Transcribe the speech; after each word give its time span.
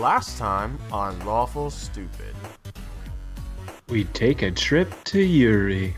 Last 0.00 0.38
time 0.38 0.78
on 0.90 1.18
Lawful 1.26 1.68
Stupid. 1.70 2.34
We 3.90 4.04
take 4.04 4.40
a 4.40 4.50
trip 4.50 4.90
to 5.04 5.20
Yuri. 5.20 5.94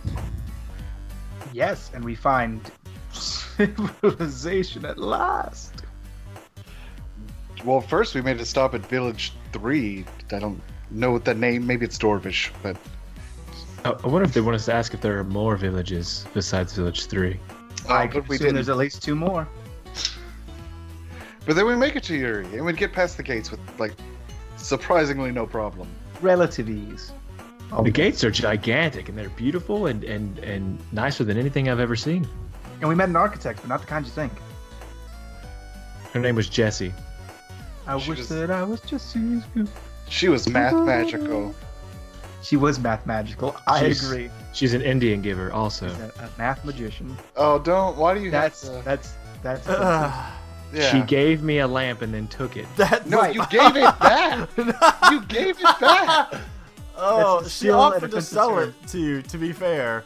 Yes, 1.53 1.93
and 1.95 2.05
we 2.05 2.17
find 2.17 2.61
civilization 3.13 4.85
at 4.85 4.99
last. 4.99 5.85
Well, 7.65 7.81
first 7.81 8.17
we 8.17 8.23
made 8.23 8.41
a 8.41 8.45
stop 8.45 8.75
at 8.75 8.85
Village 8.87 9.35
3. 9.53 10.05
I 10.33 10.39
don't 10.41 10.61
know 10.91 11.13
what 11.13 11.25
that 11.27 11.37
name, 11.37 11.65
maybe 11.65 11.85
it's 11.85 11.97
Dorvish, 11.99 12.51
but 12.61 12.77
I 13.85 13.91
I 13.91 14.07
wonder 14.09 14.25
if 14.25 14.35
they 14.35 14.41
want 14.41 14.57
us 14.57 14.65
to 14.65 14.75
ask 14.75 14.95
if 14.95 15.01
there 15.01 15.17
are 15.17 15.23
more 15.25 15.57
villages 15.57 16.27
besides 16.35 16.73
Village 16.73 17.07
3. 17.07 17.39
I 17.89 18.05
Oh, 18.05 18.09
could 18.09 18.27
we 18.29 18.35
assume 18.35 18.47
didn't. 18.47 18.55
there's 18.57 18.69
at 18.69 18.79
least 18.79 19.01
two 19.03 19.15
more. 19.15 19.47
But 21.47 21.57
then 21.57 21.67
we 21.67 21.75
make 21.77 21.97
it 21.97 22.05
to 22.05 22.17
Yuri, 22.17 22.45
and 22.47 22.65
we'd 22.65 22.77
get 22.77 22.93
past 22.93 23.17
the 23.17 23.23
gates 23.23 23.51
with, 23.51 23.61
like, 23.79 23.95
surprisingly 24.57 25.33
no 25.33 25.47
problem. 25.47 25.89
Relative 26.21 26.69
ease. 26.71 27.13
The 27.83 27.91
gates 27.91 28.23
are 28.23 28.31
gigantic 28.31 29.09
and 29.09 29.17
they're 29.17 29.31
beautiful 29.31 29.87
and, 29.87 30.05
and, 30.05 30.39
and 30.41 30.79
nicer 30.93 31.25
than 31.25 31.39
anything 31.39 31.71
I've 31.71 31.81
ever 31.81 31.97
seen. 31.97 32.29
And 32.81 32.89
we 32.89 32.95
met 32.95 33.09
an 33.09 33.17
architect, 33.17 33.61
but 33.63 33.69
not 33.69 33.81
the 33.81 33.87
kind 33.87 34.05
you 34.05 34.13
think. 34.13 34.31
Her 36.13 36.21
name 36.21 36.37
was 36.37 36.51
Jessie. 36.51 36.93
I 37.87 37.99
She 37.99 38.11
wish 38.11 38.19
was- 38.19 38.29
that 38.29 38.51
I 38.51 38.63
was 38.63 38.81
just 38.83 39.11
Sue's. 39.11 39.43
She 40.11 40.29
was 40.29 40.47
math 40.51 40.75
magical. 40.85 41.55
She 42.43 42.57
was 42.59 42.79
math 42.79 43.07
magical. 43.07 43.57
I 43.67 43.81
She's- 43.81 44.05
agree. 44.05 44.31
She's 44.53 44.75
an 44.75 44.83
Indian 44.83 45.23
giver 45.23 45.51
also. 45.51 45.89
She's 45.89 45.99
a, 45.99 46.13
a 46.25 46.31
math 46.37 46.63
magician. 46.67 47.17
Oh, 47.37 47.59
don't. 47.59 47.97
Why 47.97 48.13
do 48.15 48.21
you 48.21 48.31
That's 48.31 48.69
have 48.69 48.77
to. 48.79 48.85
that's 48.85 49.15
that's. 49.43 49.67
Ugh, 50.73 50.79
Yeah. 50.79 50.91
She 50.91 51.01
gave 51.03 51.43
me 51.43 51.59
a 51.59 51.67
lamp 51.69 52.03
and 52.03 52.13
then 52.15 52.27
took 52.29 52.57
it. 52.57 52.67
that 52.77 53.07
no, 53.07 53.19
Right. 53.21 53.35
you 53.35 53.45
gave 53.51 53.77
it 53.77 53.99
back. 54.01 54.49
you 55.11 55.21
gave 55.27 55.57
it 55.59 55.81
back. 55.81 56.33
Oh, 56.97 57.47
she 57.49 57.71
offered 57.71 58.11
to 58.13 58.23
sell 58.23 58.59
it 58.59 58.75
to 58.89 58.99
you. 58.99 59.23
To 59.23 59.39
be 59.39 59.53
fair, 59.53 60.05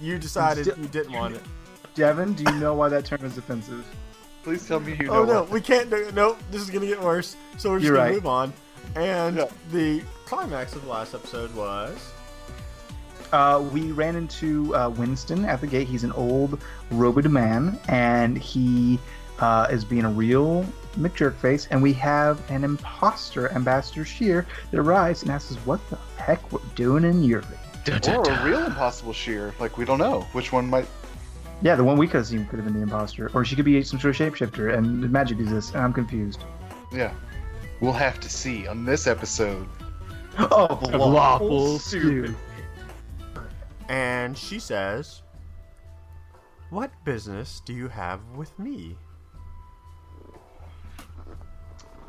you 0.00 0.18
decided 0.18 0.64
still- 0.66 0.78
you 0.78 0.86
didn't 0.88 1.12
want 1.12 1.34
it. 1.36 1.42
Devin, 1.94 2.32
do 2.34 2.44
you 2.44 2.58
know 2.58 2.74
why 2.74 2.88
that 2.88 3.04
term 3.04 3.24
is 3.24 3.36
offensive? 3.36 3.84
Please 4.44 4.66
tell 4.66 4.80
me 4.80 4.96
you 4.98 5.06
know. 5.06 5.12
Oh 5.12 5.24
no, 5.24 5.40
what- 5.42 5.50
we 5.50 5.60
can't 5.60 5.88
No, 5.90 6.10
Nope, 6.14 6.38
this 6.50 6.60
is 6.62 6.70
gonna 6.70 6.86
get 6.86 7.00
worse. 7.00 7.36
So 7.58 7.70
we're 7.70 7.78
just 7.78 7.86
You're 7.88 7.96
gonna 7.96 8.06
right. 8.08 8.14
move 8.14 8.26
on. 8.26 8.52
And 8.96 9.36
Yeah. 9.36 9.44
the 9.70 10.02
climax 10.26 10.74
of 10.74 10.82
the 10.82 10.88
last 10.90 11.14
episode 11.14 11.54
was 11.54 11.96
Uh, 13.32 13.62
we 13.72 13.92
ran 13.92 14.14
into 14.16 14.74
uh, 14.76 14.90
Winston 14.90 15.44
at 15.46 15.60
the 15.62 15.66
gate. 15.66 15.88
He's 15.88 16.04
an 16.04 16.12
old 16.12 16.60
robed 16.90 17.30
man, 17.30 17.78
and 17.88 18.36
he 18.36 18.98
uh, 19.42 19.66
is 19.70 19.84
being 19.84 20.04
a 20.04 20.10
real 20.10 20.64
McJerkface. 20.98 21.66
And 21.70 21.82
we 21.82 21.92
have 21.94 22.40
an 22.50 22.64
imposter, 22.64 23.50
Ambassador 23.52 24.04
Shear, 24.04 24.46
that 24.70 24.78
arrives 24.78 25.22
and 25.22 25.30
asks 25.30 25.52
us 25.52 25.58
what 25.66 25.80
the 25.90 25.98
heck 26.16 26.50
we're 26.52 26.60
doing 26.74 27.04
in 27.04 27.22
Yuri. 27.24 27.44
Da, 27.84 27.98
da, 27.98 28.16
Or 28.18 28.30
a 28.30 28.44
real 28.44 28.64
impossible 28.64 29.12
shear. 29.12 29.52
Like, 29.58 29.76
we 29.76 29.84
don't 29.84 29.98
know 29.98 30.20
which 30.32 30.52
one 30.52 30.70
might. 30.70 30.86
Yeah, 31.62 31.74
the 31.74 31.84
one 31.84 31.96
we 31.98 32.06
could 32.06 32.18
have 32.18 32.26
seen 32.26 32.46
could 32.46 32.58
have 32.58 32.64
been 32.64 32.74
the 32.74 32.82
imposter, 32.82 33.30
or 33.34 33.44
she 33.44 33.54
could 33.56 33.64
be 33.64 33.82
some 33.82 33.98
sort 34.00 34.18
of 34.20 34.32
shapeshifter, 34.34 34.76
and 34.76 35.02
the 35.02 35.08
magic 35.08 35.38
exists, 35.40 35.72
and 35.74 35.82
I'm 35.82 35.92
confused. 35.92 36.44
Yeah. 36.92 37.12
We'll 37.80 37.92
have 37.92 38.20
to 38.20 38.28
see 38.28 38.66
on 38.68 38.84
this 38.84 39.06
episode. 39.08 39.68
Oh, 40.38 40.66
Of 40.66 40.92
lawful 40.94 41.78
stupid. 41.78 42.34
and 43.88 44.36
she 44.38 44.58
says, 44.58 45.22
"What 46.70 46.90
business 47.04 47.60
do 47.64 47.72
you 47.72 47.88
have 47.88 48.20
with 48.36 48.56
me?" 48.58 48.96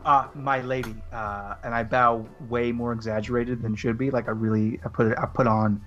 Uh, 0.05 0.27
my 0.35 0.59
lady, 0.61 0.95
uh, 1.13 1.55
and 1.63 1.73
I 1.73 1.83
bow 1.83 2.25
way 2.49 2.73
more 2.73 2.91
exaggerated 2.91 3.61
than 3.61 3.75
should 3.75 3.97
be. 3.97 4.11
Like 4.11 4.27
I 4.27 4.31
really, 4.31 4.79
I 4.83 4.89
put 4.89 5.07
it, 5.07 5.17
I 5.17 5.25
put 5.25 5.47
on, 5.47 5.81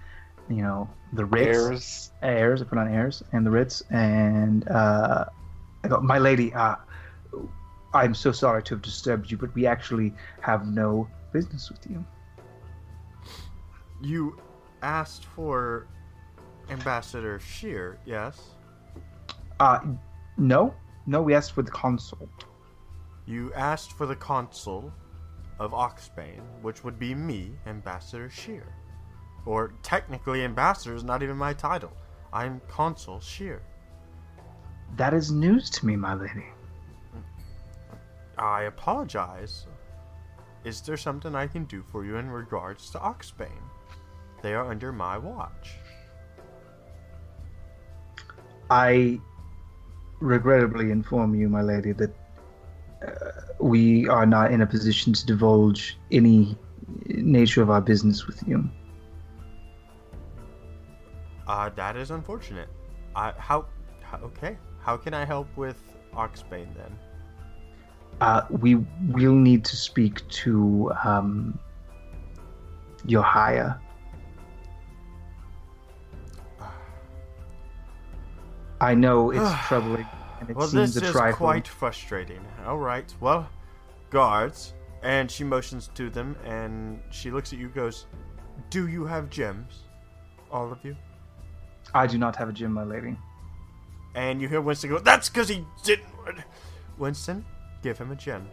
you 0.49 0.62
know, 0.62 0.88
the 1.12 1.27
Ritz 1.27 1.47
Airs. 1.47 2.12
airs. 2.22 2.62
I 2.62 2.65
put 2.65 2.78
on 2.78 2.88
airs 2.88 3.22
and 3.32 3.44
the 3.44 3.50
Ritz, 3.50 3.82
and 3.91 4.66
uh, 4.69 5.27
I 5.84 5.88
go, 5.88 6.00
my 6.00 6.19
lady, 6.19 6.54
uh, 6.54 6.77
I'm 7.93 8.15
so 8.15 8.32
sorry 8.32 8.62
to 8.65 8.75
have 8.75 8.82
disturbed 8.82 9.31
you, 9.31 9.37
but 9.37 9.54
we 9.54 9.66
actually 9.66 10.15
have 10.41 10.66
no 10.66 11.09
business 11.33 11.71
with 11.71 11.87
you. 11.91 12.04
You 14.00 14.38
asked 14.83 15.25
for 15.25 15.87
Ambassador 16.71 17.38
Shear, 17.38 17.98
yes? 18.04 18.41
Uh, 19.60 19.81
no, 20.37 20.75
no, 21.06 21.22
we 21.22 21.34
asked 21.34 21.53
for 21.53 21.62
the 21.62 21.71
consul. 21.71 22.28
You 23.26 23.53
asked 23.54 23.92
for 23.92 24.06
the 24.06 24.14
consul 24.16 24.92
of 25.59 25.72
Oxbane, 25.72 26.62
which 26.62 26.84
would 26.84 26.98
be 26.98 27.14
me, 27.14 27.50
Ambassador 27.66 28.31
Shear. 28.31 28.72
Or 29.44 29.72
technically, 29.82 30.44
Ambassador 30.44 30.94
is 30.94 31.04
not 31.04 31.22
even 31.22 31.36
my 31.36 31.53
title. 31.53 31.92
I'm 32.32 32.60
Consul 32.69 33.20
Shear. 33.20 33.62
That 34.97 35.12
is 35.12 35.32
news 35.32 35.70
to 35.70 35.86
me, 35.86 35.97
my 35.97 36.15
lady. 36.15 36.47
I 38.38 38.62
apologize. 38.62 39.66
Is 40.65 40.81
there 40.82 40.97
something 40.97 41.34
I 41.34 41.47
can 41.47 41.65
do 41.65 41.82
for 41.82 42.04
you 42.04 42.16
in 42.16 42.31
regards 42.31 42.91
to 42.91 42.98
Oxbane? 42.98 43.48
They 44.42 44.54
are 44.54 44.70
under 44.70 44.92
my 44.92 45.19
watch. 45.19 45.76
I 48.70 49.20
regrettably 50.20 50.91
inform 50.91 51.34
you, 51.34 51.48
my 51.48 51.62
lady, 51.62 51.92
that 51.92 52.15
we 53.60 54.08
are 54.08 54.26
not 54.26 54.52
in 54.52 54.60
a 54.60 54.66
position 54.66 55.12
to 55.12 55.26
divulge 55.26 55.98
any 56.10 56.56
nature 57.06 57.62
of 57.62 57.70
our 57.70 57.80
business 57.80 58.26
with 58.26 58.42
you. 58.46 58.68
Uh, 61.46 61.70
that 61.70 61.96
is 61.96 62.10
unfortunate. 62.10 62.68
I 63.14 63.32
how, 63.38 63.66
how 64.02 64.18
okay? 64.18 64.58
How 64.80 64.96
can 64.96 65.14
I 65.14 65.24
help 65.24 65.48
with 65.56 65.80
Oxbane 66.14 66.74
then? 66.76 66.98
Uh, 68.20 68.42
we 68.50 68.76
will 69.08 69.34
need 69.34 69.64
to 69.64 69.76
speak 69.76 70.26
to 70.28 70.90
um, 71.04 71.58
your 73.04 73.22
hire. 73.22 73.80
I 78.80 78.94
know 78.94 79.30
it's 79.30 79.52
troubling, 79.68 80.06
and 80.41 80.50
it 80.50 80.56
Well, 80.56 80.69
seems 80.69 80.94
this 80.94 81.14
a 81.14 81.26
is 81.28 81.34
quite 81.34 81.66
frustrating. 81.66 82.44
All 82.66 82.78
right, 82.78 83.12
well, 83.20 83.48
guards, 84.10 84.74
and 85.02 85.30
she 85.30 85.44
motions 85.44 85.88
to 85.94 86.10
them, 86.10 86.36
and 86.44 87.00
she 87.10 87.30
looks 87.30 87.52
at 87.52 87.58
you, 87.58 87.69
goes, 87.69 88.06
"Do 88.70 88.88
you 88.88 89.04
have 89.04 89.30
gems, 89.30 89.84
all 90.50 90.70
of 90.72 90.84
you?" 90.84 90.97
I 91.94 92.06
do 92.06 92.19
not 92.19 92.36
have 92.36 92.48
a 92.48 92.52
gem, 92.52 92.72
my 92.72 92.84
lady. 92.84 93.16
And 94.14 94.41
you 94.41 94.48
hear 94.48 94.60
Winston 94.60 94.91
go, 94.91 94.98
"That's 94.98 95.28
because 95.28 95.48
he 95.48 95.64
didn't." 95.84 96.06
Winston, 96.98 97.44
give 97.82 97.98
him 97.98 98.10
a 98.10 98.16
gem. 98.16 98.48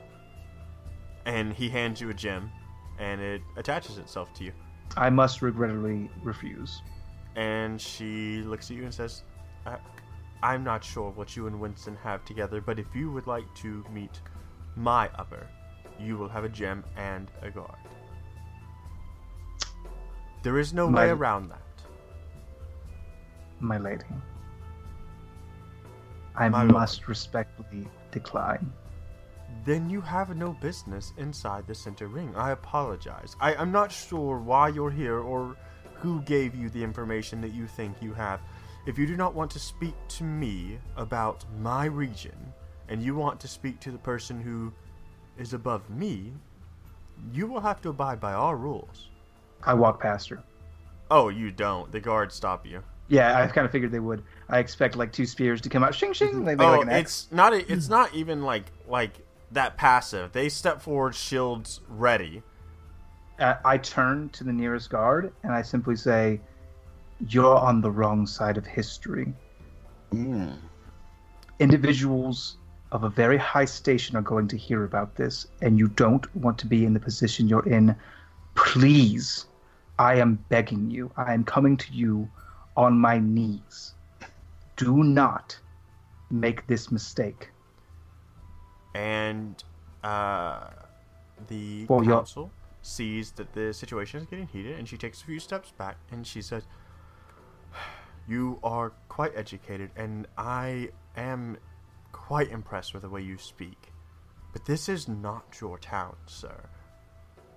And 1.25 1.53
he 1.53 1.69
hands 1.69 2.01
you 2.01 2.09
a 2.09 2.13
gem, 2.13 2.51
and 2.99 3.21
it 3.21 3.41
attaches 3.55 3.97
itself 3.97 4.33
to 4.35 4.43
you. 4.43 4.51
I 4.97 5.09
must 5.09 5.41
regrettably 5.41 6.11
refuse. 6.21 6.81
And 7.35 7.81
she 7.81 8.41
looks 8.43 8.69
at 8.69 8.77
you 8.77 8.83
and 8.83 8.93
says, 8.93 9.23
uh, 9.65 9.77
I'm 10.43 10.63
not 10.63 10.83
sure 10.83 11.09
what 11.11 11.35
you 11.37 11.47
and 11.47 11.59
Winston 11.59 11.95
have 12.03 12.25
together, 12.25 12.59
but 12.59 12.77
if 12.77 12.93
you 12.93 13.09
would 13.11 13.27
like 13.27 13.45
to 13.55 13.83
meet 13.91 14.19
my 14.75 15.09
upper, 15.15 15.47
you 15.99 16.17
will 16.17 16.27
have 16.29 16.43
a 16.43 16.49
gem 16.49 16.83
and 16.97 17.31
a 17.41 17.49
guard. 17.49 17.77
There 20.43 20.59
is 20.59 20.73
no 20.73 20.89
My- 20.89 21.05
way 21.05 21.09
around 21.11 21.49
that. 21.49 21.59
my 23.59 23.77
lady. 23.77 24.03
I 26.35 26.49
My 26.49 26.63
lord. 26.63 26.73
must 26.73 27.07
respectfully 27.07 27.87
decline. 28.11 28.73
Then 29.63 29.89
you 29.89 30.01
have 30.01 30.35
no 30.35 30.51
business 30.53 31.13
inside 31.17 31.65
the 31.67 31.75
center 31.75 32.07
ring. 32.07 32.35
I 32.35 32.51
apologize. 32.51 33.37
I, 33.39 33.55
I'm 33.55 33.71
not 33.71 33.89
sure 33.91 34.39
why 34.39 34.67
you're 34.69 34.91
here 34.91 35.19
or 35.19 35.55
who 35.93 36.21
gave 36.23 36.53
you 36.55 36.69
the 36.69 36.83
information 36.83 37.39
that 37.41 37.53
you 37.53 37.65
think 37.67 38.01
you 38.01 38.13
have. 38.13 38.41
If 38.85 38.97
you 38.97 39.07
do 39.07 39.15
not 39.15 39.33
want 39.33 39.49
to 39.51 39.59
speak 39.59 39.95
to 40.09 40.23
me 40.23 40.77
about 40.97 41.45
my 41.59 41.85
region, 41.85 42.35
and 42.89 43.01
you 43.01 43.15
want 43.15 43.39
to 43.39 43.47
speak 43.47 43.79
to 43.81 43.91
the 43.91 43.97
person 43.97 44.41
who 44.41 44.73
is 45.37 45.53
above 45.53 45.89
me, 45.89 46.33
you 47.31 47.47
will 47.47 47.61
have 47.61 47.81
to 47.81 47.89
abide 47.89 48.19
by 48.19 48.33
our 48.33 48.57
rules. 48.57 49.09
I 49.63 49.73
walk 49.73 50.01
past 50.01 50.29
her. 50.29 50.43
Oh, 51.09 51.29
you 51.29 51.51
don't. 51.51 51.91
The 51.91 51.99
guards 51.99 52.35
stop 52.35 52.65
you. 52.65 52.83
Yeah, 53.07 53.39
I 53.39 53.47
kind 53.47 53.65
of 53.65 53.71
figured 53.71 53.91
they 53.91 53.99
would. 53.99 54.23
I 54.49 54.59
expect 54.59 54.95
like 54.95 55.11
two 55.11 55.25
spears 55.25 55.61
to 55.61 55.69
come 55.69 55.83
out, 55.83 55.93
shing 55.93 56.13
shing. 56.13 56.43
They 56.43 56.55
make 56.55 56.67
oh, 56.67 56.71
like 56.71 56.81
an 56.81 56.89
it's 56.89 57.27
not. 57.31 57.53
A, 57.53 57.71
it's 57.71 57.89
not 57.89 58.13
even 58.13 58.43
like 58.43 58.65
like 58.87 59.25
that 59.51 59.77
passive. 59.77 60.31
They 60.31 60.49
step 60.49 60.81
forward, 60.81 61.13
shields 61.15 61.81
ready. 61.87 62.43
Uh, 63.39 63.55
I 63.63 63.77
turn 63.77 64.29
to 64.29 64.43
the 64.43 64.53
nearest 64.53 64.89
guard 64.89 65.33
and 65.43 65.51
I 65.51 65.63
simply 65.63 65.95
say, 65.95 66.39
"You're 67.27 67.57
on 67.57 67.81
the 67.81 67.91
wrong 67.91 68.27
side 68.27 68.57
of 68.57 68.65
history. 68.65 69.33
Mm. 70.11 70.57
Individuals 71.59 72.57
of 72.91 73.03
a 73.03 73.09
very 73.09 73.37
high 73.37 73.65
station 73.65 74.15
are 74.15 74.21
going 74.21 74.47
to 74.47 74.57
hear 74.57 74.83
about 74.83 75.15
this, 75.15 75.47
and 75.61 75.79
you 75.79 75.87
don't 75.87 76.33
want 76.35 76.57
to 76.59 76.67
be 76.67 76.85
in 76.85 76.93
the 76.93 76.99
position 76.99 77.47
you're 77.47 77.67
in, 77.67 77.95
please, 78.55 79.47
I 79.97 80.15
am 80.15 80.43
begging 80.49 80.91
you, 80.91 81.11
I 81.17 81.33
am 81.33 81.43
coming 81.43 81.77
to 81.77 81.93
you 81.93 82.29
on 82.77 82.97
my 82.99 83.17
knees. 83.17 83.93
Do 84.75 85.03
not 85.03 85.57
make 86.29 86.67
this 86.67 86.91
mistake. 86.91 87.49
And 88.95 89.63
uh, 90.03 90.69
the 91.47 91.85
Well, 91.87 92.03
council 92.03 92.51
sees 92.83 93.31
that 93.31 93.53
the 93.53 93.73
situation 93.73 94.19
is 94.19 94.27
getting 94.27 94.47
heated, 94.47 94.77
and 94.77 94.87
she 94.87 94.97
takes 94.97 95.21
a 95.21 95.25
few 95.25 95.39
steps 95.39 95.71
back, 95.71 95.97
and 96.11 96.27
she 96.27 96.41
says, 96.41 96.63
"You 98.27 98.59
are 98.63 98.91
quite 99.09 99.35
educated, 99.35 99.91
and 99.95 100.27
I 100.37 100.91
am 101.15 101.57
quite 102.11 102.49
impressed 102.49 102.93
with 102.93 103.03
the 103.03 103.09
way 103.09 103.21
you 103.21 103.37
speak. 103.37 103.91
But 104.53 104.65
this 104.65 104.87
is 104.87 105.07
not 105.07 105.59
your 105.59 105.77
town, 105.77 106.15
sir. 106.25 106.69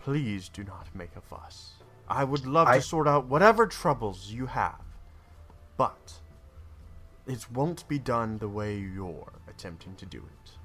Please 0.00 0.48
do 0.48 0.64
not 0.64 0.94
make 0.94 1.14
a 1.16 1.20
fuss. 1.20 1.74
I 2.08 2.24
would 2.24 2.46
love 2.46 2.68
I- 2.68 2.76
to 2.76 2.82
sort 2.82 3.06
out 3.08 3.26
whatever 3.26 3.66
troubles 3.66 4.30
you 4.30 4.46
have, 4.46 4.84
but 5.76 6.20
it 7.26 7.50
won't 7.50 7.86
be 7.88 7.98
done 7.98 8.38
the 8.38 8.48
way 8.48 8.78
you're 8.78 9.32
attempting 9.48 9.96
to 9.96 10.06
do 10.06 10.18
it." 10.18 10.58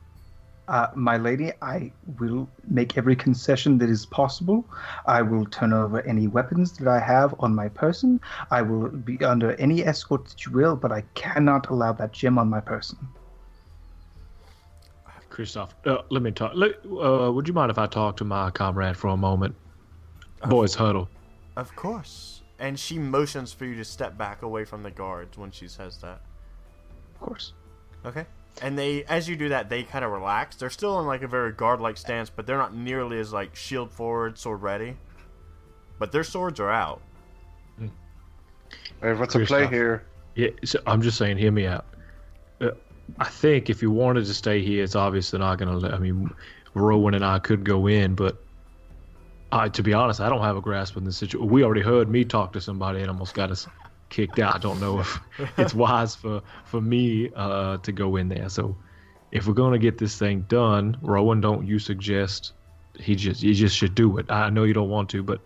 Uh, 0.72 0.88
my 0.96 1.18
lady, 1.18 1.52
I 1.62 1.92
will 2.18 2.48
make 2.70 2.98
every 2.98 3.14
concession 3.14 3.78
that 3.80 3.90
is 3.90 4.06
possible. 4.06 4.64
I 5.06 5.22
will 5.22 5.46
turn 5.46 5.74
over 5.74 6.00
any 6.04 6.28
weapons 6.28 6.72
that 6.78 6.88
I 6.88 6.98
have 6.98 7.36
on 7.40 7.54
my 7.54 7.68
person. 7.68 8.22
I 8.52 8.62
will 8.62 8.88
be 8.88 9.22
under 9.26 9.52
any 9.56 9.84
escort 9.84 10.30
that 10.30 10.46
you 10.46 10.54
will, 10.54 10.78
but 10.78 10.94
I 10.94 11.02
cannot 11.14 11.70
allow 11.70 11.92
that 11.92 12.14
gem 12.14 12.40
on 12.40 12.50
my 12.50 12.62
person. 12.62 12.98
Christoph, 15.30 15.76
uh, 15.86 16.04
let 16.10 16.24
me 16.24 16.32
talk. 16.32 16.54
Let, 16.56 16.86
uh, 16.86 17.30
would 17.34 17.50
you 17.50 17.54
mind 17.54 17.70
if 17.70 17.78
I 17.78 17.88
talk 17.88 18.16
to 18.18 18.24
my 18.24 18.50
comrade 18.52 18.96
for 18.96 19.10
a 19.10 19.18
moment? 19.18 19.54
Boys, 20.48 20.74
huddle. 20.74 21.10
Of 21.58 21.76
course. 21.76 22.44
And 22.60 22.80
she 22.80 22.98
motions 22.98 23.52
for 23.52 23.66
you 23.66 23.76
to 23.76 23.84
step 23.84 24.18
back 24.18 24.42
away 24.42 24.64
from 24.64 24.84
the 24.84 24.92
guards 24.92 25.38
when 25.38 25.52
she 25.52 25.68
says 25.68 25.98
that. 25.98 26.22
Of 27.14 27.20
course. 27.20 27.52
Okay. 28.06 28.26
And 28.62 28.78
they, 28.78 29.04
as 29.06 29.28
you 29.30 29.36
do 29.36 29.50
that, 29.50 29.70
they 29.70 29.84
kind 29.84 30.04
of 30.04 30.12
relax. 30.12 30.56
They're 30.56 30.70
still 30.70 31.00
in 31.00 31.08
like 31.08 31.24
a 31.24 31.28
very 31.28 31.52
guard-like 31.52 31.98
stance, 31.98 32.30
but 32.30 32.46
they're 32.46 32.58
not 32.58 32.76
nearly 32.76 33.20
as 33.20 33.32
like 33.32 33.56
shield 33.56 33.92
forward, 33.92 34.38
sword 34.38 34.62
ready. 34.62 34.98
But 36.00 36.12
their 36.12 36.24
swords 36.24 36.60
are 36.60 36.72
out. 36.72 37.02
Hey, 39.02 39.14
what's 39.14 39.34
the 39.34 39.40
play 39.40 39.60
Christoph. 39.62 39.72
here? 39.72 40.06
Yeah, 40.36 40.50
so 40.64 40.80
I'm 40.86 41.02
just 41.02 41.18
saying, 41.18 41.38
hear 41.38 41.52
me 41.52 41.66
out. 41.66 41.86
Uh, 42.60 42.72
I 43.20 43.26
think 43.26 43.70
if 43.70 43.82
you 43.82 43.92
wanted 43.92 44.26
to 44.26 44.34
stay 44.34 44.62
here, 44.62 44.84
it's 44.84 44.96
obviously 44.96 45.40
not 45.40 45.58
going 45.58 45.70
to 45.70 45.78
let. 45.78 45.94
I 45.94 45.98
mean, 45.98 46.30
Rowan 46.74 47.14
and 47.14 47.26
I 47.26 47.40
could 47.40 47.64
go 47.64 47.88
in, 47.88 48.16
but 48.16 48.42
I, 49.52 49.70
to 49.70 49.84
be 49.84 49.94
honest, 49.94 50.22
I 50.22 50.30
don't 50.30 50.42
have 50.42 50.56
a 50.56 50.62
grasp 50.62 50.98
on 50.98 51.04
the 51.04 51.12
situation. 51.12 51.50
We 51.50 51.64
already 51.64 51.82
heard 51.82 52.10
me 52.10 52.24
talk 52.24 52.54
to 52.54 52.62
somebody 52.62 53.02
and 53.02 53.10
almost 53.10 53.34
got 53.34 53.52
us 53.52 53.68
kicked 54.12 54.38
out. 54.38 54.54
I 54.54 54.60
don't 54.60 54.80
know 54.80 55.00
if 55.00 55.20
it's 55.58 55.74
wise 55.74 56.14
for 56.14 56.44
for 56.66 56.80
me 56.80 57.32
uh, 57.36 57.78
to 57.78 57.92
go 57.92 58.18
in 58.18 58.30
there. 58.30 58.50
So, 58.50 58.78
if 59.32 59.48
we're 59.48 59.56
going 59.56 59.74
to 59.74 59.80
get 59.80 59.98
this 59.98 60.20
thing 60.20 60.42
done, 60.42 60.98
Rowan, 61.02 61.42
don't 61.42 61.66
you 61.66 61.80
suggest 61.80 62.54
he 63.00 63.16
just 63.16 63.42
you 63.42 63.56
just 63.56 63.76
should 63.76 63.96
do 63.96 64.20
it? 64.20 64.30
I 64.30 64.52
know 64.52 64.66
you 64.66 64.74
don't 64.74 64.90
want 64.90 65.10
to, 65.10 65.24
but 65.24 65.42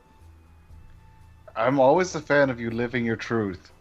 I'm 1.56 1.80
always 1.80 2.14
a 2.16 2.20
fan 2.20 2.50
of 2.50 2.60
you 2.60 2.72
living 2.72 3.06
your 3.06 3.16
truth. 3.16 3.72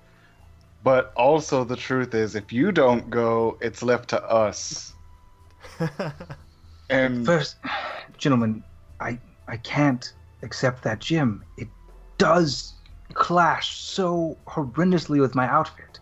But 0.84 1.12
also, 1.16 1.64
the 1.64 1.76
truth 1.76 2.14
is, 2.14 2.36
if 2.36 2.52
you 2.52 2.70
don't 2.70 3.08
go, 3.08 3.56
it's 3.62 3.82
left 3.82 4.10
to 4.10 4.22
us. 4.22 4.92
and 6.90 7.24
First, 7.24 7.56
gentlemen, 8.18 8.62
I 9.00 9.18
I 9.48 9.56
can't 9.56 10.12
accept 10.42 10.84
that 10.84 11.00
Jim. 11.00 11.42
It 11.56 11.68
does 12.18 12.74
clash 13.14 13.76
so 13.80 14.38
horrendously 14.46 15.20
with 15.20 15.34
my 15.34 15.46
outfit. 15.48 16.00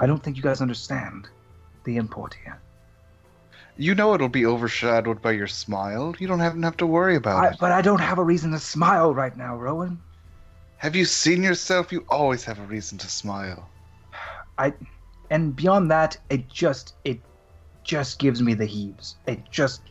I 0.00 0.06
don't 0.06 0.22
think 0.22 0.36
you 0.36 0.42
guys 0.42 0.60
understand 0.60 1.28
the 1.84 1.96
import 1.96 2.34
here. 2.44 2.60
you 3.76 3.94
know 3.94 4.14
it'll 4.14 4.28
be 4.28 4.46
overshadowed 4.46 5.22
by 5.22 5.32
your 5.32 5.46
smile. 5.46 6.14
You 6.18 6.28
don't 6.28 6.42
even 6.42 6.62
have 6.62 6.76
to 6.78 6.86
worry 6.86 7.16
about 7.16 7.44
I, 7.44 7.48
it. 7.48 7.56
but 7.60 7.72
I 7.72 7.82
don't 7.82 8.00
have 8.00 8.18
a 8.18 8.24
reason 8.24 8.52
to 8.52 8.58
smile 8.58 9.14
right 9.14 9.36
now, 9.36 9.56
Rowan. 9.56 10.02
Have 10.78 10.96
you 10.96 11.04
seen 11.04 11.42
yourself? 11.42 11.92
You 11.92 12.04
always 12.08 12.44
have 12.44 12.58
a 12.58 12.64
reason 12.64 12.98
to 12.98 13.08
smile. 13.08 13.70
I 14.58 14.74
and 15.30 15.54
beyond 15.56 15.90
that, 15.90 16.18
it 16.30 16.48
just 16.48 16.94
it 17.04 17.20
just 17.84 18.18
gives 18.18 18.42
me 18.42 18.54
the 18.54 18.66
heaves. 18.66 19.16
It 19.26 19.50
just 19.50 19.82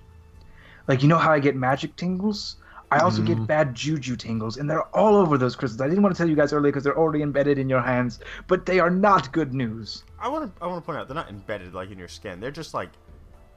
like 0.87 1.01
you 1.01 1.07
know 1.07 1.17
how 1.17 1.31
I 1.31 1.39
get 1.39 1.55
magic 1.55 1.95
tingles? 1.95 2.57
I 2.91 2.99
also 2.99 3.21
get 3.21 3.37
Mhm. 3.37 3.45
bad 3.47 3.75
juju 3.75 4.15
tingles, 4.15 4.57
and 4.57 4.67
they're 4.69 4.87
all 4.95 5.15
over 5.15 5.37
those 5.37 5.55
crystals. 5.55 5.79
I 5.81 5.87
didn't 5.87 6.01
want 6.01 6.15
to 6.15 6.17
tell 6.17 6.27
you 6.27 6.35
guys 6.35 6.53
earlier 6.53 6.71
because 6.71 6.83
they're 6.83 6.97
already 6.97 7.21
embedded 7.21 7.59
in 7.59 7.69
your 7.69 7.81
hands, 7.81 8.19
but 8.47 8.65
they 8.65 8.79
are 8.79 8.89
not 8.89 9.31
good 9.31 9.53
news. 9.53 10.03
I 10.19 10.27
want 10.27 10.55
to 10.55 10.63
I 10.63 10.67
want 10.67 10.81
to 10.81 10.85
point 10.85 10.97
out 10.97 11.07
they're 11.07 11.15
not 11.15 11.29
embedded 11.29 11.73
like 11.75 11.91
in 11.91 11.99
your 11.99 12.07
skin. 12.07 12.39
They're 12.39 12.49
just 12.51 12.73
like 12.73 12.89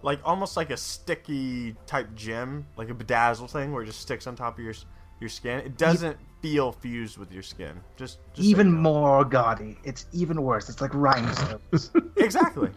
like 0.03 0.21
almost 0.25 0.57
like 0.57 0.71
a 0.71 0.77
sticky 0.77 1.77
type 1.87 2.15
gem, 2.15 2.67
like 2.77 2.91
a 2.91 2.95
bedazzle 2.95 3.49
thing 3.49 3.73
where 3.73 3.83
it 3.85 3.87
just 3.87 4.01
sticks 4.01 4.27
on 4.27 4.37
top 4.37 4.59
of 4.59 4.65
your 4.65 4.75
your 5.21 5.31
skin. 5.31 5.61
It 5.61 5.79
doesn't 5.79 6.17
feel 6.43 6.73
fused 6.73 7.17
with 7.19 7.31
your 7.33 7.45
skin. 7.45 7.81
Just, 7.97 8.19
just 8.35 8.37
so 8.37 8.43
even 8.43 8.67
you 8.67 8.73
know. 8.75 8.81
more 8.81 9.25
gaudy. 9.25 9.79
It's 9.85 10.07
even 10.13 10.43
worse. 10.43 10.69
It's 10.69 10.81
like 10.81 10.93
rhinestones. 10.93 11.91
Exactly. 12.17 12.71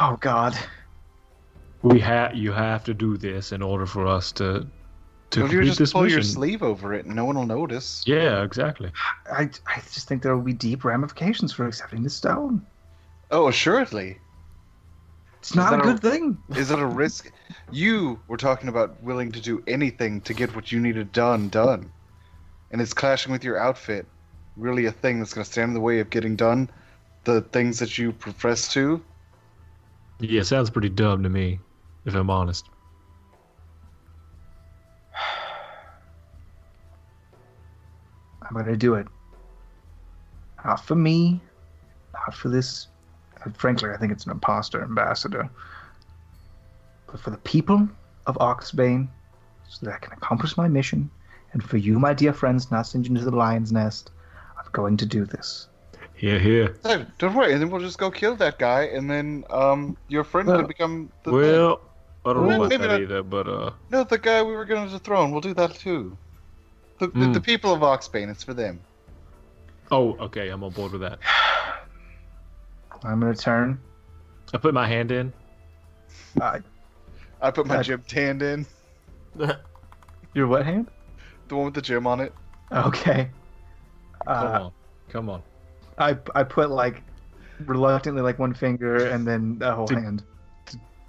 oh 0.00 0.16
God. 0.20 0.56
we 1.82 2.00
have 2.00 2.34
you 2.34 2.52
have 2.52 2.84
to 2.84 2.94
do 2.94 3.16
this 3.16 3.52
in 3.52 3.62
order 3.62 3.84
for 3.86 4.06
us 4.06 4.32
to 4.32 4.66
to 5.30 5.44
If 5.44 5.52
you 5.52 5.64
just 5.64 5.78
this 5.78 5.92
pull 5.92 6.02
mission. 6.02 6.16
your 6.16 6.22
sleeve 6.22 6.62
over 6.62 6.94
it, 6.94 7.04
and 7.06 7.14
no 7.14 7.24
one 7.24 7.36
will 7.36 7.46
notice. 7.46 8.02
Yeah, 8.06 8.42
exactly. 8.42 8.90
I, 9.30 9.50
I 9.66 9.80
just 9.92 10.08
think 10.08 10.22
there 10.22 10.34
will 10.36 10.42
be 10.44 10.52
deep 10.52 10.84
ramifications 10.84 11.52
for 11.52 11.66
accepting 11.66 12.02
the 12.02 12.10
stone. 12.10 12.64
Oh, 13.30 13.48
assuredly. 13.48 14.18
It's 15.40 15.54
not 15.54 15.72
a 15.72 15.76
that 15.76 15.82
a- 15.82 15.92
good 15.92 16.00
thing. 16.00 16.38
Is 16.56 16.70
it 16.70 16.78
a 16.78 16.86
risk? 16.86 17.30
You 17.70 18.20
were 18.28 18.36
talking 18.36 18.68
about 18.68 19.02
willing 19.02 19.32
to 19.32 19.40
do 19.40 19.62
anything 19.66 20.20
to 20.22 20.34
get 20.34 20.54
what 20.54 20.70
you 20.72 20.80
needed 20.80 21.12
done 21.12 21.48
done, 21.48 21.90
and 22.70 22.80
it's 22.80 22.92
clashing 22.94 23.32
with 23.32 23.44
your 23.44 23.58
outfit. 23.58 24.06
Really, 24.56 24.86
a 24.86 24.92
thing 24.92 25.18
that's 25.18 25.34
going 25.34 25.44
to 25.44 25.50
stand 25.50 25.68
in 25.70 25.74
the 25.74 25.80
way 25.80 25.98
of 26.00 26.08
getting 26.10 26.34
done 26.36 26.70
the 27.24 27.40
things 27.42 27.78
that 27.80 27.98
you 27.98 28.12
profess 28.12 28.72
to. 28.72 29.02
Yeah, 30.20 30.42
sounds 30.42 30.70
pretty 30.70 30.88
dumb 30.88 31.22
to 31.24 31.28
me, 31.28 31.58
if 32.06 32.14
I'm 32.14 32.30
honest. 32.30 32.64
I'm 38.48 38.56
gonna 38.56 38.76
do 38.76 38.94
it. 38.94 39.06
Not 40.64 40.84
for 40.84 40.94
me, 40.94 41.40
not 42.12 42.34
for 42.34 42.48
this. 42.48 42.88
uh, 43.44 43.50
Frankly, 43.50 43.90
I 43.90 43.96
think 43.96 44.12
it's 44.12 44.24
an 44.24 44.32
imposter 44.32 44.82
ambassador. 44.82 45.48
But 47.06 47.20
for 47.20 47.30
the 47.30 47.38
people 47.38 47.88
of 48.26 48.36
Oxbane, 48.38 49.08
so 49.68 49.86
that 49.86 49.94
I 49.94 49.98
can 49.98 50.12
accomplish 50.12 50.56
my 50.56 50.68
mission, 50.68 51.10
and 51.52 51.62
for 51.62 51.76
you, 51.76 51.98
my 51.98 52.14
dear 52.14 52.32
friends, 52.32 52.70
not 52.70 52.86
send 52.86 53.06
you 53.06 53.14
into 53.14 53.24
the 53.28 53.36
lion's 53.36 53.72
nest, 53.72 54.10
I'm 54.58 54.70
going 54.72 54.96
to 54.98 55.06
do 55.06 55.24
this. 55.24 55.68
Here, 56.14 56.38
here. 56.38 56.76
Hey, 56.82 57.06
don't 57.18 57.34
worry, 57.34 57.52
and 57.52 57.60
then 57.60 57.70
we'll 57.70 57.80
just 57.80 57.98
go 57.98 58.10
kill 58.10 58.36
that 58.36 58.58
guy, 58.58 58.82
and 58.84 59.08
then 59.10 59.44
um, 59.50 59.96
your 60.08 60.24
friend 60.24 60.48
Well- 60.48 60.58
can 60.58 60.66
become 60.66 61.12
the 61.22 61.32
Well, 61.32 61.80
I 62.24 62.32
don't 62.32 62.48
know 62.48 62.64
about 62.64 62.80
that 62.80 63.00
either, 63.00 63.22
but 63.22 63.46
uh, 63.46 63.70
no, 63.90 64.02
the 64.02 64.18
guy 64.18 64.42
we 64.42 64.52
were 64.56 64.64
going 64.64 64.86
to 64.86 64.92
dethrone. 64.92 65.30
We'll 65.30 65.40
do 65.40 65.54
that 65.54 65.74
too. 65.76 66.16
The, 66.98 67.08
the, 67.08 67.12
Hmm. 67.26 67.32
the 67.32 67.40
people 67.40 67.72
of 67.74 67.80
Oxbane, 67.80 68.30
it's 68.30 68.42
for 68.42 68.54
them. 68.54 68.80
oh, 69.90 70.16
okay, 70.18 70.48
I'm 70.48 70.64
on 70.64 70.70
board 70.72 70.92
with 70.92 71.02
that. 71.02 71.18
I'm 73.04 73.20
gonna 73.20 73.34
turn. 73.34 73.78
I 74.54 74.58
put 74.58 74.72
my 74.74 74.86
hand 74.86 75.12
in. 75.12 75.32
Uh, 76.40 76.60
I 77.40 77.50
put 77.50 77.66
my 77.66 77.76
Uh, 77.78 77.82
gym 77.82 78.02
tanned 78.08 78.42
in, 78.42 78.66
your 80.34 80.46
what 80.46 80.64
hand? 80.64 80.88
the 81.48 81.54
one 81.56 81.66
with 81.66 81.74
the 81.74 81.82
gym 81.82 82.06
on 82.06 82.20
it. 82.20 82.32
Okay. 82.72 83.28
Come 84.26 84.34
Uh, 84.54 84.60
on, 84.64 84.72
come 85.08 85.28
on. 85.30 85.42
I 85.98 86.16
I 86.34 86.42
put 86.42 86.70
like 86.70 87.02
reluctantly 87.64 88.22
like 88.22 88.38
one 88.38 88.54
finger 88.54 89.06
and 89.08 89.26
then 89.26 89.58
the 89.58 89.72
whole 89.74 89.86
Did- 89.86 89.98
hand. 89.98 90.22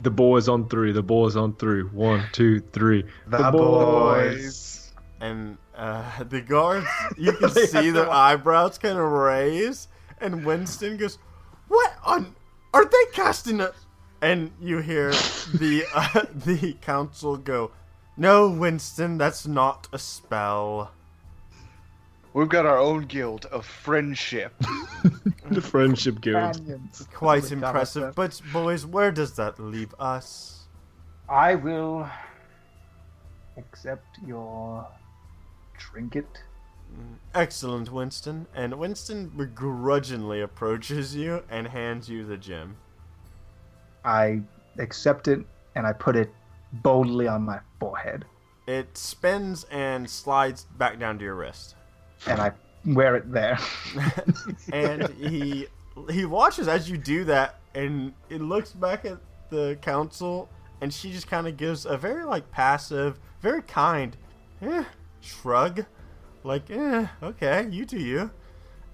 The 0.04 0.12
boys 0.12 0.48
on 0.48 0.70
three. 0.70 0.92
The 0.92 1.02
boys 1.02 1.36
on 1.36 1.56
three. 1.56 1.82
One, 1.82 2.24
two, 2.32 2.60
three. 2.60 3.04
The, 3.26 3.50
boys. 3.52 4.92
and 5.22 5.58
uh, 5.78 6.24
the 6.24 6.42
guards, 6.42 6.88
you 7.18 7.32
can 7.40 7.50
see 7.50 7.92
their 7.92 8.06
to- 8.06 8.12
eyebrows 8.12 8.78
kind 8.78 8.98
of 8.98 9.10
raise, 9.10 9.88
and 10.20 10.46
Winston 10.46 10.98
goes, 10.98 11.20
"What 11.68 11.94
on? 12.04 12.36
Are 12.74 12.86
they 12.86 13.06
casting 13.14 13.62
a?" 13.62 13.72
And 14.22 14.52
you 14.60 14.80
hear 14.80 15.12
the 15.54 15.86
uh, 15.96 16.26
the 16.34 16.74
council 16.82 17.38
go, 17.38 17.72
"No, 18.18 18.50
Winston, 18.50 19.18
that's 19.18 19.46
not 19.46 19.88
a 19.94 20.00
spell." 20.00 20.92
We've 22.34 22.50
got 22.50 22.68
our 22.68 22.78
own 22.78 23.06
guild 23.06 23.46
of 23.48 23.66
friendship. 23.66 24.54
the 25.50 25.62
friendship 25.62 26.22
guild. 26.22 26.54
Companions. 26.58 27.08
Quite 27.12 27.44
my 27.44 27.50
God, 27.50 27.54
impressive. 27.68 28.16
But, 28.16 28.40
boys, 28.54 28.86
where 28.86 29.12
does 29.12 29.34
that 29.38 29.60
leave 29.60 29.96
us? 29.98 30.68
I 31.28 31.56
will 31.56 32.08
accept 33.58 34.20
your 34.24 34.88
trinket. 35.78 36.44
Excellent, 37.34 37.92
Winston. 37.92 38.48
And 38.56 38.74
Winston 38.80 39.30
begrudgingly 39.30 40.42
approaches 40.42 41.16
you 41.16 41.44
and 41.50 41.68
hands 41.68 42.10
you 42.10 42.26
the 42.26 42.38
gem. 42.38 42.78
I 44.04 44.42
accept 44.80 45.28
it 45.28 45.46
and 45.76 45.86
I 45.86 45.94
put 45.94 46.16
it 46.16 46.32
boldly 46.72 47.28
on 47.28 47.44
my 47.44 47.60
forehead. 47.80 48.26
It 48.68 48.98
spins 48.98 49.66
and 49.72 50.10
slides 50.10 50.66
back 50.78 51.00
down 51.00 51.20
to 51.20 51.26
your 51.26 51.36
wrist. 51.36 51.76
And 52.26 52.42
I 52.42 52.52
wear 52.86 53.16
it 53.16 53.32
there. 53.32 53.60
and 54.74 55.08
he 55.14 55.68
he 56.12 56.26
watches 56.26 56.68
as 56.68 56.90
you 56.90 56.98
do 56.98 57.24
that 57.26 57.60
and 57.74 58.14
it 58.30 58.42
looks 58.42 58.72
back 58.72 59.06
at 59.06 59.18
the 59.50 59.78
council 59.82 60.50
and 60.82 60.94
she 60.94 61.12
just 61.12 61.28
kind 61.28 61.48
of 61.48 61.58
gives 61.58 61.86
a 61.86 61.98
very 61.98 62.24
like 62.24 62.50
passive 62.52 63.20
very 63.42 63.64
kind 63.64 64.16
eh, 64.62 64.84
shrug 65.22 65.86
like 66.44 66.70
eh 66.70 67.08
okay 67.22 67.68
you 67.70 67.86
do 67.86 68.00
you. 68.00 68.32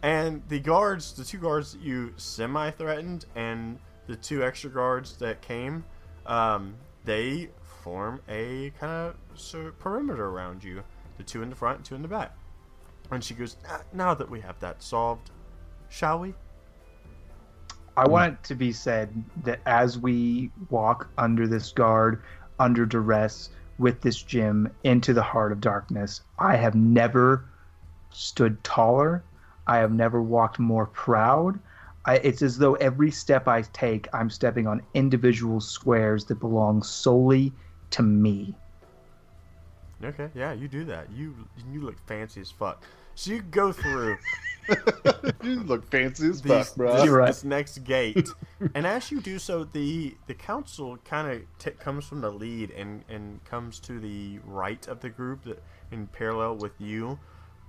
And 0.01 0.41
the 0.49 0.59
guards 0.59 1.13
the 1.13 1.23
two 1.23 1.37
guards 1.37 1.73
that 1.73 1.81
you 1.81 2.13
semi 2.17 2.71
threatened 2.71 3.25
and 3.35 3.79
the 4.07 4.15
two 4.15 4.43
extra 4.43 4.69
guards 4.69 5.17
that 5.17 5.41
came 5.41 5.85
um, 6.25 6.75
they 7.05 7.49
form 7.83 8.21
a 8.29 8.71
kind 8.79 9.13
of 9.37 9.79
perimeter 9.79 10.25
around 10.25 10.63
you. 10.63 10.83
The 11.17 11.23
two 11.23 11.41
in 11.41 11.49
the 11.49 11.55
front 11.55 11.85
two 11.85 11.95
in 11.95 12.01
the 12.01 12.07
back. 12.07 12.35
And 13.11 13.23
she 13.23 13.33
goes, 13.33 13.57
"Ah, 13.69 13.81
now 13.93 14.13
that 14.13 14.29
we 14.29 14.39
have 14.39 14.59
that 14.59 14.81
solved, 14.81 15.29
shall 15.89 16.19
we? 16.19 16.33
I 17.95 18.07
want 18.07 18.33
it 18.33 18.43
to 18.45 18.55
be 18.55 18.71
said 18.71 19.23
that 19.43 19.59
as 19.67 19.99
we 19.99 20.51
walk 20.69 21.09
under 21.17 21.47
this 21.47 21.71
guard, 21.71 22.23
under 22.59 22.85
duress, 22.85 23.49
with 23.77 24.01
this 24.01 24.21
gym 24.21 24.69
into 24.83 25.13
the 25.13 25.21
heart 25.21 25.51
of 25.51 25.61
darkness, 25.61 26.21
I 26.39 26.55
have 26.55 26.75
never 26.75 27.45
stood 28.11 28.63
taller. 28.63 29.23
I 29.67 29.77
have 29.77 29.91
never 29.91 30.21
walked 30.21 30.59
more 30.59 30.85
proud. 30.85 31.59
I, 32.05 32.15
it's 32.17 32.41
as 32.41 32.57
though 32.57 32.75
every 32.75 33.11
step 33.11 33.47
I 33.47 33.61
take, 33.61 34.07
I'm 34.13 34.29
stepping 34.29 34.67
on 34.67 34.81
individual 34.93 35.61
squares 35.61 36.25
that 36.25 36.39
belong 36.39 36.83
solely 36.83 37.53
to 37.91 38.03
me. 38.03 38.55
Okay, 40.03 40.29
yeah, 40.35 40.51
you 40.51 40.67
do 40.67 40.83
that. 40.85 41.09
You 41.11 41.33
you 41.71 41.81
look 41.81 41.97
fancy 42.07 42.41
as 42.41 42.51
fuck. 42.51 42.83
So 43.15 43.31
you 43.31 43.41
go 43.41 43.71
through 43.71 44.17
you 45.43 45.61
look 45.63 45.89
fancy 45.89 46.29
as 46.29 46.41
these, 46.41 46.51
fuck, 46.51 46.75
bro. 46.75 46.93
this, 46.93 47.05
You're 47.05 47.17
right. 47.17 47.27
this 47.27 47.43
next 47.43 47.79
gate, 47.83 48.29
and 48.75 48.85
as 48.87 49.11
you 49.11 49.21
do 49.21 49.39
so, 49.39 49.63
the 49.63 50.15
the 50.27 50.33
council 50.33 50.97
kind 51.05 51.27
of 51.31 51.41
t- 51.59 51.71
comes 51.71 52.05
from 52.05 52.21
the 52.21 52.31
lead 52.31 52.71
and 52.71 53.03
and 53.09 53.43
comes 53.45 53.79
to 53.81 53.99
the 53.99 54.39
right 54.45 54.87
of 54.87 54.99
the 55.01 55.09
group 55.09 55.43
that 55.43 55.63
in 55.91 56.07
parallel 56.07 56.55
with 56.57 56.79
you, 56.79 57.19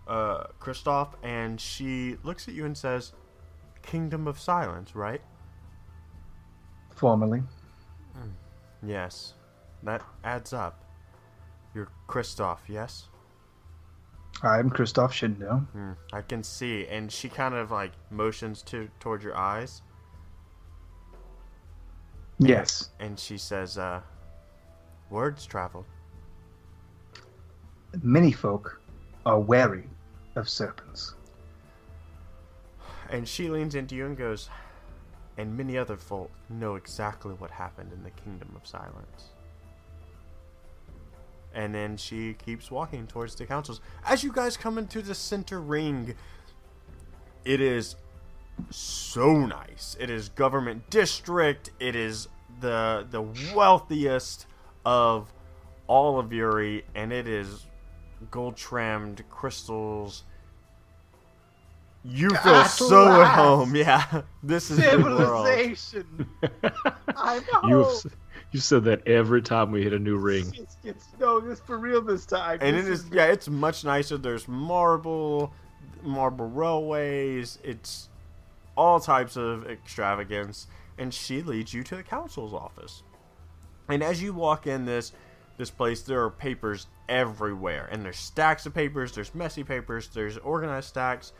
uh, 0.08 0.44
Christoph, 0.60 1.16
and 1.22 1.60
she 1.60 2.16
looks 2.22 2.48
at 2.48 2.54
you 2.54 2.64
and 2.64 2.76
says, 2.76 3.12
"Kingdom 3.82 4.26
of 4.26 4.38
Silence, 4.38 4.94
right?" 4.94 5.22
Formally. 6.94 7.42
Yes, 8.86 9.32
that 9.82 10.02
adds 10.22 10.52
up. 10.52 10.84
You're 11.74 11.88
Christoph, 12.06 12.62
yes? 12.68 13.08
I'm 14.44 14.68
Christoph 14.68 15.12
Shindo. 15.12 15.66
Hmm, 15.68 15.92
I 16.12 16.20
can 16.20 16.42
see, 16.42 16.86
and 16.86 17.10
she 17.10 17.28
kind 17.28 17.54
of 17.54 17.70
like 17.70 17.92
motions 18.10 18.62
to 18.64 18.88
toward 19.00 19.22
your 19.22 19.34
eyes, 19.36 19.80
Yes. 22.38 22.90
and 23.00 23.18
she 23.18 23.38
says, 23.38 23.78
uh, 23.78 24.02
"Words 25.08 25.46
travel." 25.46 25.86
Many 28.02 28.32
folk 28.32 28.80
are 29.24 29.40
wary 29.40 29.88
of 30.36 30.48
serpents. 30.48 31.14
And 33.08 33.28
she 33.28 33.48
leans 33.48 33.74
into 33.74 33.94
you 33.94 34.06
and 34.06 34.16
goes, 34.16 34.50
"And 35.38 35.56
many 35.56 35.78
other 35.78 35.96
folk 35.96 36.30
know 36.48 36.74
exactly 36.74 37.34
what 37.34 37.50
happened 37.50 37.92
in 37.92 38.02
the 38.02 38.10
Kingdom 38.10 38.52
of 38.56 38.66
Silence." 38.66 39.33
And 41.54 41.74
then 41.74 41.96
she 41.96 42.34
keeps 42.34 42.70
walking 42.70 43.06
towards 43.06 43.36
the 43.36 43.46
councils. 43.46 43.80
As 44.04 44.24
you 44.24 44.32
guys 44.32 44.56
come 44.56 44.76
into 44.76 45.00
the 45.02 45.14
center 45.14 45.60
ring, 45.60 46.14
it 47.44 47.60
is 47.60 47.94
so 48.70 49.46
nice. 49.46 49.96
It 50.00 50.10
is 50.10 50.28
government 50.28 50.90
district. 50.90 51.70
It 51.78 51.94
is 51.96 52.28
the 52.60 53.06
the 53.10 53.22
wealthiest 53.54 54.46
of 54.84 55.32
all 55.86 56.18
of 56.18 56.32
Uri, 56.32 56.84
and 56.94 57.12
it 57.12 57.28
is 57.28 57.66
gold 58.30 58.56
trimmed 58.56 59.22
crystals. 59.30 60.24
You 62.02 62.30
feel 62.30 62.54
At 62.54 62.66
so 62.66 63.22
at 63.22 63.34
home. 63.34 63.74
Yeah, 63.76 64.22
this 64.42 64.70
is 64.70 64.76
the 64.78 64.98
world. 64.98 65.46
Civilization. 65.46 66.28
I'm 67.16 67.42
You've 67.68 67.86
home. 67.86 67.94
s- 67.94 68.06
you 68.54 68.60
said 68.60 68.84
that 68.84 69.04
every 69.08 69.42
time 69.42 69.72
we 69.72 69.82
hit 69.82 69.92
a 69.92 69.98
new 69.98 70.16
ring. 70.16 70.46
It's, 70.56 70.76
it's 70.84 71.08
no, 71.18 71.40
this 71.40 71.58
for 71.58 71.76
real 71.76 72.00
this 72.00 72.24
time. 72.24 72.58
and 72.62 72.76
This 72.76 72.86
it 72.86 72.92
is 72.92 73.06
yeah 73.10 73.24
it's 73.24 73.48
much 73.48 73.84
nicer. 73.84 74.16
There's 74.16 74.46
marble 74.46 75.52
marble 76.04 76.46
railways. 76.46 77.58
It's 77.64 78.08
all 78.76 79.00
types 79.00 79.36
of 79.36 79.66
extravagance. 79.66 80.68
And 80.98 81.12
she 81.12 81.42
leads 81.42 81.74
you 81.74 81.82
to 81.82 81.96
the 81.96 82.04
council's 82.04 82.54
office. 82.54 83.02
And 83.88 84.04
as 84.04 84.22
you 84.22 84.32
walk 84.32 84.68
in 84.68 84.84
this 84.84 85.10
this 85.56 85.70
place 85.70 86.02
there 86.02 86.22
are 86.22 86.30
papers 86.30 86.86
everywhere. 87.08 87.88
And 87.90 88.04
there's 88.04 88.18
stacks 88.18 88.66
of 88.66 88.72
papers 88.72 89.10
there's 89.10 89.34
messy 89.34 89.64
papers 89.64 90.06
there's 90.14 90.38
organized 90.38 90.86
stacks. 90.86 91.32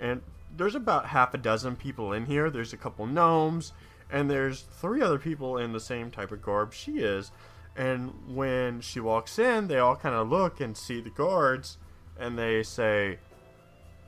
And 0.00 0.22
there's 0.56 0.74
about 0.74 1.04
half 1.04 1.34
a 1.34 1.38
dozen 1.38 1.76
people 1.76 2.14
in 2.14 2.24
here. 2.24 2.48
There's 2.48 2.72
a 2.72 2.78
couple 2.78 3.06
gnomes 3.06 3.74
and 4.12 4.30
there's 4.30 4.60
three 4.60 5.02
other 5.02 5.18
people 5.18 5.58
in 5.58 5.72
the 5.72 5.80
same 5.80 6.10
type 6.10 6.30
of 6.30 6.40
garb 6.40 6.72
she 6.72 6.98
is 6.98 7.32
and 7.76 8.12
when 8.26 8.80
she 8.80 9.00
walks 9.00 9.38
in, 9.38 9.68
they 9.68 9.78
all 9.78 9.96
kind 9.96 10.14
of 10.14 10.28
look 10.28 10.60
and 10.60 10.76
see 10.76 11.00
the 11.00 11.10
guards, 11.10 11.78
and 12.18 12.38
they 12.38 12.62
say, 12.62 13.18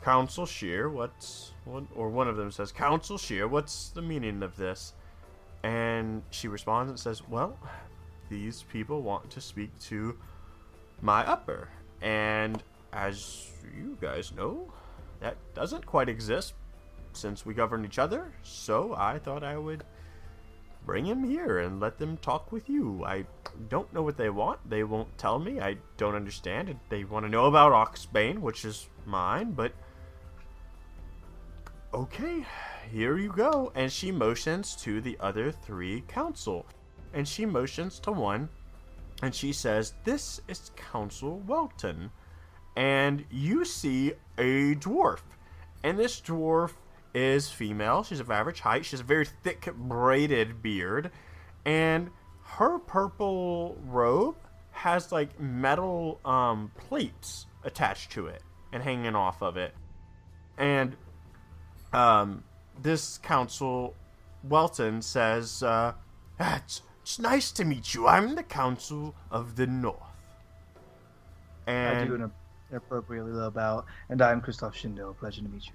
"Council 0.03 0.45
Shear, 0.45 0.89
what's 0.89 1.53
what?" 1.65 1.85
Or 1.95 2.11
one 2.11 2.29
of 2.29 2.37
them 2.37 2.51
says, 2.51 2.73
"Council 2.73 3.17
Shear, 3.17 3.49
what's 3.49 3.89
the 3.89 4.03
meaning 4.03 4.43
of 4.43 4.57
this?" 4.57 4.93
And 5.63 6.23
she 6.31 6.47
responds 6.47 6.91
and 6.91 7.01
says, 7.01 7.27
"Well, 7.27 7.59
these 8.29 8.65
people 8.65 9.01
want 9.01 9.31
to 9.31 9.41
speak 9.41 9.79
to 9.85 10.19
my 11.01 11.27
upper, 11.27 11.71
and 12.03 12.63
as 12.93 13.51
you 13.75 13.97
guys 13.99 14.31
know, 14.33 14.71
that 15.21 15.37
doesn't 15.55 15.87
quite 15.87 16.11
exist 16.11 16.53
since 17.15 17.47
we 17.47 17.55
govern 17.55 17.85
each 17.87 17.99
other. 17.99 18.35
So 18.43 18.95
I 18.95 19.19
thought 19.19 19.43
I 19.43 19.57
would." 19.57 19.85
Bring 20.85 21.05
him 21.05 21.25
here 21.25 21.61
and 21.61 21.81
let 21.81 21.99
them 21.99 22.17
talk 22.19 22.53
with 22.53 22.69
you. 22.69 23.05
I 23.05 23.25
don't 23.69 23.93
know 23.93 24.03
what 24.03 24.17
they 24.17 24.31
want. 24.31 24.69
They 24.69 24.85
won't 24.85 25.17
tell 25.19 25.39
me. 25.39 25.61
I 25.61 25.77
don't 25.97 26.15
understand. 26.15 26.79
They 26.89 27.05
want 27.05 27.25
to 27.25 27.31
know 27.31 27.47
about 27.47 27.73
Oxbane, 27.73 28.39
which 28.39 28.65
is 28.65 28.89
mine, 29.07 29.53
but 29.53 29.73
okay, 31.93 32.45
here 32.91 33.17
you 33.17 33.33
go. 33.33 33.73
And 33.75 33.91
she 33.91 34.13
motions 34.13 34.77
to 34.77 35.01
the 35.01 35.17
other 35.21 35.51
three 35.51 36.03
council. 36.09 36.67
And 37.13 37.27
she 37.27 37.47
motions 37.47 37.99
to 38.01 38.13
one 38.13 38.49
and 39.23 39.35
she 39.35 39.53
says, 39.53 39.95
This 40.05 40.41
is 40.49 40.71
Council 40.77 41.41
Welton. 41.47 42.11
And 42.77 43.25
you 43.31 43.65
see 43.65 44.13
a 44.37 44.75
dwarf. 44.75 45.21
And 45.85 45.99
this 45.99 46.21
dwarf 46.21 46.73
is 47.15 47.49
female. 47.49 48.03
She's 48.03 48.21
of 48.21 48.31
average 48.31 48.61
height. 48.61 48.85
She 48.85 48.93
has 48.93 49.01
a 49.01 49.05
very 49.05 49.25
thick 49.25 49.73
braided 49.75 50.63
beard. 50.63 51.11
And 51.65 52.11
her 52.43 52.79
purple 52.79 53.79
robe 53.87 54.37
has 54.73 55.13
like 55.13 55.39
metal 55.41 56.21
um, 56.25 56.71
plates 56.77 57.47
attached 57.63 58.11
to 58.13 58.27
it 58.27 58.43
and 58.73 58.83
hanging 58.83 59.15
off 59.15 59.43
of 59.43 59.57
it. 59.57 59.75
And 60.59 60.97
um, 61.93 62.45
this 62.83 63.19
council, 63.19 63.95
Welton, 64.43 65.01
says, 65.01 65.63
uh, 65.63 65.93
"Ah, 66.41 66.57
it's, 66.57 66.83
it's 67.03 67.19
nice 67.19 67.53
to 67.53 67.65
meet 67.65 67.95
you. 67.95 68.07
I'm 68.07 68.35
the 68.35 68.43
Council 68.43 69.15
of 69.31 69.57
the 69.57 69.67
North. 69.67 69.99
And 71.67 71.99
I 71.99 72.05
do 72.05 72.15
an 72.15 72.33
appropriately 72.73 73.33
low 73.33 73.51
bow, 73.51 73.85
and 74.09 74.21
I'm 74.21 74.41
Christoph 74.41 74.75
Schindel. 74.75 75.17
Pleasure 75.17 75.43
to 75.43 75.49
meet 75.49 75.67
you. 75.67 75.73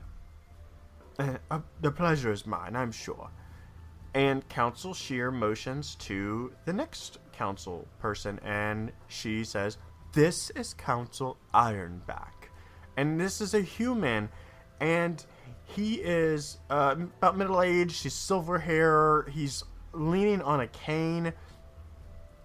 Uh, 1.52 1.60
the 1.82 1.92
pleasure 1.92 2.32
is 2.32 2.46
mine, 2.46 2.76
I'm 2.76 2.92
sure. 2.92 3.30
And 4.14 4.48
Council 4.48 4.94
Shear 4.94 5.32
motions 5.32 5.96
to 5.96 6.54
the 6.66 6.74
next 6.74 7.20
council 7.34 7.88
person, 8.00 8.40
and 8.44 8.92
she 9.08 9.44
says, 9.44 9.78
This 10.14 10.50
is 10.52 10.74
Council 10.74 11.38
Ironback. 11.54 12.50
And 12.98 13.20
this 13.20 13.42
is 13.42 13.54
a 13.54 13.62
human, 13.62 14.30
and 14.80 15.24
He 15.66 15.96
is 15.96 16.60
uh, 16.70 16.96
about 17.18 17.38
middle 17.38 17.62
aged. 17.62 18.04
He's 18.04 18.14
silver 18.14 18.58
hair. 18.58 19.28
He's 19.30 19.64
leaning 19.94 20.42
on 20.42 20.62
a 20.62 20.68
cane, 20.68 21.34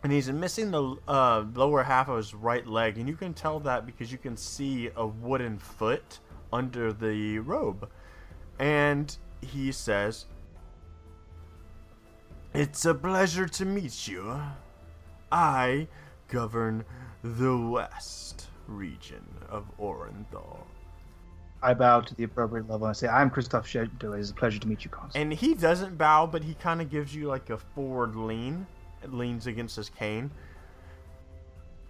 and 0.02 0.12
he's 0.12 0.30
missing 0.30 0.70
the 0.70 0.96
uh, 1.06 1.44
lower 1.54 1.82
half 1.82 2.08
of 2.08 2.16
his 2.16 2.34
right 2.34 2.66
leg. 2.66 2.98
And 2.98 3.08
you 3.08 3.16
can 3.16 3.34
tell 3.34 3.60
that 3.60 3.86
because 3.86 4.10
you 4.10 4.18
can 4.18 4.36
see 4.36 4.90
a 4.96 5.06
wooden 5.06 5.58
foot 5.58 6.18
under 6.52 6.92
the 6.92 7.38
robe. 7.38 7.88
And 8.58 9.16
he 9.40 9.73
says, 9.73 10.26
It's 12.52 12.84
a 12.84 12.94
pleasure 12.94 13.46
to 13.46 13.64
meet 13.64 14.06
you. 14.08 14.40
I 15.32 15.88
govern 16.28 16.84
the 17.23 17.56
west 17.56 18.49
region 18.66 19.25
of 19.49 19.64
Orenthal. 19.78 20.58
I 21.62 21.73
bow 21.73 22.00
to 22.00 22.14
the 22.14 22.25
appropriate 22.25 22.68
level 22.68 22.87
and 22.87 22.90
I 22.90 22.92
say, 22.92 23.08
I'm 23.08 23.30
Christoph 23.30 23.66
Shadow. 23.66 24.12
It 24.12 24.20
is 24.20 24.30
a 24.30 24.34
pleasure 24.34 24.58
to 24.61 24.68
meet 24.68 24.84
you, 24.84 24.90
Consul. 24.90 25.18
And 25.18 25.32
he 25.32 25.54
doesn't 25.54 25.96
bow, 25.96 26.26
but 26.26 26.44
he 26.44 26.54
kind 26.54 26.82
of 26.82 26.90
gives 26.90 27.14
you 27.14 27.26
like 27.26 27.49
a 27.49 27.56
forward 27.56 28.14
lean. 28.14 28.66
It 29.02 29.14
leans 29.14 29.46
against 29.46 29.76
his 29.76 29.88
cane. 29.88 30.30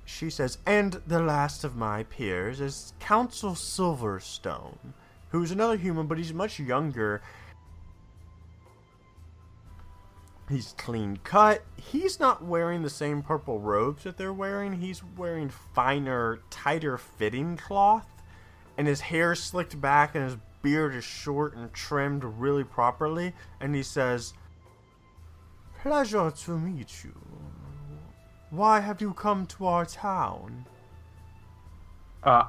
She 0.04 0.30
says, 0.30 0.58
And 0.64 1.00
the 1.06 1.20
last 1.20 1.64
of 1.64 1.74
my 1.74 2.04
peers 2.04 2.60
is 2.60 2.92
Council 3.00 3.52
Silverstone, 3.52 4.78
who's 5.34 5.50
another 5.50 5.76
human, 5.76 6.06
but 6.06 6.16
he's 6.16 6.32
much 6.32 6.60
younger. 6.60 7.20
He's 10.48 10.76
clean 10.78 11.18
cut. 11.24 11.64
He's 11.76 12.20
not 12.20 12.44
wearing 12.44 12.82
the 12.82 12.90
same 12.90 13.20
purple 13.20 13.58
robes 13.58 14.04
that 14.04 14.16
they're 14.16 14.32
wearing. 14.32 14.74
He's 14.74 15.02
wearing 15.02 15.48
finer, 15.48 16.38
tighter 16.50 16.96
fitting 16.96 17.56
cloth. 17.56 18.06
And 18.78 18.86
his 18.86 19.00
hair 19.00 19.34
slicked 19.34 19.80
back 19.80 20.14
and 20.14 20.22
his 20.22 20.36
beard 20.62 20.94
is 20.94 21.02
short 21.02 21.56
and 21.56 21.72
trimmed 21.72 22.22
really 22.22 22.62
properly. 22.62 23.32
And 23.60 23.74
he 23.74 23.82
says, 23.82 24.34
Pleasure 25.82 26.30
to 26.30 26.58
meet 26.58 27.02
you. 27.02 27.14
Why 28.50 28.78
have 28.78 29.00
you 29.00 29.12
come 29.12 29.46
to 29.46 29.66
our 29.66 29.84
town? 29.84 30.66
Uh, 32.22 32.44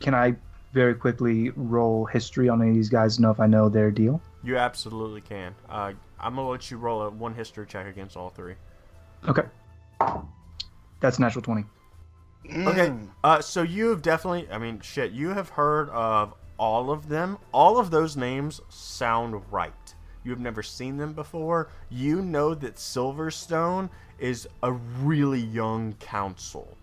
can 0.00 0.12
I 0.12 0.34
very 0.72 0.94
quickly 0.94 1.50
roll 1.50 2.04
history 2.04 2.48
on 2.48 2.60
any 2.62 2.70
of 2.70 2.76
these 2.76 2.88
guys 2.88 3.16
to 3.16 3.22
know 3.22 3.30
if 3.30 3.40
I 3.40 3.46
know 3.46 3.68
their 3.68 3.90
deal? 3.90 4.20
You 4.42 4.56
absolutely 4.56 5.20
can. 5.20 5.54
Uh, 5.68 5.92
I'm 6.18 6.36
gonna 6.36 6.48
let 6.48 6.70
you 6.70 6.78
roll 6.78 7.02
a 7.02 7.10
one 7.10 7.34
history 7.34 7.66
check 7.66 7.86
against 7.86 8.16
all 8.16 8.30
three. 8.30 8.54
Okay. 9.28 9.42
That's 11.00 11.18
natural 11.18 11.42
20. 11.42 11.64
Okay. 12.46 12.88
Mm. 12.88 13.08
Uh, 13.22 13.40
so 13.40 13.62
you 13.62 13.88
have 13.88 14.02
definitely, 14.02 14.48
I 14.50 14.58
mean, 14.58 14.80
shit, 14.80 15.12
you 15.12 15.30
have 15.30 15.50
heard 15.50 15.88
of 15.90 16.34
all 16.58 16.90
of 16.90 17.08
them. 17.08 17.38
All 17.52 17.78
of 17.78 17.90
those 17.90 18.16
names 18.16 18.60
sound 18.68 19.42
right. 19.50 19.94
You 20.24 20.30
have 20.30 20.40
never 20.40 20.62
seen 20.62 20.96
them 20.96 21.12
before. 21.12 21.70
You 21.88 22.22
know 22.22 22.54
that 22.54 22.76
Silverstone 22.76 23.88
is 24.18 24.46
a 24.62 24.72
really 24.72 25.40
young 25.40 25.94
council 25.94 26.76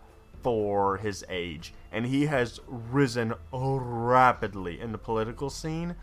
for 0.48 0.96
his 0.96 1.26
age, 1.28 1.74
and 1.92 2.06
he 2.06 2.28
has 2.28 2.62
risen 2.68 3.34
rapidly 3.52 4.80
in 4.80 4.94
the 4.94 4.98
political 4.98 5.50
scene 5.50 5.94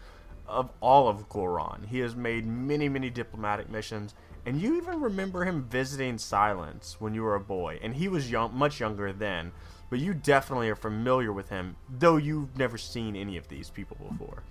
of 0.46 0.68
all 0.82 1.08
of 1.08 1.30
Goron. 1.30 1.86
He 1.88 2.00
has 2.00 2.14
made 2.14 2.46
many, 2.46 2.90
many 2.90 3.08
diplomatic 3.08 3.70
missions, 3.70 4.14
and 4.44 4.60
you 4.60 4.76
even 4.76 5.00
remember 5.00 5.46
him 5.46 5.64
visiting 5.64 6.18
Silence 6.18 6.96
when 6.98 7.14
you 7.14 7.22
were 7.22 7.36
a 7.36 7.40
boy, 7.40 7.78
and 7.82 7.94
he 7.96 8.06
was 8.06 8.30
young, 8.30 8.54
much 8.54 8.80
younger 8.80 9.14
then. 9.14 9.50
But 9.88 10.00
you 10.00 10.12
definitely 10.12 10.68
are 10.68 10.76
familiar 10.76 11.32
with 11.32 11.48
him, 11.48 11.76
though 11.98 12.18
you've 12.18 12.54
never 12.58 12.76
seen 12.76 13.16
any 13.16 13.38
of 13.38 13.48
these 13.48 13.70
people 13.70 13.96
before. 14.10 14.42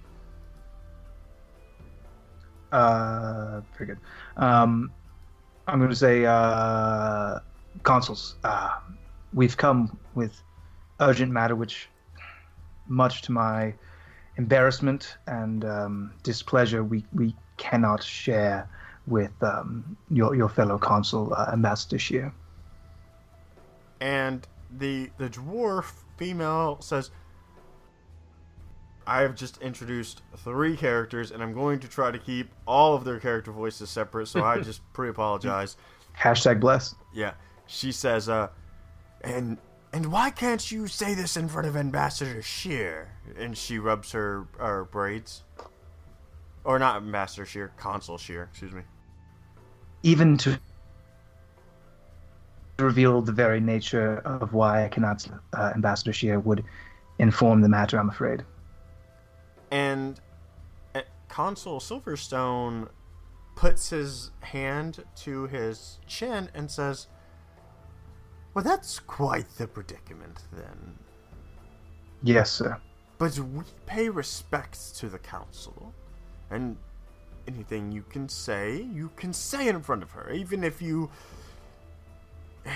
Uh, 2.72 3.62
very 3.78 3.90
good. 3.90 4.00
Um, 4.38 4.92
I'm 5.68 5.78
going 5.78 5.92
to 5.92 5.96
say, 5.96 6.26
uh, 6.26 7.42
consuls, 7.84 8.38
uh, 8.44 8.80
we've 9.34 9.58
come 9.58 9.98
with 10.16 10.42
urgent 11.00 11.32
matter, 11.32 11.56
which, 11.56 11.90
much 12.88 13.22
to 13.24 13.32
my 13.32 13.74
embarrassment 14.38 15.18
and 15.28 15.66
um, 15.66 16.14
displeasure, 16.24 16.84
we, 16.84 17.06
we 17.14 17.36
cannot 17.58 18.04
share 18.04 18.68
with 19.06 19.32
um, 19.42 19.98
your 20.10 20.36
your 20.36 20.50
fellow 20.50 20.78
consul, 20.78 21.34
uh, 21.34 21.50
Ambassador 21.52 22.00
Shear. 22.00 22.34
And 24.00 24.48
the 24.78 25.10
the 25.18 25.30
dwarf 25.30 25.92
female 26.18 26.78
says, 26.82 27.12
I 29.06 29.22
have 29.22 29.36
just 29.36 29.62
introduced 29.62 30.22
three 30.38 30.78
characters, 30.78 31.32
and 31.32 31.44
I'm 31.44 31.54
going 31.54 31.80
to 31.80 31.88
try 31.88 32.12
to 32.12 32.20
keep 32.20 32.50
all 32.66 32.96
of 32.96 33.04
their 33.04 33.20
character 33.20 33.52
voices 33.52 33.90
separate. 33.90 34.28
So 34.28 34.44
I 34.44 34.60
just 34.62 34.82
pre 34.94 35.10
apologize. 35.10 35.76
Hashtag 36.18 36.60
bless. 36.60 36.96
Yeah, 37.14 37.34
she 37.66 37.92
says, 37.92 38.30
uh, 38.30 38.50
and 39.24 39.58
and 39.94 40.12
why 40.12 40.32
can't 40.32 40.72
you 40.72 40.88
say 40.88 41.14
this 41.14 41.38
in 41.38 41.48
front 41.48 41.68
of 41.68 41.76
Ambassador 41.76 42.42
Shear? 42.42 43.12
And 43.38 43.58
she 43.58 43.80
rubs 43.80 44.12
her 44.12 44.48
her 44.58 44.86
braids, 44.86 45.44
or 46.64 46.80
not 46.80 46.98
Ambassador 46.98 47.46
Shear, 47.46 47.72
Consul 47.78 48.18
Shear. 48.18 48.50
Excuse 48.52 48.74
me. 48.74 48.82
Even 50.02 50.38
to 50.40 50.60
reveal 52.80 53.22
the 53.22 53.32
very 53.32 53.60
nature 53.60 54.18
of 54.26 54.54
why 54.54 54.84
I 54.84 54.88
cannot, 54.90 55.26
uh, 55.54 55.72
Ambassador 55.76 56.12
Shear 56.12 56.40
would 56.40 56.64
inform 57.20 57.62
the 57.62 57.70
matter. 57.70 58.00
I'm 58.00 58.10
afraid. 58.10 58.44
And 59.72 60.20
uh, 60.94 61.02
Consul 61.30 61.80
Silverstone 61.80 62.90
puts 63.56 63.90
his 63.90 64.32
hand 64.42 65.04
to 65.16 65.46
his 65.46 66.00
chin 66.08 66.50
and 66.54 66.70
says, 66.70 67.08
Well, 68.54 68.64
that's 68.64 69.00
quite 69.00 69.50
the 69.58 69.68
predicament 69.68 70.44
then. 70.52 70.96
Yes, 72.22 72.52
sir. 72.52 72.78
But 73.18 73.38
we 73.40 73.64
pay 73.86 74.10
respects 74.10 74.92
to 75.00 75.10
the 75.10 75.20
council, 75.20 75.94
and 76.52 76.78
anything 77.48 77.92
you 77.92 78.04
can 78.10 78.30
say, 78.30 78.82
you 78.82 79.10
can 79.16 79.34
say 79.34 79.68
in 79.68 79.82
front 79.82 80.04
of 80.04 80.12
her, 80.12 80.32
even 80.32 80.64
if 80.64 80.82
you. 80.82 81.10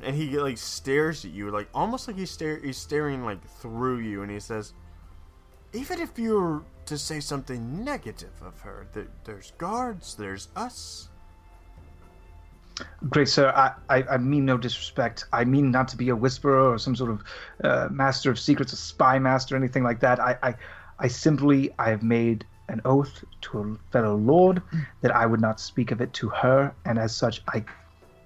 And 0.00 0.14
he 0.14 0.38
like 0.38 0.58
stares 0.58 1.24
at 1.24 1.32
you, 1.32 1.50
like 1.50 1.68
almost 1.74 2.06
like 2.06 2.16
he's 2.16 2.30
stare 2.30 2.60
he's 2.60 2.76
staring 2.76 3.24
like 3.24 3.44
through 3.58 3.98
you, 3.98 4.22
and 4.22 4.30
he 4.30 4.38
says, 4.38 4.72
"Even 5.72 6.00
if 6.00 6.16
you're 6.16 6.62
to 6.86 6.96
say 6.96 7.18
something 7.18 7.82
negative 7.84 8.40
of 8.40 8.60
her, 8.60 8.86
there, 8.92 9.08
there's 9.24 9.50
guards, 9.58 10.14
there's 10.14 10.50
us." 10.54 11.08
Great, 13.08 13.28
sir. 13.28 13.48
I, 13.50 13.72
I, 13.88 14.02
I 14.14 14.18
mean 14.18 14.44
no 14.44 14.56
disrespect. 14.56 15.24
I 15.32 15.44
mean 15.44 15.70
not 15.70 15.88
to 15.88 15.96
be 15.96 16.08
a 16.10 16.16
whisperer 16.16 16.72
or 16.72 16.78
some 16.78 16.94
sort 16.96 17.10
of 17.10 17.24
uh, 17.64 17.88
master 17.90 18.30
of 18.30 18.38
secrets, 18.38 18.72
a 18.72 18.76
spy 18.76 19.18
master, 19.18 19.56
anything 19.56 19.82
like 19.82 20.00
that. 20.00 20.20
I, 20.20 20.36
I, 20.42 20.54
I 20.98 21.08
simply 21.08 21.72
I 21.78 21.90
have 21.90 22.02
made 22.02 22.44
an 22.68 22.80
oath 22.84 23.24
to 23.40 23.58
a 23.60 23.92
fellow 23.92 24.16
lord 24.16 24.62
that 25.00 25.14
I 25.14 25.26
would 25.26 25.40
not 25.40 25.58
speak 25.58 25.90
of 25.90 26.00
it 26.00 26.12
to 26.14 26.28
her, 26.28 26.74
and 26.84 26.98
as 26.98 27.16
such, 27.16 27.42
I 27.48 27.64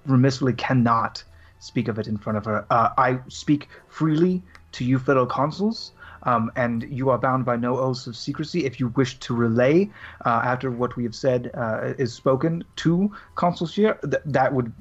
remissly 0.05 0.53
cannot 0.53 1.23
speak 1.59 1.87
of 1.87 1.97
it 1.97 2.07
in 2.07 2.17
front 2.17 2.37
of 2.37 2.45
her. 2.45 2.65
Uh, 2.69 2.89
I 2.97 3.19
speak 3.29 3.69
freely 3.87 4.43
to 4.73 4.83
you, 4.83 4.99
fellow 4.99 5.25
consuls, 5.25 5.93
um, 6.23 6.51
and 6.55 6.83
you 6.83 7.09
are 7.09 7.17
bound 7.17 7.45
by 7.45 7.55
no 7.55 7.77
oaths 7.77 8.07
of 8.07 8.15
secrecy. 8.15 8.65
If 8.65 8.79
you 8.79 8.89
wish 8.89 9.19
to 9.19 9.35
relay 9.35 9.89
uh, 10.25 10.41
after 10.43 10.71
what 10.71 10.95
we 10.95 11.03
have 11.03 11.15
said 11.15 11.51
uh, 11.53 11.93
is 11.97 12.13
spoken 12.13 12.63
to 12.77 13.11
Shear, 13.67 13.95
th- 13.95 14.23
that 14.25 14.53
would 14.53 14.73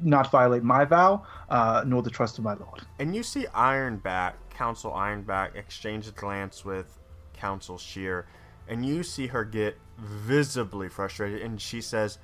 not 0.00 0.30
violate 0.30 0.62
my 0.62 0.84
vow 0.84 1.24
uh, 1.48 1.84
nor 1.86 2.02
the 2.02 2.10
trust 2.10 2.38
of 2.38 2.44
my 2.44 2.54
lord. 2.54 2.82
And 2.98 3.14
you 3.14 3.22
see 3.22 3.46
Ironback, 3.54 4.34
Council 4.50 4.90
Ironback, 4.92 5.56
exchange 5.56 6.08
a 6.08 6.12
glance 6.12 6.64
with 6.64 6.98
Council 7.34 7.78
Shear, 7.78 8.26
and 8.68 8.84
you 8.86 9.02
see 9.02 9.28
her 9.28 9.44
get 9.44 9.78
visibly 9.98 10.88
frustrated, 10.88 11.42
and 11.42 11.60
she 11.60 11.80
says, 11.80 12.18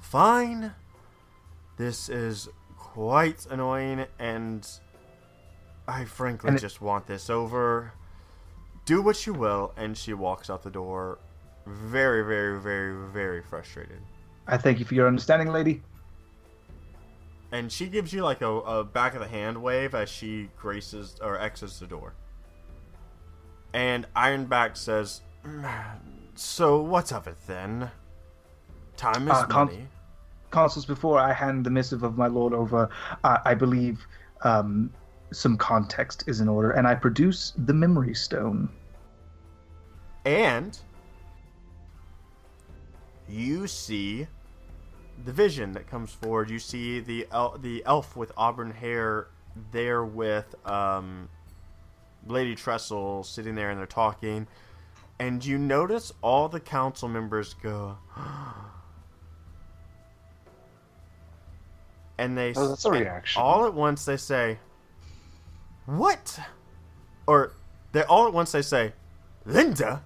Fine. 0.00 0.72
This 1.76 2.08
is 2.08 2.48
quite 2.76 3.46
annoying, 3.46 4.06
and 4.18 4.66
I 5.90 6.04
frankly 6.04 6.54
it- 6.54 6.60
just 6.60 6.80
want 6.80 7.06
this 7.06 7.28
over. 7.28 7.92
Do 8.86 9.02
what 9.02 9.26
you 9.26 9.34
will, 9.34 9.72
and 9.76 9.96
she 9.96 10.14
walks 10.14 10.48
out 10.50 10.62
the 10.62 10.70
door, 10.70 11.18
very, 11.66 12.22
very, 12.24 12.58
very, 12.60 13.06
very 13.08 13.42
frustrated. 13.42 14.00
I 14.46 14.56
thank 14.56 14.78
you 14.78 14.84
for 14.84 14.94
your 14.94 15.06
understanding, 15.06 15.48
lady. 15.52 15.82
And 17.52 17.70
she 17.70 17.86
gives 17.88 18.12
you 18.12 18.22
like 18.22 18.40
a, 18.42 18.46
a 18.48 18.84
back 18.84 19.14
of 19.14 19.20
the 19.20 19.28
hand 19.28 19.60
wave 19.62 19.94
as 19.94 20.08
she 20.08 20.48
graces 20.56 21.16
or 21.20 21.38
exits 21.38 21.78
the 21.80 21.86
door. 21.86 22.14
And 23.72 24.06
Ironback 24.16 24.76
says, 24.76 25.20
So 26.34 26.80
what's 26.80 27.12
of 27.12 27.26
it 27.26 27.36
then? 27.46 27.90
Time 28.96 29.26
is 29.28 29.36
Uh, 29.36 29.46
con- 29.46 29.66
money. 29.66 29.88
consuls 30.50 30.86
before 30.86 31.18
I 31.18 31.32
hand 31.32 31.64
the 31.66 31.70
missive 31.70 32.02
of 32.02 32.16
my 32.16 32.26
lord 32.28 32.52
over, 32.52 32.88
uh, 33.24 33.38
I 33.44 33.54
believe 33.54 34.06
um, 34.42 34.90
some 35.32 35.56
context 35.56 36.24
is 36.26 36.40
in 36.40 36.48
order, 36.48 36.70
and 36.72 36.86
I 36.86 36.94
produce 36.94 37.52
the 37.56 37.72
memory 37.74 38.14
stone. 38.14 38.68
And 40.24 40.78
you 43.28 43.66
see 43.66 44.26
the 45.24 45.32
vision 45.32 45.72
that 45.72 45.86
comes 45.86 46.12
forward. 46.12 46.50
You 46.50 46.58
see 46.58 47.00
the 47.00 47.26
el- 47.30 47.56
the 47.58 47.82
elf 47.86 48.16
with 48.16 48.32
auburn 48.36 48.70
hair 48.70 49.28
there 49.72 50.04
with 50.04 50.54
um, 50.66 51.28
Lady 52.26 52.54
Trestle 52.54 53.22
sitting 53.24 53.54
there 53.54 53.70
and 53.70 53.78
they're 53.78 53.86
talking. 53.86 54.46
And 55.18 55.44
you 55.44 55.58
notice 55.58 56.12
all 56.22 56.48
the 56.48 56.60
council 56.60 57.08
members 57.08 57.54
go, 57.54 57.96
and 62.18 62.36
they 62.36 62.52
Oh, 62.56 62.68
that's 62.68 62.84
a 62.84 62.90
reaction. 62.90 63.40
all 63.42 63.66
at 63.66 63.74
once 63.74 64.04
they 64.04 64.16
say, 64.16 64.58
"What?" 65.86 66.38
Or 67.26 67.52
they 67.92 68.02
all 68.04 68.26
at 68.26 68.32
once 68.32 68.52
they 68.52 68.62
say, 68.62 68.92
"Linda." 69.44 70.02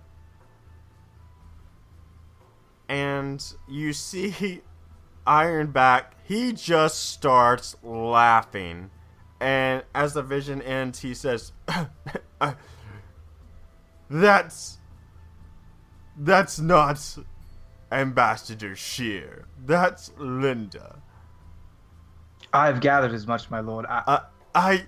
And 2.88 3.44
you 3.66 3.92
see 3.92 4.62
Ironback, 5.26 6.04
he 6.22 6.52
just 6.52 7.10
starts 7.10 7.76
laughing. 7.82 8.90
And 9.40 9.82
as 9.94 10.14
the 10.14 10.22
vision 10.22 10.62
ends, 10.62 11.00
he 11.00 11.14
says, 11.14 11.52
That's. 14.10 14.78
That's 16.16 16.60
not 16.60 17.18
Ambassador 17.90 18.76
Shear. 18.76 19.46
That's 19.64 20.12
Linda. 20.18 21.02
I've 22.52 22.80
gathered 22.80 23.12
as 23.12 23.26
much, 23.26 23.50
my 23.50 23.60
lord. 23.60 23.86
I, 23.86 24.02
Uh, 24.06 24.20
I. 24.54 24.86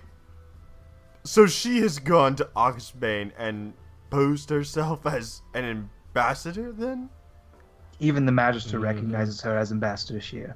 So 1.27 1.45
she 1.45 1.79
has 1.79 1.99
gone 1.99 2.35
to 2.37 2.45
Oxbane 2.55 3.31
and 3.37 3.73
posed 4.09 4.49
herself 4.49 5.05
as 5.05 5.41
an 5.53 5.65
ambassador 6.15 6.71
then? 6.71 7.09
even 7.99 8.25
the 8.25 8.31
Magister 8.31 8.77
hmm. 8.77 8.83
recognizes 8.83 9.41
her 9.41 9.57
as 9.57 9.71
Ambassador 9.71 10.21
Shear. 10.21 10.55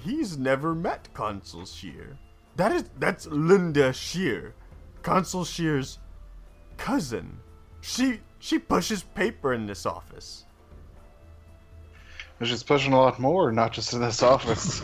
He's 0.00 0.38
never 0.38 0.74
met 0.74 1.08
Consul 1.14 1.64
Shear. 1.66 2.18
That 2.56 2.72
is 2.72 2.84
that's 2.98 3.26
Linda 3.26 3.92
Shear, 3.92 4.54
Consul 5.02 5.44
Shear's 5.44 5.98
cousin. 6.76 7.38
She 7.80 8.20
she 8.38 8.58
pushes 8.58 9.02
paper 9.02 9.54
in 9.54 9.66
this 9.66 9.86
office. 9.86 10.44
She's 12.42 12.62
pushing 12.62 12.94
a 12.94 12.98
lot 12.98 13.18
more, 13.18 13.52
not 13.52 13.72
just 13.72 13.92
in 13.92 14.00
this 14.00 14.22
office. 14.22 14.82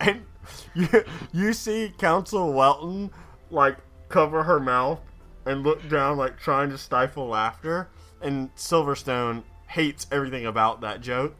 And 0.00 0.22
you, 0.74 0.88
you 1.32 1.52
see 1.52 1.92
Council 1.98 2.52
Welton 2.52 3.10
like 3.50 3.78
cover 4.08 4.42
her 4.44 4.60
mouth 4.60 5.00
and 5.46 5.62
look 5.62 5.86
down 5.88 6.16
like 6.16 6.38
trying 6.38 6.70
to 6.70 6.78
stifle 6.78 7.28
laughter 7.28 7.88
and 8.22 8.54
Silverstone 8.56 9.42
hates 9.68 10.06
everything 10.10 10.46
about 10.46 10.80
that 10.80 11.00
joke. 11.00 11.34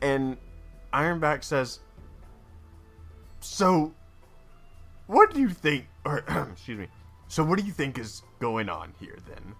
And 0.00 0.36
Ironback 0.92 1.42
says, 1.42 1.80
"So 3.40 3.94
what 5.06 5.32
do 5.34 5.40
you 5.40 5.48
think 5.48 5.86
or 6.04 6.18
excuse 6.52 6.78
me. 6.78 6.88
So 7.28 7.42
what 7.44 7.58
do 7.58 7.64
you 7.64 7.72
think 7.72 7.98
is 7.98 8.22
going 8.40 8.68
on 8.68 8.92
here 9.00 9.18
then?" 9.28 9.54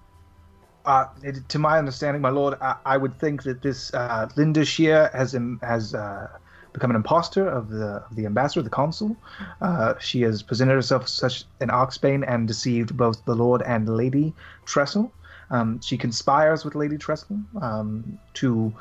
Uh, 0.85 1.07
it- 1.23 1.49
to 1.49 1.59
my 1.59 1.79
understanding, 1.79 2.23
my 2.23 2.31
lord, 2.31 2.55
I, 2.61 2.77
I 2.85 2.97
would 2.97 3.19
think 3.19 3.43
that 3.43 3.61
this 3.63 3.93
uh, 3.93 4.29
Linda 4.37 4.65
Shear 4.65 5.11
has 5.13 5.35
im- 5.35 5.59
has 5.63 5.95
uh, 5.95 6.29
become 6.77 6.91
an 6.91 6.97
imposter 6.97 7.49
of 7.49 7.71
the 7.71 8.05
of 8.09 8.15
the 8.15 8.27
ambassador, 8.27 8.63
the 8.63 8.71
consul. 8.71 9.17
Uh, 9.61 9.95
she 9.99 10.21
has 10.23 10.43
presented 10.43 10.75
herself 10.75 11.05
as 11.05 11.11
such 11.11 11.45
an 11.61 11.71
oxbane 11.71 12.25
and 12.29 12.47
deceived 12.47 12.97
both 12.97 13.25
the 13.25 13.35
lord 13.35 13.63
and 13.63 13.89
Lady 13.89 14.35
Trestle. 14.67 15.11
Um, 15.51 15.81
she 15.81 15.97
conspires 15.97 16.65
with 16.65 16.75
Lady 16.75 16.99
Trestle 16.99 17.39
um, 17.63 18.19
to 18.35 18.75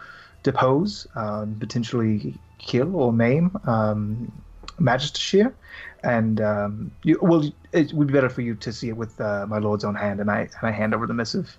depose, 0.44 1.08
uh, 1.16 1.46
potentially 1.60 2.36
kill 2.58 2.96
or 2.96 3.14
maim 3.14 3.58
um, 3.66 4.32
Magister 4.78 5.20
Shear. 5.20 5.56
And 6.04 6.42
um, 6.42 6.92
you, 7.04 7.18
well, 7.22 7.50
it 7.72 7.94
would 7.94 8.08
be 8.08 8.14
better 8.14 8.30
for 8.30 8.42
you 8.42 8.56
to 8.56 8.74
see 8.74 8.90
it 8.90 8.98
with 8.98 9.20
uh, 9.22 9.46
my 9.48 9.58
lord's 9.58 9.86
own 9.86 9.96
hand, 9.96 10.20
and 10.20 10.30
I 10.30 10.42
and 10.42 10.64
I 10.64 10.72
hand 10.72 10.94
over 10.94 11.08
the 11.08 11.14
missive. 11.14 11.58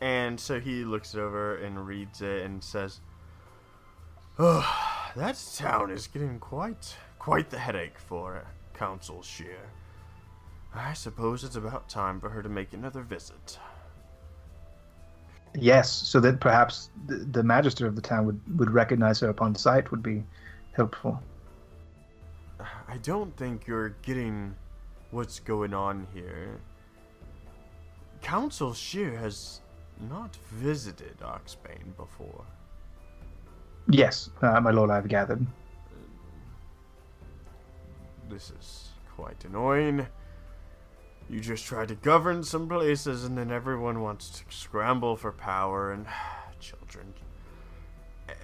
And 0.00 0.40
so 0.40 0.58
he 0.58 0.84
looks 0.84 1.14
it 1.14 1.20
over 1.20 1.56
and 1.56 1.86
reads 1.86 2.22
it 2.22 2.44
and 2.46 2.64
says, 2.64 3.00
"Oh, 4.38 4.89
that 5.16 5.42
town 5.56 5.90
is 5.90 6.06
getting 6.06 6.38
quite 6.38 6.96
quite 7.18 7.50
the 7.50 7.58
headache 7.58 7.98
for 7.98 8.44
Council 8.74 9.22
Shear. 9.22 9.70
I 10.74 10.92
suppose 10.92 11.44
it's 11.44 11.56
about 11.56 11.88
time 11.88 12.20
for 12.20 12.28
her 12.30 12.42
to 12.42 12.48
make 12.48 12.72
another 12.72 13.02
visit." 13.02 13.58
Yes, 15.54 15.90
so 15.90 16.20
that 16.20 16.40
perhaps 16.40 16.90
the, 17.06 17.16
the 17.16 17.42
magister 17.42 17.86
of 17.86 17.96
the 17.96 18.02
town 18.02 18.24
would, 18.26 18.40
would 18.58 18.70
recognize 18.70 19.18
her 19.20 19.28
upon 19.28 19.54
sight 19.56 19.90
would 19.90 20.02
be 20.02 20.22
helpful. 20.72 21.20
I 22.86 22.98
don't 22.98 23.36
think 23.36 23.66
you're 23.66 23.96
getting 24.02 24.54
what's 25.10 25.40
going 25.40 25.74
on 25.74 26.06
here. 26.14 26.60
Council 28.22 28.72
Shear 28.74 29.16
has 29.16 29.60
not 30.08 30.36
visited 30.52 31.18
Oxbane 31.20 31.96
before. 31.96 32.44
Yes, 33.88 34.30
uh, 34.42 34.60
my 34.60 34.70
lord, 34.70 34.90
I've 34.90 35.08
gathered. 35.08 35.44
This 38.28 38.52
is 38.58 38.88
quite 39.16 39.44
annoying. 39.44 40.06
You 41.28 41.40
just 41.40 41.64
try 41.64 41.86
to 41.86 41.94
govern 41.94 42.42
some 42.42 42.68
places 42.68 43.24
and 43.24 43.38
then 43.38 43.50
everyone 43.50 44.00
wants 44.00 44.30
to 44.30 44.44
scramble 44.48 45.16
for 45.16 45.32
power 45.32 45.92
and 45.92 46.06
children. 46.60 47.14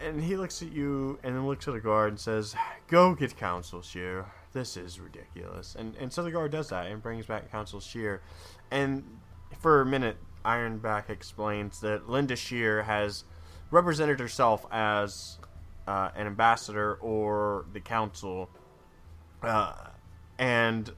And 0.05 0.23
he 0.23 0.37
looks 0.37 0.63
at 0.63 0.73
you 0.73 1.19
and 1.23 1.35
then 1.35 1.47
looks 1.47 1.67
at 1.69 1.75
the 1.75 1.81
guard 1.81 2.11
and 2.11 2.21
says, 2.21 2.55
Go 2.89 3.15
get 3.15 3.37
Council 3.37 3.83
Shear. 3.83 4.27
This 4.53 4.77
is 4.77 4.99
ridiculous. 4.99 5.77
And 5.79 5.95
and 5.97 6.13
so 6.13 6.23
the 6.23 6.31
guard 6.31 6.53
does 6.53 6.69
that 6.71 6.87
and 6.87 7.03
brings 7.03 7.27
back 7.27 7.51
Council 7.51 7.81
Shear. 7.81 8.23
And 8.71 9.05
for 9.59 9.81
a 9.81 9.87
minute, 9.87 10.17
Ironback 10.45 11.11
explains 11.11 11.81
that 11.81 12.09
Linda 12.09 12.37
Shear 12.37 12.83
has 12.85 13.25
represented 13.71 14.21
herself 14.21 14.67
as 14.71 15.39
uh, 15.87 16.11
an 16.17 16.27
ambassador 16.27 16.95
or 16.95 17.67
the 17.73 17.81
council. 17.81 18.51
Uh, 19.43 19.75
and 20.39 20.93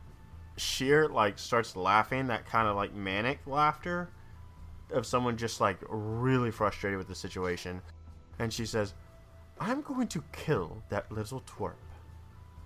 Shear 0.57 1.09
like 1.09 1.38
starts 1.38 1.76
laughing 1.76 2.26
that 2.28 2.46
kind 2.46 2.68
of 2.68 2.76
like 2.76 2.94
manic 2.94 3.40
laughter 3.46 4.11
of 4.92 5.07
someone 5.07 5.37
just 5.37 5.61
like 5.61 5.78
really 5.88 6.50
frustrated 6.50 6.98
with 6.98 7.09
the 7.09 7.14
situation. 7.14 7.81
And 8.38 8.52
she 8.52 8.66
says 8.66 8.94
i'm 9.61 9.83
going 9.83 10.09
to 10.09 10.22
kill 10.33 10.83
that 10.88 11.11
little 11.11 11.42
twerp. 11.42 11.74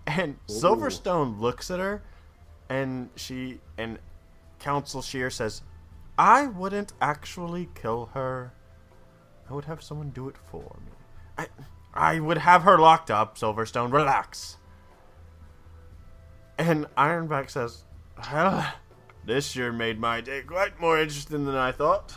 And 0.06 0.36
silverstone 0.46 1.40
looks 1.40 1.70
at 1.70 1.78
her 1.78 2.02
and 2.68 3.08
she 3.16 3.60
and 3.78 3.98
council 4.58 5.02
shear 5.02 5.30
says 5.30 5.62
i 6.18 6.46
wouldn't 6.46 6.92
actually 7.00 7.68
kill 7.74 8.10
her 8.14 8.52
i 9.52 9.54
would 9.54 9.66
have 9.66 9.82
someone 9.82 10.10
do 10.10 10.28
it 10.28 10.36
for 10.50 10.76
me 10.84 10.92
i 11.38 11.46
i 11.94 12.18
would 12.18 12.38
have 12.38 12.62
her 12.62 12.78
locked 12.78 13.10
up 13.10 13.38
silverstone 13.38 13.92
relax 13.92 14.56
and 16.58 16.86
Ironback 16.96 17.50
says, 17.50 17.84
Well, 18.18 18.72
this 19.24 19.56
year 19.56 19.72
made 19.72 19.98
my 19.98 20.20
day 20.20 20.42
quite 20.42 20.78
more 20.80 20.98
interesting 20.98 21.44
than 21.44 21.56
I 21.56 21.72
thought. 21.72 22.14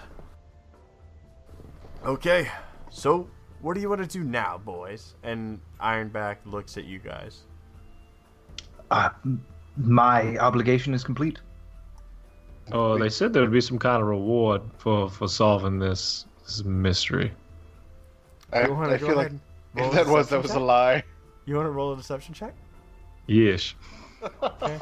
Okay, 2.05 2.49
so 2.91 3.27
what 3.61 3.73
do 3.73 3.81
you 3.81 3.89
want 3.89 4.01
to 4.01 4.07
do 4.07 4.23
now, 4.23 4.59
boys? 4.63 5.15
And 5.23 5.59
Ironback 5.81 6.37
looks 6.45 6.77
at 6.77 6.85
you 6.85 6.99
guys. 6.99 7.43
Uh, 8.91 9.09
my 9.77 10.37
obligation 10.37 10.93
is 10.93 11.03
complete. 11.03 11.39
Oh, 12.71 12.97
they 12.97 13.09
said 13.09 13.33
there 13.33 13.41
would 13.41 13.51
be 13.51 13.61
some 13.61 13.79
kind 13.79 14.01
of 14.01 14.07
reward 14.07 14.61
for 14.77 15.09
for 15.09 15.27
solving 15.27 15.79
this, 15.79 16.25
this 16.45 16.55
is 16.55 16.63
mystery. 16.63 17.31
I, 18.53 18.65
You 18.67 18.75
I 18.75 18.97
feel 18.97 19.15
like 19.15 19.31
if 19.75 19.91
that 19.93 20.07
was 20.07 20.29
that 20.29 20.37
deception 20.37 20.41
was 20.41 20.51
a 20.51 20.59
lie. 20.59 21.03
You 21.45 21.55
want 21.55 21.65
to 21.65 21.71
roll 21.71 21.93
a 21.93 21.97
deception 21.97 22.33
check? 22.33 22.53
Yes. 23.27 23.73
Okay. 24.41 24.79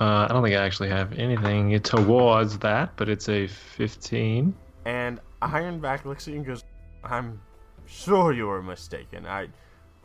Uh, 0.00 0.26
I 0.28 0.28
don't 0.28 0.42
think 0.42 0.56
I 0.56 0.64
actually 0.64 0.88
have 0.88 1.12
anything 1.12 1.78
towards 1.80 2.58
that, 2.58 2.96
but 2.96 3.08
it's 3.08 3.28
a 3.28 3.46
15. 3.46 4.54
and 4.84 5.20
Ironback 5.40 6.04
looks 6.04 6.26
at 6.26 6.32
you 6.32 6.38
and 6.38 6.46
goes, 6.46 6.64
I'm 7.04 7.40
sure 7.86 8.32
you 8.32 8.48
are 8.50 8.62
mistaken. 8.62 9.26
I 9.26 9.48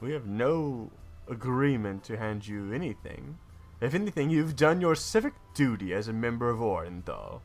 we 0.02 0.12
have 0.12 0.28
no 0.28 0.92
agreement 1.30 2.04
to 2.06 2.18
hand 2.18 2.48
you 2.48 2.72
anything. 2.74 3.38
If 3.82 3.94
anything, 3.96 4.30
you've 4.30 4.56
done 4.56 4.82
your 4.82 4.96
civic 4.96 5.34
duty 5.54 5.94
as 5.94 6.08
a 6.08 6.14
member 6.14 6.50
of 6.50 6.60
Orenthal. 6.60 7.42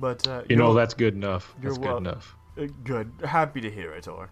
But 0.00 0.26
uh, 0.26 0.42
You 0.48 0.56
know, 0.56 0.72
that's 0.72 0.94
good 0.94 1.14
enough. 1.14 1.54
That's 1.62 1.78
good 1.78 1.98
enough. 1.98 2.34
Uh, 2.58 2.66
good. 2.84 3.12
Happy 3.24 3.60
to 3.60 3.70
hear 3.70 3.92
it, 3.92 4.08
Orc. 4.08 4.30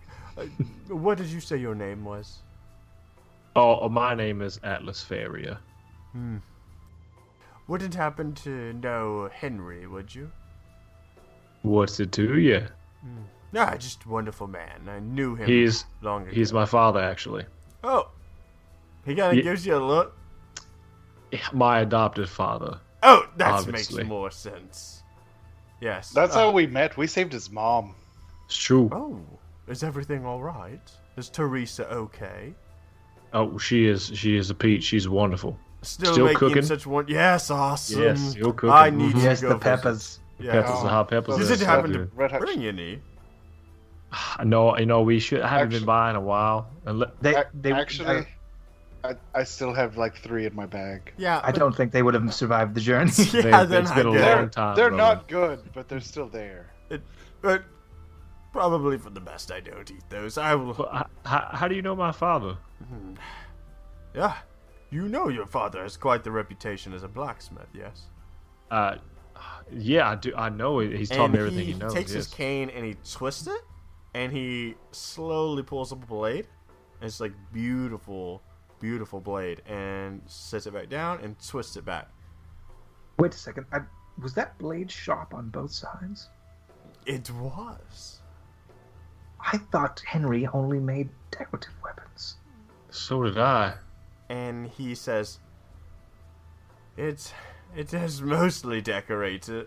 what 0.88 1.18
did 1.18 1.26
you 1.26 1.40
say 1.40 1.56
your 1.58 1.74
name 1.74 2.04
was? 2.04 2.38
Oh, 3.54 3.80
oh, 3.82 3.88
my 3.88 4.14
name 4.14 4.40
is 4.40 4.58
Atlas 4.62 5.02
Faria. 5.02 5.58
Hmm. 6.12 6.36
Wouldn't 7.66 7.94
happen 7.94 8.32
to 8.36 8.72
know 8.72 9.28
Henry, 9.32 9.86
would 9.86 10.14
you? 10.14 10.30
What's 11.62 12.00
it 12.00 12.12
to 12.12 12.38
you? 12.38 12.66
Ah, 13.54 13.76
just 13.76 14.06
wonderful 14.06 14.46
man. 14.46 14.88
I 14.88 15.00
knew 15.00 15.34
him 15.34 15.46
He's 15.46 15.84
long 16.00 16.22
ago. 16.22 16.30
he's 16.32 16.52
my 16.52 16.64
father, 16.64 17.00
actually. 17.00 17.44
Oh, 17.84 18.10
he 19.04 19.14
kind 19.14 19.32
of 19.32 19.36
Ye- 19.36 19.42
gives 19.42 19.66
you 19.66 19.76
a 19.76 19.84
look. 19.84 20.16
My 21.52 21.80
adopted 21.80 22.28
father. 22.28 22.80
Oh, 23.02 23.28
that 23.36 23.66
makes 23.66 23.92
more 23.92 24.30
sense. 24.30 25.02
Yes. 25.80 26.10
That's 26.10 26.34
uh, 26.34 26.40
how 26.40 26.50
we 26.50 26.66
met. 26.66 26.96
We 26.96 27.06
saved 27.06 27.32
his 27.32 27.50
mom. 27.50 27.94
It's 28.46 28.56
true. 28.56 28.88
Oh, 28.92 29.20
is 29.68 29.82
everything 29.82 30.24
all 30.26 30.42
right? 30.42 30.80
Is 31.16 31.28
Teresa 31.28 31.88
okay? 31.92 32.54
Oh, 33.32 33.58
she 33.58 33.86
is 33.86 34.10
she 34.14 34.36
is 34.36 34.50
a 34.50 34.54
peach. 34.54 34.84
She's 34.84 35.08
wonderful. 35.08 35.58
Still, 35.82 36.12
Still 36.14 36.24
making 36.26 36.38
cooking? 36.38 36.62
such 36.62 36.86
one. 36.86 37.06
Yes, 37.08 37.50
awesome. 37.50 38.02
Yes, 38.02 38.20
still 38.30 38.52
cooking. 38.52 38.70
I 38.70 38.90
need 38.90 39.12
Mhm. 39.14 39.18
to 39.18 39.24
Yes, 39.24 39.40
go 39.42 39.48
the 39.50 39.54
visit. 39.56 39.62
peppers. 39.64 40.20
Yeah. 40.40 40.52
Peppers, 40.52 40.82
the 40.82 40.88
hot 40.88 41.08
peppers. 41.08 41.36
You 41.38 41.44
You 41.44 41.46
are 41.46 41.56
didn't 41.56 41.68
happen 41.68 41.92
to 41.92 42.08
Red 42.14 42.38
bring 42.40 42.64
any. 42.64 43.02
No, 44.44 44.76
you 44.78 44.86
know 44.86 45.02
we 45.02 45.18
should. 45.20 45.42
I 45.42 45.48
haven't 45.48 45.66
Actu- 45.68 45.78
been 45.80 45.86
by 45.86 46.10
in 46.10 46.16
a 46.16 46.20
while. 46.20 46.70
Unle- 46.86 47.12
They, 47.20 47.42
they 47.54 47.72
Actually, 47.72 48.08
I, 48.08 48.26
I, 49.04 49.14
I 49.34 49.44
still 49.44 49.72
have 49.74 49.96
like 49.96 50.16
three 50.16 50.44
in 50.46 50.54
my 50.54 50.66
bag. 50.66 51.12
Yeah, 51.16 51.38
I 51.44 51.50
but- 51.52 51.58
don't 51.60 51.76
think 51.76 51.92
they 51.92 52.02
would 52.02 52.14
have 52.14 52.34
survived 52.34 52.74
the 52.74 52.80
journey. 52.80 53.10
Yeah, 53.32 53.42
They- 53.42 53.66
then 53.66 53.82
it's 53.82 53.90
I 53.92 53.94
been 53.94 54.06
a 54.08 54.12
get 54.12 54.20
long 54.20 54.20
it. 54.20 54.20
They're, 54.20 54.48
time. 54.48 54.76
they're 54.76 54.88
brother. 54.90 55.14
not 55.14 55.28
good, 55.28 55.60
but 55.72 55.88
they're 55.88 56.00
still 56.00 56.28
there. 56.28 56.72
But 57.40 57.62
probably 58.52 58.98
for 58.98 59.10
the 59.10 59.20
best, 59.20 59.52
I 59.52 59.60
don't 59.60 59.88
eat 59.90 60.02
those. 60.10 60.36
I 60.38 60.54
will. 60.56 60.74
But 60.74 60.90
h- 60.94 61.02
how, 61.24 61.48
how 61.52 61.68
do 61.68 61.74
you 61.76 61.82
know 61.82 61.94
my 61.94 62.10
father? 62.12 62.56
Yeah, 64.14 64.34
you 64.90 65.08
know 65.08 65.28
your 65.28 65.46
father 65.46 65.82
has 65.82 65.96
quite 65.96 66.24
the 66.24 66.30
reputation 66.32 66.92
as 66.92 67.02
a 67.02 67.08
blacksmith. 67.08 67.68
Yes. 67.72 68.06
Uh, 68.70 68.96
yeah, 69.72 70.10
I 70.10 70.14
do. 70.16 70.32
I 70.36 70.48
know. 70.48 70.80
He's 70.80 71.08
taught 71.10 71.26
and 71.26 71.34
me 71.34 71.38
everything 71.38 71.66
he, 71.66 71.72
he, 71.72 71.78
knows. 71.78 71.94
takes 71.94 72.10
his 72.10 72.26
cane 72.26 72.70
and 72.70 72.84
he 72.84 72.96
twists 73.08 73.46
it, 73.46 73.60
and 74.14 74.32
he 74.32 74.74
slowly 74.90 75.62
pulls 75.62 75.92
up 75.92 76.02
a 76.02 76.06
blade. 76.06 76.46
And 77.00 77.06
it's 77.06 77.20
like 77.20 77.32
beautiful, 77.52 78.42
beautiful 78.80 79.20
blade, 79.20 79.62
and 79.66 80.22
sets 80.26 80.66
it 80.66 80.74
back 80.74 80.88
down 80.88 81.20
and 81.20 81.36
twists 81.44 81.76
it 81.76 81.84
back. 81.84 82.08
Wait 83.18 83.34
a 83.34 83.38
second. 83.38 83.66
I, 83.72 83.80
was 84.20 84.34
that 84.34 84.56
blade 84.58 84.90
sharp 84.90 85.34
on 85.34 85.48
both 85.50 85.72
sides? 85.72 86.28
It 87.06 87.30
was. 87.30 88.20
I 89.40 89.58
thought 89.58 90.02
Henry 90.06 90.46
only 90.48 90.78
made 90.80 91.08
decorative 91.30 91.74
weapons. 91.82 92.36
So 92.90 93.22
did 93.22 93.38
I. 93.38 93.74
and 94.28 94.66
he 94.68 94.94
says, 94.94 95.38
"It's 96.96 97.32
it 97.76 97.94
is 97.94 98.20
mostly 98.22 98.80
decorated," 98.80 99.66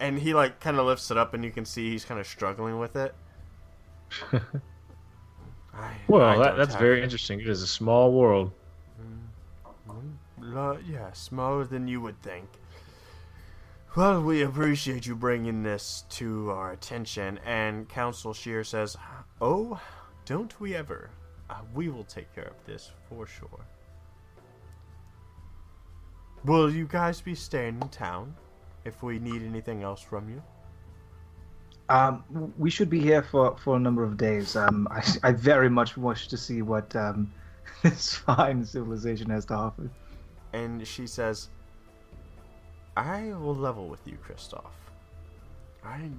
and 0.00 0.18
he 0.18 0.34
like 0.34 0.60
kind 0.60 0.78
of 0.78 0.86
lifts 0.86 1.10
it 1.10 1.16
up, 1.16 1.34
and 1.34 1.44
you 1.44 1.50
can 1.50 1.64
see 1.64 1.90
he's 1.90 2.04
kind 2.04 2.20
of 2.20 2.26
struggling 2.26 2.78
with 2.78 2.96
it. 2.96 3.14
I, 5.76 5.92
Well, 6.08 6.24
I 6.24 6.36
that, 6.38 6.56
that's 6.56 6.74
very 6.74 7.02
interesting. 7.02 7.40
It 7.40 7.48
is 7.48 7.62
a 7.62 7.66
small 7.66 8.12
world. 8.12 8.52
Lo- 10.38 10.78
yeah, 10.88 11.12
smaller 11.12 11.64
than 11.64 11.88
you 11.88 12.00
would 12.00 12.20
think. 12.22 12.48
Well, 13.96 14.22
we 14.22 14.42
appreciate 14.42 15.06
you 15.06 15.16
bringing 15.16 15.62
this 15.62 16.04
to 16.10 16.50
our 16.50 16.72
attention, 16.72 17.40
and 17.44 17.88
Council 17.88 18.34
Shear 18.34 18.62
says, 18.62 18.96
"Oh, 19.40 19.80
don't 20.24 20.58
we 20.60 20.74
ever? 20.74 21.10
Uh, 21.48 21.60
we 21.74 21.88
will 21.88 22.04
take 22.04 22.34
care 22.34 22.44
of 22.44 22.64
this 22.66 22.92
for 23.08 23.26
sure." 23.26 23.66
Will 26.44 26.70
you 26.70 26.86
guys 26.86 27.20
be 27.20 27.34
staying 27.34 27.80
in 27.80 27.88
town 27.88 28.36
if 28.84 29.02
we 29.02 29.18
need 29.18 29.42
anything 29.42 29.82
else 29.82 30.00
from 30.00 30.28
you? 30.28 30.42
Um, 31.88 32.52
we 32.58 32.70
should 32.70 32.90
be 32.90 33.00
here 33.00 33.22
for, 33.22 33.56
for 33.58 33.76
a 33.76 33.78
number 33.78 34.02
of 34.02 34.16
days. 34.16 34.56
Um, 34.56 34.88
I, 34.90 35.04
I 35.22 35.32
very 35.32 35.70
much 35.70 35.96
wish 35.96 36.28
to 36.28 36.36
see 36.36 36.62
what 36.62 36.94
um, 36.96 37.32
this 37.82 38.14
fine 38.14 38.64
civilization 38.64 39.30
has 39.30 39.44
to 39.46 39.54
offer. 39.54 39.90
And 40.52 40.86
she 40.86 41.06
says, 41.06 41.48
I 42.96 43.32
will 43.34 43.54
level 43.54 43.88
with 43.88 44.06
you, 44.06 44.16
Christoph. 44.22 44.72
I. 45.84 46.10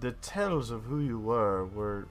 The 0.00 0.12
tales 0.12 0.72
of 0.72 0.82
who 0.82 0.98
you 0.98 1.20
were 1.20 1.66
were 1.66 2.08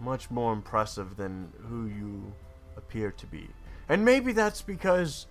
much 0.00 0.30
more 0.30 0.52
impressive 0.52 1.16
than 1.16 1.50
who 1.68 1.86
you 1.86 2.32
appear 2.76 3.10
to 3.12 3.26
be. 3.26 3.48
And 3.88 4.04
maybe 4.04 4.32
that's 4.32 4.60
because 4.60 5.26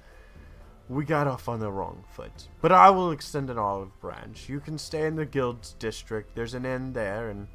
we 0.89 1.05
got 1.05 1.27
off 1.27 1.47
on 1.47 1.59
the 1.59 1.71
wrong 1.71 2.03
foot. 2.09 2.47
But 2.61 2.71
I 2.71 2.89
will 2.89 3.11
extend 3.11 3.49
an 3.51 3.59
olive 3.59 3.97
branch. 4.01 4.49
You 4.49 4.59
can 4.59 4.77
stay 4.77 5.05
in 5.05 5.15
the 5.15 5.25
guild's 5.25 5.73
district. 5.73 6.35
There's 6.35 6.55
an 6.55 6.65
inn 6.65 6.93
there, 6.93 7.29
and 7.29 7.47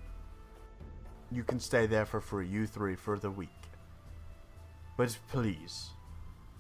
you 1.33 1.43
can 1.43 1.59
stay 1.59 1.87
there 1.87 2.07
for 2.07 2.21
free, 2.21 2.47
you 2.47 2.67
three, 2.67 2.95
for 2.95 3.19
the 3.19 3.31
week. 3.31 3.51
But 4.97 5.19
please, 5.29 5.91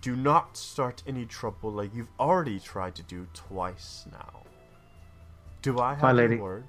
do 0.00 0.16
not 0.16 0.56
start 0.56 1.04
any 1.06 1.24
trouble 1.24 1.70
like 1.70 1.94
you've 1.94 2.10
already 2.18 2.58
tried 2.58 2.96
to 2.96 3.02
do 3.04 3.28
twice 3.32 4.04
now. 4.10 4.42
Do 5.62 5.78
I 5.78 5.94
have 5.94 6.02
My 6.02 6.10
your 6.10 6.28
lady. 6.28 6.36
word? 6.36 6.64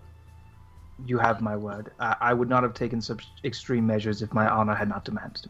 You 1.06 1.18
have 1.18 1.42
my 1.42 1.58
word. 1.58 1.92
I, 2.00 2.16
I 2.22 2.34
would 2.34 2.48
not 2.48 2.62
have 2.62 2.76
taken 2.76 3.02
such 3.02 3.28
extreme 3.44 3.86
measures 3.88 4.22
if 4.22 4.32
my 4.34 4.48
honor 4.48 4.76
had 4.76 4.88
not 4.88 5.04
demanded. 5.04 5.50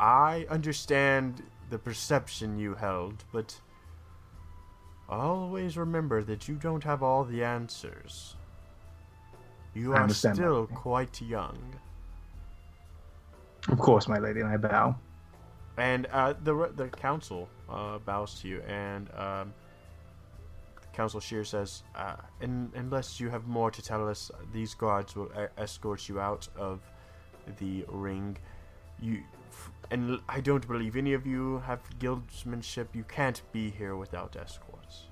I 0.00 0.46
understand 0.50 1.44
the 1.72 1.78
perception 1.78 2.58
you 2.58 2.74
held, 2.74 3.24
but 3.32 3.58
always 5.08 5.78
remember 5.78 6.22
that 6.22 6.46
you 6.46 6.54
don't 6.54 6.84
have 6.84 7.02
all 7.02 7.24
the 7.24 7.42
answers. 7.42 8.36
You 9.72 9.94
are 9.94 10.06
still 10.10 10.60
lady. 10.60 10.74
quite 10.74 11.22
young. 11.22 11.58
Of 13.68 13.78
course, 13.78 14.06
my 14.06 14.18
lady, 14.18 14.40
and 14.40 14.50
I 14.50 14.58
bow. 14.58 14.94
And 15.78 16.06
uh, 16.12 16.34
the 16.44 16.70
the 16.76 16.88
council 16.88 17.48
uh, 17.70 17.98
bows 18.00 18.38
to 18.42 18.48
you, 18.48 18.60
and 18.68 19.08
um, 19.14 19.54
Council 20.92 21.20
Shear 21.20 21.42
says, 21.42 21.84
uh, 21.94 22.16
"Unless 22.42 23.18
you 23.18 23.30
have 23.30 23.46
more 23.46 23.70
to 23.70 23.80
tell 23.80 24.06
us, 24.06 24.30
these 24.52 24.74
guards 24.74 25.16
will 25.16 25.30
e- 25.32 25.48
escort 25.56 26.06
you 26.06 26.20
out 26.20 26.46
of 26.54 26.80
the 27.58 27.86
ring. 27.88 28.36
You, 29.00 29.22
and 29.90 30.20
I 30.28 30.40
don't 30.40 30.66
believe 30.66 30.96
any 30.96 31.12
of 31.12 31.26
you 31.26 31.58
have 31.66 31.80
guildsmanship. 31.98 32.88
You 32.94 33.04
can't 33.04 33.42
be 33.52 33.70
here 33.70 33.96
without 33.96 34.36
escorts." 34.36 35.04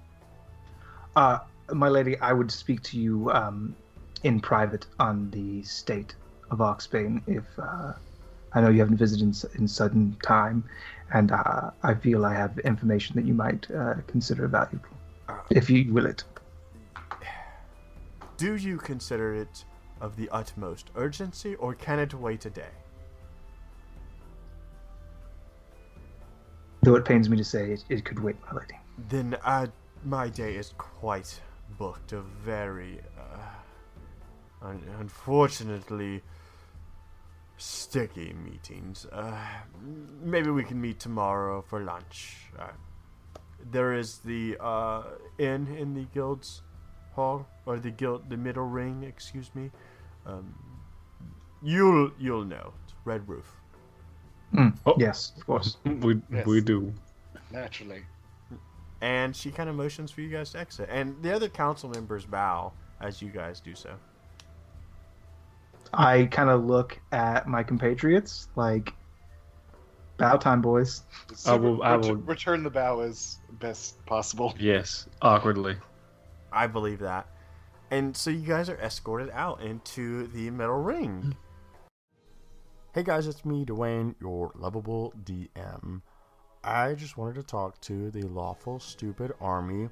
Uh, 1.17 1.39
my 1.73 1.89
lady, 1.89 2.19
I 2.21 2.33
would 2.33 2.51
speak 2.51 2.83
to 2.85 2.99
you 2.99 3.31
um, 3.31 3.75
in 4.23 4.41
private 4.41 4.87
on 4.99 5.31
the 5.31 5.63
state 5.63 6.15
of 6.51 6.59
Oxbane 6.59 7.23
if 7.27 7.45
uh, 7.59 7.93
I 8.53 8.61
know 8.61 8.69
you 8.69 8.81
haven't 8.81 8.97
visited 8.97 9.23
in, 9.23 9.61
in 9.61 9.69
sudden 9.69 10.17
time, 10.23 10.65
and 11.13 11.33
uh, 11.33 11.71
I 11.83 11.95
feel 11.95 12.25
I 12.25 12.35
have 12.35 12.59
information 12.61 13.17
that 13.17 13.25
you 13.25 13.35
might 13.35 13.71
uh, 13.71 13.95
consider 14.07 14.49
valuable, 14.49 14.89
if 15.51 15.71
you 15.71 15.93
will 15.93 16.07
it. 16.07 16.25
Do 18.37 18.57
you 18.57 18.79
consider 18.79 19.35
it 19.35 19.65
of 20.01 20.17
the 20.17 20.29
utmost 20.31 20.91
urgency, 20.97 21.55
or 21.57 21.75
can 21.75 21.99
it 21.99 22.15
wait 22.15 22.47
a 22.47 22.51
day? 22.51 22.73
Though 26.83 26.95
it 26.95 27.05
pains 27.05 27.29
me 27.29 27.37
to 27.37 27.45
say 27.45 27.73
it, 27.73 27.85
it 27.89 28.05
could 28.05 28.19
wait, 28.21 28.37
my 28.47 28.59
lady. 28.59 28.79
Then 29.09 29.37
uh, 29.45 29.67
my 30.05 30.29
day 30.29 30.57
is 30.57 30.73
quite 30.79 31.41
booked. 31.79 32.13
A 32.13 32.21
very, 32.21 33.01
uh, 33.19 34.67
un- 34.67 34.83
unfortunately, 34.99 36.23
sticky 37.59 38.33
meetings. 38.33 39.07
Uh, 39.13 39.37
maybe 40.23 40.51
we 40.51 40.65
can 40.65 40.81
meet 40.81 40.99
tomorrow 40.99 41.61
for 41.61 41.81
lunch. 41.81 42.47
Uh, 42.59 42.69
there 43.71 43.93
is 43.93 44.19
the 44.19 44.57
uh, 44.59 45.03
inn 45.39 45.67
in 45.79 45.95
the 45.95 46.07
guild's 46.15 46.63
hall, 47.13 47.47
or 47.67 47.79
the 47.79 47.91
guild, 47.91 48.31
the 48.31 48.37
middle 48.39 48.65
ring. 48.65 49.03
Excuse 49.03 49.55
me. 49.55 49.71
Um, 50.25 50.55
you'll 51.63 52.11
you'll 52.19 52.47
know. 52.47 52.73
It's 52.85 52.95
Red 53.05 53.29
Roof. 53.29 53.60
Mm, 54.55 54.77
Oh. 54.87 54.95
Yes, 54.99 55.33
of 55.37 55.47
course. 55.47 55.77
We 55.85 56.21
Yes. 56.31 56.47
we 56.47 56.61
do. 56.61 56.93
Naturally. 57.53 58.03
And 59.01 59.35
she 59.35 59.51
kind 59.51 59.69
of 59.71 59.77
motions 59.77 60.11
for 60.11 60.21
you 60.21 60.29
guys 60.29 60.51
to 60.53 60.59
exit, 60.59 60.89
and 60.91 61.17
the 61.23 61.35
other 61.35 61.49
council 61.49 61.89
members 61.89 62.25
bow 62.27 62.73
as 63.01 63.23
you 63.23 63.31
guys 63.31 63.61
do 63.61 63.75
so. 63.75 63.91
I 65.93 66.27
kind 66.31 66.51
of 66.51 66.65
look 66.65 66.99
at 67.11 67.49
my 67.49 67.63
compatriots 67.63 68.49
like, 68.57 68.93
bow 70.19 70.37
time, 70.37 70.61
boys. 70.61 71.03
So 71.35 71.57
will- 71.57 71.83
I 71.83 71.93
ret- 71.97 72.01
will- 72.05 72.17
return 72.17 72.63
the 72.63 72.71
bow 72.71 73.01
as 73.01 73.39
best 73.53 74.05
possible. 74.07 74.55
Yes, 74.59 75.09
awkwardly. 75.23 75.77
I 76.53 76.67
believe 76.67 76.99
that. 77.01 77.27
And 77.91 78.17
so 78.17 78.31
you 78.31 78.47
guys 78.47 78.69
are 78.69 78.77
escorted 78.77 79.31
out 79.33 79.63
into 79.63 80.27
the 80.29 80.51
metal 80.51 80.81
ring. 80.81 81.35
Hey 82.93 83.05
guys, 83.05 83.29
it's 83.29 83.45
me, 83.45 83.65
Dwayne, 83.65 84.17
your 84.21 84.51
lovable 84.57 85.15
DM. 85.23 86.03
I 86.65 86.95
just 86.95 87.17
wanted 87.17 87.37
to 87.37 87.45
talk 87.45 87.81
to 87.83 88.11
the 88.11 88.23
Lawful 88.23 88.81
Stupid 88.81 89.33
Army 89.41 89.89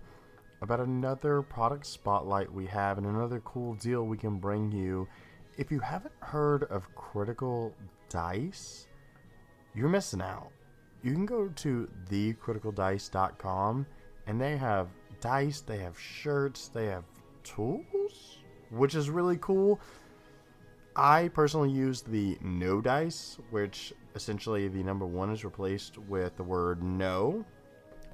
about 0.63 0.81
another 0.81 1.43
product 1.43 1.87
spotlight 1.87 2.53
we 2.53 2.67
have 2.67 2.99
and 2.99 3.07
another 3.07 3.39
cool 3.45 3.75
deal 3.75 4.03
we 4.03 4.17
can 4.17 4.41
bring 4.41 4.73
you. 4.73 5.07
If 5.57 5.71
you 5.71 5.79
haven't 5.79 6.15
heard 6.19 6.65
of 6.65 6.93
Critical 6.97 7.73
Dice, 8.09 8.89
you're 9.77 9.89
missing 9.89 10.21
out. 10.21 10.51
You 11.05 11.13
can 11.13 11.25
go 11.25 11.47
to 11.47 11.89
thecriticaldice.com 12.11 13.87
and 14.27 14.41
they 14.41 14.57
have 14.57 14.89
dice, 15.21 15.61
they 15.61 15.79
have 15.79 15.97
shirts, 15.97 16.67
they 16.67 16.87
have 16.87 17.05
tools, 17.45 18.41
which 18.71 18.97
is 18.97 19.09
really 19.09 19.39
cool. 19.41 19.79
I 20.99 21.29
personally 21.29 21.71
use 21.71 22.03
the 22.03 22.37
no 22.41 22.81
dice, 22.81 23.39
which 23.51 23.93
essentially 24.17 24.67
the 24.67 24.83
number 24.83 25.07
one 25.07 25.31
is 25.31 25.45
replaced 25.45 25.97
with 25.97 26.37
the 26.37 26.43
word 26.43 26.83
no. 26.83 27.45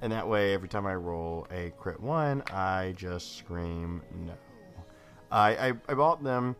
And 0.03 0.11
that 0.11 0.27
way, 0.27 0.53
every 0.53 0.69
time 0.69 0.85
I 0.85 0.93
roll 0.93 1.47
a 1.51 1.71
crit 1.79 1.99
one, 1.99 2.43
I 2.53 2.93
just 2.95 3.37
scream 3.37 4.03
no. 4.13 4.35
I, 5.31 5.69
I, 5.69 5.73
I 5.89 5.93
bought 5.95 6.23
them 6.23 6.55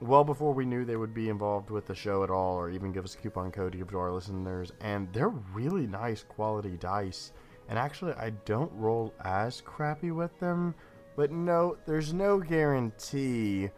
well 0.00 0.24
before 0.24 0.54
we 0.54 0.64
knew 0.64 0.86
they 0.86 0.96
would 0.96 1.12
be 1.12 1.28
involved 1.28 1.68
with 1.68 1.86
the 1.86 1.94
show 1.94 2.24
at 2.24 2.30
all, 2.30 2.54
or 2.56 2.70
even 2.70 2.90
give 2.90 3.04
us 3.04 3.14
a 3.14 3.18
coupon 3.18 3.50
code 3.50 3.72
to 3.72 3.78
give 3.78 3.90
to 3.90 3.98
our 3.98 4.12
listeners. 4.12 4.72
And 4.80 5.12
they're 5.12 5.28
really 5.28 5.86
nice 5.86 6.22
quality 6.22 6.78
dice. 6.78 7.32
And 7.68 7.78
actually, 7.78 8.14
I 8.14 8.30
don't 8.46 8.72
roll 8.72 9.12
as 9.24 9.60
crappy 9.60 10.10
with 10.10 10.38
them. 10.40 10.74
But 11.16 11.32
no, 11.32 11.76
there's 11.84 12.14
no 12.14 12.38
guarantee 12.38 13.68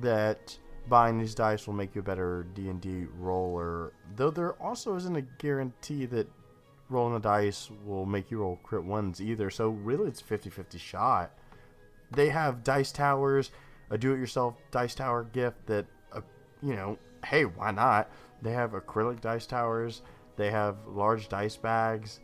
that 0.00 0.58
buying 0.88 1.18
these 1.18 1.34
dice 1.34 1.66
will 1.66 1.74
make 1.74 1.94
you 1.94 2.00
a 2.00 2.04
better 2.04 2.46
D&D 2.54 3.06
roller. 3.18 3.92
Though 4.16 4.30
there 4.30 4.54
also 4.62 4.96
isn't 4.96 5.16
a 5.16 5.22
guarantee 5.22 6.06
that 6.06 6.28
rolling 6.88 7.14
the 7.14 7.20
dice 7.20 7.70
will 7.84 8.06
make 8.06 8.30
you 8.30 8.38
roll 8.38 8.60
crit 8.62 8.84
ones 8.84 9.20
either. 9.20 9.50
So 9.50 9.70
really 9.70 10.08
it's 10.08 10.22
50-50 10.22 10.78
shot. 10.78 11.32
They 12.12 12.28
have 12.28 12.62
dice 12.62 12.92
towers, 12.92 13.50
a 13.90 13.98
do-it-yourself 13.98 14.54
dice 14.70 14.94
tower 14.94 15.24
gift 15.24 15.66
that 15.66 15.86
uh, 16.12 16.20
you 16.62 16.74
know, 16.74 16.98
hey, 17.24 17.44
why 17.44 17.72
not? 17.72 18.10
They 18.42 18.52
have 18.52 18.72
acrylic 18.72 19.20
dice 19.20 19.46
towers, 19.46 20.02
they 20.36 20.50
have 20.50 20.76
large 20.86 21.28
dice 21.28 21.56
bags 21.56 22.20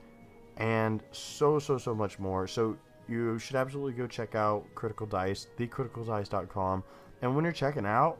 and 0.59 1.03
so 1.12 1.59
so 1.59 1.79
so 1.79 1.94
much 1.94 2.18
more. 2.18 2.46
So 2.46 2.77
you 3.09 3.38
should 3.38 3.57
absolutely 3.57 3.92
go 3.92 4.07
check 4.07 4.35
out 4.35 4.64
Critical 4.75 5.07
Dice, 5.07 5.48
thecriticaldice.com. 5.59 6.85
And 7.20 7.35
when 7.35 7.44
you're 7.44 7.53
checking 7.53 7.87
out, 7.87 8.18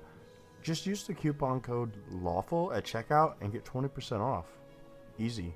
just 0.63 0.87
use 0.87 1.05
the 1.05 1.15
coupon 1.15 1.61
code 1.61 1.93
lawful 2.11 2.73
at 2.73 2.85
checkout 2.85 3.35
and 3.41 3.53
get 3.53 3.65
20% 3.65 4.21
off. 4.21 4.47
Easy. 5.19 5.55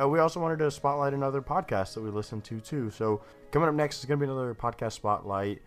Uh, 0.00 0.08
we 0.08 0.18
also 0.18 0.40
wanted 0.40 0.58
to 0.58 0.70
spotlight 0.70 1.12
another 1.12 1.42
podcast 1.42 1.94
that 1.94 2.00
we 2.00 2.10
listen 2.10 2.40
to 2.42 2.60
too. 2.60 2.90
So 2.90 3.22
coming 3.50 3.68
up 3.68 3.74
next 3.74 3.98
is 3.98 4.06
going 4.06 4.18
to 4.18 4.26
be 4.26 4.30
another 4.30 4.54
podcast 4.54 4.92
spotlight, 4.92 5.62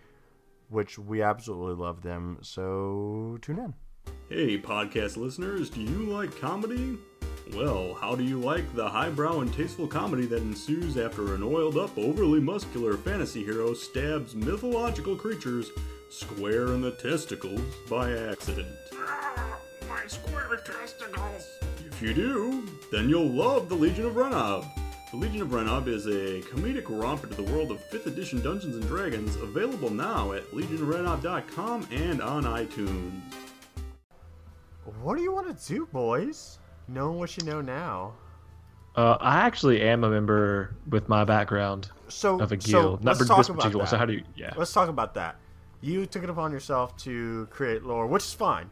which 0.69 0.97
we 0.97 1.21
absolutely 1.21 1.75
love 1.75 2.01
them. 2.01 2.39
So 2.41 3.37
tune 3.41 3.59
in. 3.59 3.73
Hey, 4.29 4.57
podcast 4.59 5.17
listeners, 5.17 5.69
do 5.69 5.81
you 5.81 6.09
like 6.11 6.39
comedy? 6.39 6.97
Well, 7.53 7.93
how 7.93 8.15
do 8.15 8.23
you 8.23 8.39
like 8.39 8.73
the 8.73 8.89
highbrow 8.89 9.41
and 9.41 9.53
tasteful 9.53 9.87
comedy 9.87 10.25
that 10.25 10.41
ensues 10.41 10.97
after 10.97 11.35
an 11.35 11.43
oiled 11.43 11.77
up, 11.77 11.95
overly 11.95 12.39
muscular 12.39 12.97
fantasy 12.97 13.43
hero 13.43 13.75
stabs 13.75 14.33
mythological 14.33 15.15
creatures 15.15 15.69
square 16.09 16.73
in 16.73 16.81
the 16.81 16.91
testicles 16.91 17.61
by 17.89 18.11
accident? 18.11 18.67
My 19.89 20.07
square 20.07 20.57
testicles. 20.65 21.47
If 21.85 22.01
you 22.01 22.13
do, 22.13 22.67
then 22.91 23.09
you'll 23.09 23.29
love 23.29 23.69
the 23.69 23.75
Legion 23.75 24.05
of 24.05 24.13
Renob. 24.13 24.65
The 25.11 25.17
Legion 25.17 25.41
of 25.43 25.49
Renob 25.49 25.87
is 25.87 26.07
a 26.07 26.41
comedic 26.49 26.85
romp 26.89 27.23
into 27.23 27.35
the 27.35 27.51
world 27.51 27.71
of 27.71 27.79
5th 27.89 28.07
edition 28.07 28.41
Dungeons 28.41 28.75
and 28.75 28.85
Dragons, 28.87 29.35
available 29.37 29.89
now 29.89 30.33
at 30.33 30.43
legionofrenob.com 30.51 31.87
and 31.91 32.21
on 32.21 32.43
iTunes. 32.43 33.21
What 35.01 35.17
do 35.17 35.23
you 35.23 35.31
want 35.31 35.57
to 35.57 35.67
do, 35.73 35.85
boys? 35.91 36.59
Knowing 36.87 37.17
what 37.17 37.37
you 37.37 37.43
know 37.45 37.61
now. 37.61 38.13
Uh, 38.95 39.17
I 39.19 39.37
actually 39.41 39.81
am 39.81 40.03
a 40.03 40.09
member 40.09 40.75
with 40.89 41.09
my 41.09 41.23
background 41.25 41.89
So 42.07 42.39
of 42.39 42.51
a 42.51 42.61
so 42.61 42.67
guild. 42.71 43.03
Not 43.03 43.11
let's 43.11 43.19
for 43.19 43.25
talk 43.25 43.37
this 43.37 43.49
about 43.49 43.57
particular 43.57 43.79
one. 43.79 43.85
that. 43.85 43.89
So 43.91 43.97
how 43.97 44.05
do 44.05 44.13
you? 44.13 44.23
Yeah. 44.35 44.53
Let's 44.55 44.71
talk 44.71 44.89
about 44.89 45.13
that. 45.15 45.35
You 45.85 46.07
took 46.07 46.23
it 46.23 46.31
upon 46.31 46.51
yourself 46.51 46.97
to 46.97 47.47
create 47.51 47.83
lore, 47.83 48.07
which 48.07 48.23
is 48.23 48.33
fine. 48.33 48.71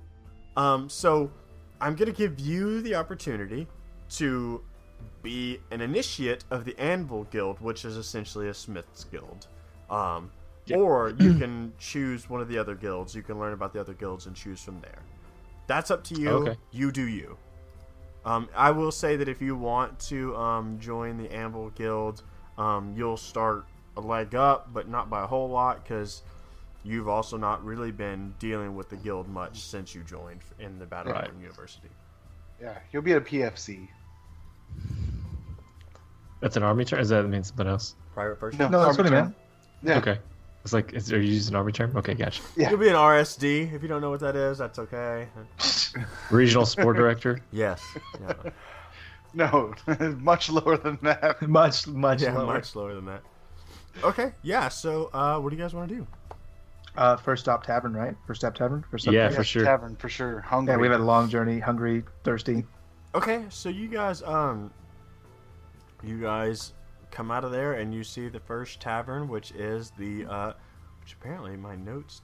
Um, 0.57 0.89
so 0.89 1.29
I'm 1.79 1.95
gonna 1.95 2.11
give 2.11 2.39
you 2.39 2.81
the 2.81 2.95
opportunity 2.95 3.67
to 4.11 4.63
be 5.21 5.59
an 5.69 5.81
initiate 5.81 6.43
of 6.49 6.65
the 6.65 6.75
Anvil 6.79 7.25
Guild, 7.25 7.61
which 7.61 7.85
is 7.85 7.97
essentially 7.97 8.49
a 8.49 8.53
smith's 8.53 9.03
guild. 9.03 9.47
Um, 9.91 10.31
Yeah. 10.65 10.77
Or 10.77 11.09
you 11.19 11.35
can 11.35 11.71
choose 11.77 12.29
one 12.29 12.41
of 12.41 12.47
the 12.47 12.57
other 12.57 12.73
guilds. 12.73 13.13
You 13.13 13.21
can 13.21 13.37
learn 13.39 13.53
about 13.53 13.73
the 13.73 13.79
other 13.79 13.93
guilds 13.93 14.25
and 14.25 14.35
choose 14.35 14.61
from 14.63 14.79
there. 14.81 15.03
That's 15.67 15.91
up 15.91 16.03
to 16.05 16.15
you. 16.19 16.29
Okay. 16.29 16.57
You 16.71 16.91
do 16.91 17.03
you. 17.03 17.37
Um, 18.25 18.49
I 18.55 18.71
will 18.71 18.91
say 18.91 19.17
that 19.17 19.27
if 19.27 19.39
you 19.41 19.55
want 19.55 19.99
to 20.07 20.35
um, 20.35 20.79
join 20.79 21.17
the 21.17 21.31
Anvil 21.31 21.69
Guild, 21.71 22.23
um, 22.57 22.93
you'll 22.97 23.17
start 23.17 23.65
a 23.97 24.01
leg 24.01 24.33
up, 24.33 24.73
but 24.73 24.87
not 24.89 25.09
by 25.11 25.23
a 25.23 25.27
whole 25.27 25.49
lot 25.49 25.83
because 25.83 26.23
you've 26.83 27.07
also 27.07 27.37
not 27.37 27.63
really 27.63 27.91
been 27.91 28.33
dealing 28.39 28.75
with 28.75 28.89
the 28.89 28.95
guild 28.97 29.27
much 29.29 29.61
since 29.61 29.93
you 29.95 30.03
joined 30.03 30.41
in 30.59 30.79
the 30.79 30.85
Battleborn 30.85 31.13
Right. 31.13 31.29
University. 31.41 31.89
Yeah, 32.61 32.77
you'll 32.91 33.01
be 33.01 33.13
at 33.13 33.17
a 33.17 33.21
PFC. 33.25 33.87
That's 36.39 36.57
an 36.57 36.63
army 36.63 36.85
term. 36.85 36.99
Is 36.99 37.09
that 37.09 37.23
mean 37.27 37.43
something 37.43 37.67
else? 37.67 37.95
Private 38.13 38.39
person? 38.39 38.59
No, 38.59 38.67
No, 38.69 38.85
that's 38.85 38.97
what 38.97 39.07
he 39.07 39.13
arbitrary. 39.13 39.23
meant. 39.23 39.35
Yeah. 39.83 39.97
Okay. 39.97 40.19
It's 40.63 40.71
like, 40.73 40.93
is, 40.93 41.11
are 41.11 41.19
you 41.21 41.31
using 41.33 41.53
an 41.53 41.57
army 41.57 41.71
term? 41.73 41.95
Okay, 41.97 42.13
gotcha. 42.13 42.41
Yeah. 42.55 42.69
You'll 42.69 42.79
be 42.79 42.87
an 42.89 42.95
RSD. 42.95 43.73
If 43.73 43.81
you 43.81 43.87
don't 43.89 44.01
know 44.01 44.09
what 44.09 44.21
that 44.21 44.35
is, 44.35 44.57
that's 44.57 44.79
okay. 44.79 45.27
Regional 46.31 46.65
sport 46.65 46.95
director. 46.95 47.39
Yes. 47.51 47.81
Yeah, 48.21 48.33
No, 49.33 49.73
much 50.19 50.49
lower 50.49 50.77
than 50.77 50.99
that. 51.01 51.41
Much, 51.41 51.87
much 51.87 52.21
yeah 52.21 52.37
lower. 52.37 52.45
much 52.53 52.65
slower 52.65 52.93
than 52.95 53.05
that. 53.05 53.23
Okay, 54.03 54.31
yeah, 54.41 54.69
so 54.69 55.09
uh, 55.13 55.39
what 55.39 55.49
do 55.49 55.55
you 55.55 55.61
guys 55.61 55.73
want 55.73 55.89
to 55.89 55.95
do? 55.95 56.07
Uh, 56.95 57.17
first 57.17 57.43
stop 57.43 57.63
tavern, 57.65 57.93
right? 57.93 58.15
First 58.27 58.41
stop 58.41 58.53
tavern. 58.55 58.83
First 58.91 59.03
stop 59.05 59.13
Yeah, 59.13 59.23
tavern? 59.23 59.35
for 59.37 59.43
sure. 59.43 59.63
Tavern 59.65 59.95
for 59.95 60.09
sure. 60.09 60.41
Hungry. 60.41 60.73
Yeah, 60.73 60.77
we've 60.79 60.91
had 60.91 60.99
a 60.99 61.03
long 61.03 61.27
journey. 61.29 61.59
Hungry, 61.59 62.03
thirsty. 62.23 62.65
Okay, 63.15 63.45
so 63.49 63.69
you 63.69 63.87
guys, 63.87 64.21
um, 64.23 64.71
you 66.03 66.19
guys 66.19 66.73
come 67.11 67.31
out 67.31 67.43
of 67.43 67.51
there 67.51 67.73
and 67.73 67.93
you 67.93 68.03
see 68.03 68.27
the 68.29 68.39
first 68.39 68.79
tavern, 68.79 69.27
which 69.27 69.51
is 69.51 69.91
the, 69.97 70.25
uh, 70.25 70.53
which 71.01 71.13
apparently 71.13 71.55
my 71.55 71.75
notes, 71.75 72.21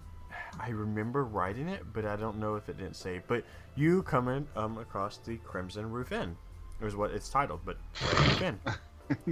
I 0.59 0.69
remember 0.69 1.25
writing 1.25 1.67
it, 1.69 1.83
but 1.93 2.05
I 2.05 2.15
don't 2.15 2.37
know 2.37 2.55
if 2.55 2.69
it 2.69 2.77
didn't 2.77 2.95
say. 2.95 3.21
But 3.27 3.43
you 3.75 4.03
come 4.03 4.27
in 4.29 4.47
um 4.55 4.77
across 4.77 5.17
the 5.17 5.37
Crimson 5.37 5.89
Roof 5.91 6.11
Inn, 6.11 6.35
is 6.81 6.95
what 6.95 7.11
it's 7.11 7.29
titled, 7.29 7.61
but 7.65 7.77
Roof 8.01 8.41
Inn. 8.41 8.59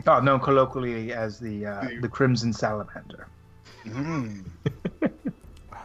Oh, 0.08 0.20
known 0.20 0.40
colloquially 0.40 1.14
as 1.14 1.40
the 1.40 1.64
uh, 1.68 1.88
the 2.02 2.10
Crimson 2.10 2.52
Salamander. 2.52 3.28
Mm. 3.86 4.44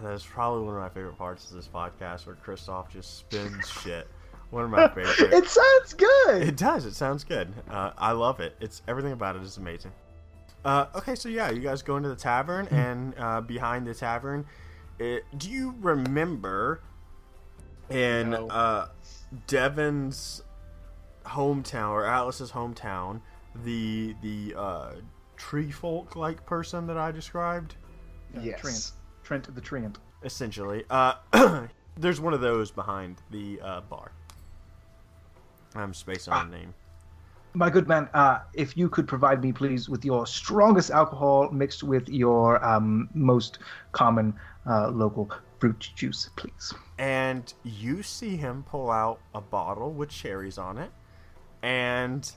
That's 0.02 0.24
probably 0.24 0.64
one 0.66 0.74
of 0.74 0.80
my 0.80 0.88
favorite 0.88 1.16
parts 1.18 1.48
of 1.50 1.56
this 1.56 1.68
podcast, 1.68 2.26
where 2.26 2.34
Christoph 2.36 2.92
just 2.92 3.18
spins 3.18 3.68
shit. 3.82 4.08
One 4.50 4.64
of 4.64 4.70
my 4.70 4.88
favorite. 4.88 5.32
it 5.32 5.46
sounds 5.48 5.94
good. 5.94 6.42
It 6.42 6.56
does. 6.56 6.84
It 6.84 6.94
sounds 6.94 7.24
good. 7.24 7.52
Uh, 7.70 7.92
I 7.96 8.12
love 8.12 8.40
it. 8.40 8.54
It's 8.60 8.82
everything 8.86 9.12
about 9.12 9.36
it 9.36 9.42
is 9.42 9.56
amazing. 9.56 9.92
Uh, 10.64 10.86
okay, 10.94 11.14
so 11.14 11.28
yeah, 11.28 11.50
you 11.50 11.60
guys 11.60 11.80
go 11.82 11.96
into 11.96 12.08
the 12.10 12.16
tavern, 12.16 12.66
and 12.70 13.14
uh, 13.18 13.40
behind 13.40 13.86
the 13.86 13.94
tavern, 13.94 14.44
it, 14.98 15.24
do 15.38 15.50
you 15.50 15.74
remember 15.80 16.82
in 17.90 18.30
No. 18.30 18.46
uh, 18.48 18.88
Devon's 19.46 20.42
hometown 21.24 21.90
or 21.90 22.04
Atlas's 22.04 22.50
hometown, 22.52 23.20
the 23.64 24.14
the 24.22 24.54
uh, 24.56 24.92
tree 25.36 25.70
folk 25.70 26.14
like 26.16 26.44
person 26.46 26.86
that 26.88 26.96
I 26.98 27.10
described? 27.10 27.74
Yes. 28.40 28.92
Trent. 29.40 29.54
The 29.54 29.60
Treant. 29.60 29.96
essentially. 30.24 30.84
Uh, 30.90 31.14
there's 31.96 32.20
one 32.20 32.34
of 32.34 32.40
those 32.42 32.70
behind 32.70 33.16
the 33.30 33.60
uh, 33.62 33.80
bar. 33.82 34.12
I'm 35.74 35.94
spacing 35.94 36.34
on 36.34 36.50
the 36.50 36.56
name. 36.58 36.74
My 37.54 37.70
good 37.70 37.88
man, 37.88 38.08
uh, 38.14 38.40
if 38.54 38.76
you 38.76 38.88
could 38.88 39.08
provide 39.08 39.42
me, 39.42 39.52
please, 39.52 39.88
with 39.88 40.04
your 40.04 40.26
strongest 40.26 40.90
alcohol 40.90 41.50
mixed 41.50 41.82
with 41.82 42.08
your 42.08 42.62
um, 42.64 43.08
most 43.14 43.58
common 43.92 44.34
uh, 44.68 44.88
local 44.90 45.30
fruit 45.58 45.90
juice, 45.94 46.28
please. 46.36 46.72
And 46.98 47.52
you 47.62 48.02
see 48.02 48.36
him 48.36 48.64
pull 48.68 48.90
out 48.90 49.20
a 49.34 49.40
bottle 49.40 49.92
with 49.92 50.10
cherries 50.10 50.58
on 50.58 50.76
it, 50.78 50.90
and 51.62 52.30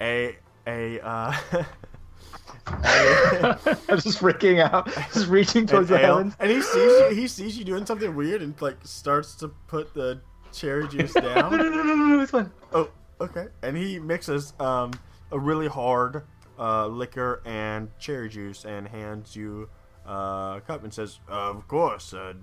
a 0.00 0.36
a 0.66 1.00
uh, 1.00 1.36
a- 1.52 1.66
I'm 2.66 3.98
just 3.98 4.20
freaking 4.20 4.60
out, 4.60 4.86
just 5.12 5.28
reaching 5.28 5.66
towards 5.66 5.90
an 5.90 5.96
the 5.96 6.06
ale. 6.06 6.16
heavens. 6.18 6.36
and 6.38 6.50
he 6.50 6.62
sees 6.62 6.74
you. 6.74 7.08
He 7.14 7.28
sees 7.28 7.58
you 7.58 7.64
doing 7.64 7.84
something 7.86 8.14
weird, 8.14 8.40
and 8.42 8.60
like 8.60 8.76
starts 8.84 9.34
to 9.36 9.48
put 9.48 9.92
the 9.94 10.20
cherry 10.52 10.86
juice 10.88 11.12
down. 11.14 11.50
no, 11.50 11.56
no, 11.56 11.82
no, 11.82 11.94
no, 11.94 12.20
it's 12.20 12.30
fine. 12.30 12.50
Oh, 12.72 12.88
okay. 13.20 13.46
And 13.62 13.76
he 13.76 13.98
mixes 13.98 14.52
um, 14.60 14.92
a 15.32 15.38
really 15.38 15.66
hard 15.68 16.22
uh, 16.58 16.86
liquor 16.86 17.42
and 17.44 17.88
cherry 17.98 18.28
juice 18.28 18.64
and 18.64 18.86
hands 18.86 19.34
you 19.34 19.68
uh, 20.06 20.54
a 20.58 20.62
cup 20.66 20.84
and 20.84 20.92
says, 20.94 21.18
"Of 21.28 21.66
course, 21.68 22.12
a 22.12 22.34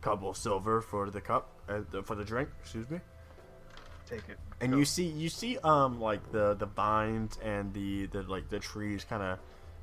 couple 0.00 0.34
silver 0.34 0.80
for 0.80 1.10
the 1.10 1.20
cup 1.20 1.50
uh, 1.68 2.02
for 2.02 2.14
the 2.16 2.24
drink." 2.24 2.48
Excuse 2.60 2.90
me. 2.90 2.98
Take 4.08 4.28
it. 4.28 4.38
And 4.60 4.72
you 4.78 4.84
see, 4.84 5.04
you 5.06 5.28
see, 5.28 5.58
um, 5.58 6.00
like 6.00 6.30
the 6.32 6.54
the 6.54 6.66
vines 6.66 7.38
and 7.42 7.72
the 7.74 8.06
the 8.06 8.22
like 8.22 8.48
the 8.48 8.58
trees 8.58 9.04
kind 9.04 9.22
of 9.22 9.38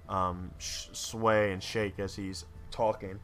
um 0.10 0.52
sh- 0.58 0.88
sway 0.94 1.52
and 1.54 1.62
shake 1.62 2.00
as 2.00 2.16
he's 2.16 2.46
talking. 2.72 3.20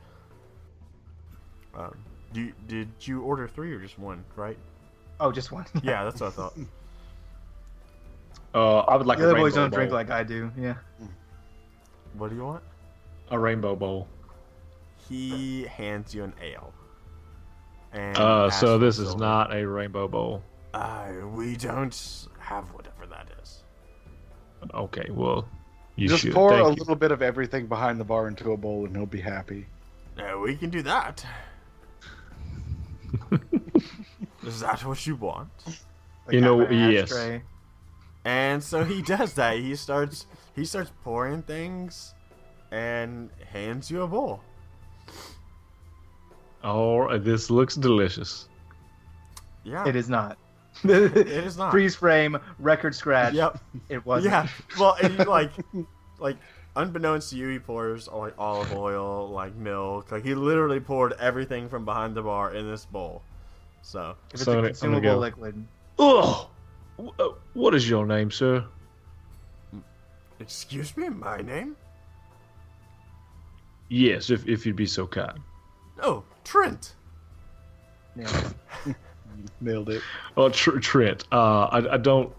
Um, 1.75 1.95
do 2.33 2.41
you, 2.41 2.53
did 2.67 2.89
you 3.01 3.21
order 3.21 3.47
three 3.47 3.71
or 3.73 3.79
just 3.79 3.97
one? 3.99 4.23
Right? 4.35 4.57
Oh, 5.19 5.31
just 5.31 5.51
one. 5.51 5.65
Yeah, 5.83 6.03
that's 6.03 6.19
what 6.21 6.27
I 6.27 6.31
thought. 6.31 6.53
Uh, 8.53 8.79
I 8.79 8.95
would 8.95 9.05
like 9.07 9.17
the 9.19 9.25
a 9.25 9.27
other 9.27 9.35
rainbow 9.35 9.45
boys 9.47 9.53
don't 9.55 9.69
bowl. 9.69 9.77
drink 9.77 9.91
like 9.91 10.09
I 10.09 10.23
do. 10.23 10.51
Yeah. 10.57 10.75
What 12.13 12.29
do 12.29 12.35
you 12.35 12.43
want? 12.43 12.63
a 13.29 13.37
rainbow 13.37 13.75
bowl. 13.75 14.07
He 15.09 15.63
hands 15.65 16.15
you 16.15 16.23
an 16.23 16.33
ale. 16.41 16.73
And 17.91 18.17
Uh, 18.17 18.49
so 18.49 18.77
this 18.77 18.99
is 18.99 19.09
silver. 19.09 19.19
not 19.23 19.53
a 19.55 19.67
rainbow 19.67 20.07
bowl. 20.07 20.41
Uh, 20.77 21.27
we 21.33 21.55
don't 21.55 22.27
have 22.37 22.65
whatever 22.73 23.07
that 23.07 23.27
is. 23.41 23.63
Okay, 24.75 25.07
well, 25.09 25.47
you 25.95 26.07
Just 26.07 26.21
should. 26.21 26.33
pour 26.33 26.51
Thank 26.51 26.61
a 26.65 26.69
you. 26.69 26.75
little 26.75 26.95
bit 26.95 27.11
of 27.11 27.23
everything 27.23 27.65
behind 27.65 27.99
the 27.99 28.03
bar 28.03 28.27
into 28.27 28.51
a 28.51 28.57
bowl, 28.57 28.85
and 28.85 28.95
he'll 28.95 29.07
be 29.07 29.19
happy. 29.21 29.65
Uh, 30.19 30.37
we 30.37 30.55
can 30.55 30.69
do 30.69 30.83
that. 30.83 31.25
is 34.45 34.59
that 34.59 34.85
what 34.85 35.07
you 35.07 35.15
want? 35.15 35.49
Like 35.65 36.33
You 36.33 36.41
know, 36.41 36.59
have 36.59 36.69
an 36.71 36.91
yes. 36.91 37.11
ashtray. 37.11 37.41
And 38.23 38.63
so 38.63 38.83
he 38.83 39.01
does 39.01 39.33
that. 39.33 39.57
He 39.57 39.75
starts 39.75 40.27
he 40.55 40.63
starts 40.65 40.91
pouring 41.03 41.41
things 41.41 42.13
and 42.71 43.29
hands 43.51 43.89
you 43.89 44.01
a 44.03 44.07
bowl. 44.07 44.41
Oh, 46.63 47.17
this 47.17 47.49
looks 47.49 47.75
delicious. 47.75 48.47
Yeah. 49.63 49.87
It 49.87 49.95
is 49.95 50.09
not. 50.09 50.37
It 50.83 51.27
is 51.27 51.57
not. 51.57 51.71
Freeze 51.71 51.95
frame, 51.95 52.37
record 52.59 52.93
scratch. 52.95 53.33
Yep. 53.33 53.59
It 53.89 54.05
wasn't. 54.05 54.33
Yeah. 54.33 54.47
Well, 54.79 54.95
and 55.01 55.17
you 55.17 55.25
like 55.25 55.51
like 56.19 56.37
unbeknownst 56.75 57.31
to 57.31 57.35
you, 57.37 57.47
he 57.49 57.59
pours 57.59 58.07
like 58.07 58.33
olive 58.37 58.73
oil, 58.73 59.29
like 59.29 59.55
milk. 59.55 60.11
Like 60.11 60.23
he 60.23 60.35
literally 60.35 60.79
poured 60.79 61.13
everything 61.13 61.67
from 61.69 61.85
behind 61.85 62.15
the 62.15 62.21
bar 62.21 62.53
in 62.53 62.69
this 62.69 62.85
bowl. 62.85 63.21
So 63.81 64.15
If 64.33 64.35
it's 64.35 64.43
So 64.43 64.51
a 64.51 64.55
I'm 64.55 64.61
gonna 64.61 64.67
consumable 64.69 65.01
go- 65.01 65.17
liquid. 65.19 65.65
Ugh. 65.99 66.47
Uh, 67.19 67.29
What 67.53 67.73
is 67.75 67.89
your 67.89 68.05
name, 68.05 68.29
sir? 68.31 68.63
excuse 70.39 70.95
me, 70.97 71.09
my 71.09 71.37
name? 71.37 71.75
Yes, 73.89 74.29
if 74.29 74.47
if 74.47 74.65
you'd 74.65 74.75
be 74.75 74.85
so 74.85 75.07
kind. 75.07 75.39
Oh, 76.01 76.23
Trent. 76.43 76.93
Yeah. 78.15 78.49
Nailed 79.61 79.89
it. 79.89 80.01
Well, 80.35 80.51
Tr- 80.51 80.79
Trent, 80.79 81.25
uh, 81.31 81.65
I, 81.65 81.93
I 81.93 81.97
don't 81.97 82.31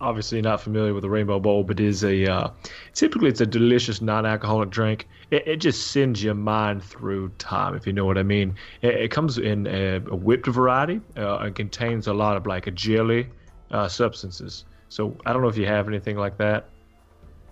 obviously 0.00 0.42
not 0.42 0.60
familiar 0.60 0.92
with 0.92 1.02
the 1.02 1.08
Rainbow 1.08 1.40
Bowl, 1.40 1.64
but 1.64 1.80
it 1.80 1.86
is 1.86 2.04
a 2.04 2.30
uh, 2.30 2.50
typically 2.92 3.28
it's 3.28 3.40
a 3.40 3.46
delicious 3.46 4.00
non-alcoholic 4.02 4.70
drink. 4.70 5.08
It, 5.30 5.46
it 5.46 5.56
just 5.56 5.88
sends 5.88 6.22
your 6.22 6.34
mind 6.34 6.82
through 6.82 7.30
time, 7.38 7.74
if 7.74 7.86
you 7.86 7.92
know 7.92 8.04
what 8.04 8.18
I 8.18 8.22
mean. 8.22 8.56
It, 8.82 8.94
it 8.94 9.10
comes 9.10 9.38
in 9.38 9.66
a, 9.66 9.96
a 9.96 10.16
whipped 10.16 10.46
variety. 10.46 11.00
Uh, 11.16 11.38
it 11.44 11.54
contains 11.54 12.06
a 12.06 12.12
lot 12.12 12.36
of 12.36 12.46
like 12.46 12.66
a 12.66 12.70
jelly 12.70 13.28
uh, 13.70 13.88
substances. 13.88 14.64
So 14.88 15.16
I 15.26 15.32
don't 15.32 15.42
know 15.42 15.48
if 15.48 15.56
you 15.56 15.66
have 15.66 15.88
anything 15.88 16.16
like 16.16 16.36
that. 16.38 16.68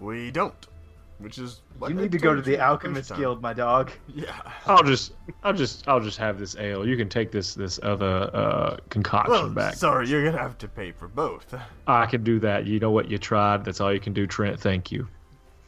We 0.00 0.30
don't. 0.30 0.54
Which 1.23 1.39
is 1.39 1.61
what 1.79 1.91
You 1.91 1.97
need 1.97 2.12
to 2.12 2.18
go 2.18 2.35
to 2.35 2.43
the 2.43 2.51
you 2.53 2.57
the 2.57 2.62
Alchemist 2.62 3.11
time. 3.11 3.18
Guild, 3.20 3.43
my 3.43 3.53
dog. 3.53 3.91
Yeah. 4.14 4.33
I'll 4.66 4.83
just 4.83 5.12
I'll 5.43 5.53
just 5.53 5.87
I'll 5.89 6.01
just 6.01 6.18
have 6.18 6.39
this 6.39 6.57
ale. 6.57 6.87
You 6.87 6.97
can 6.97 7.09
take 7.09 7.31
this 7.33 7.55
this 7.55 7.79
other 7.83 8.31
uh, 8.35 8.77
concoction 8.91 9.33
Well, 9.33 9.49
back. 9.51 9.75
sorry, 9.75 10.09
you're 10.09 10.25
gonna 10.25 10.43
have 10.43 10.59
to 10.59 10.68
pay 10.68 10.93
for 10.93 11.09
both. 11.09 11.55
I 11.87 12.07
can 12.07 12.23
do 12.25 12.39
that. 12.41 12.66
You 12.66 12.79
know 12.81 12.91
what? 12.91 13.09
You 13.11 13.18
tried. 13.18 13.64
That's 13.64 13.81
all 13.81 13.93
you 13.93 14.01
can 14.01 14.12
do, 14.12 14.27
Trent. 14.27 14.59
Thank 14.61 14.91
you. 14.93 15.09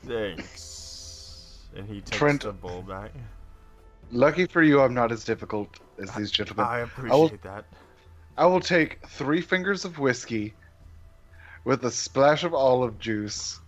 Thanks. 0.05 1.61
And 1.77 1.87
he 1.89 2.01
takes 2.01 2.17
Trent- 2.17 2.43
the 2.43 2.53
bowl 2.53 2.83
back. 2.83 3.11
Lucky 4.13 4.47
for 4.47 4.63
you, 4.63 4.81
I'm 4.81 4.95
not 4.95 5.11
as 5.13 5.25
difficult 5.25 5.81
as 6.01 6.11
these 6.15 6.31
gentlemen. 6.31 6.67
I 6.67 6.79
will- 6.79 6.85
appreciate 7.27 7.43
that. 7.43 7.65
I 8.37 8.47
will 8.47 8.61
take 8.61 9.05
three 9.07 9.41
fingers 9.41 9.85
of 9.85 9.99
whiskey 9.99 10.55
with 11.65 11.85
a 11.85 11.91
splash 11.91 12.43
of 12.45 12.53
olive 12.53 12.99
juice, 12.99 13.61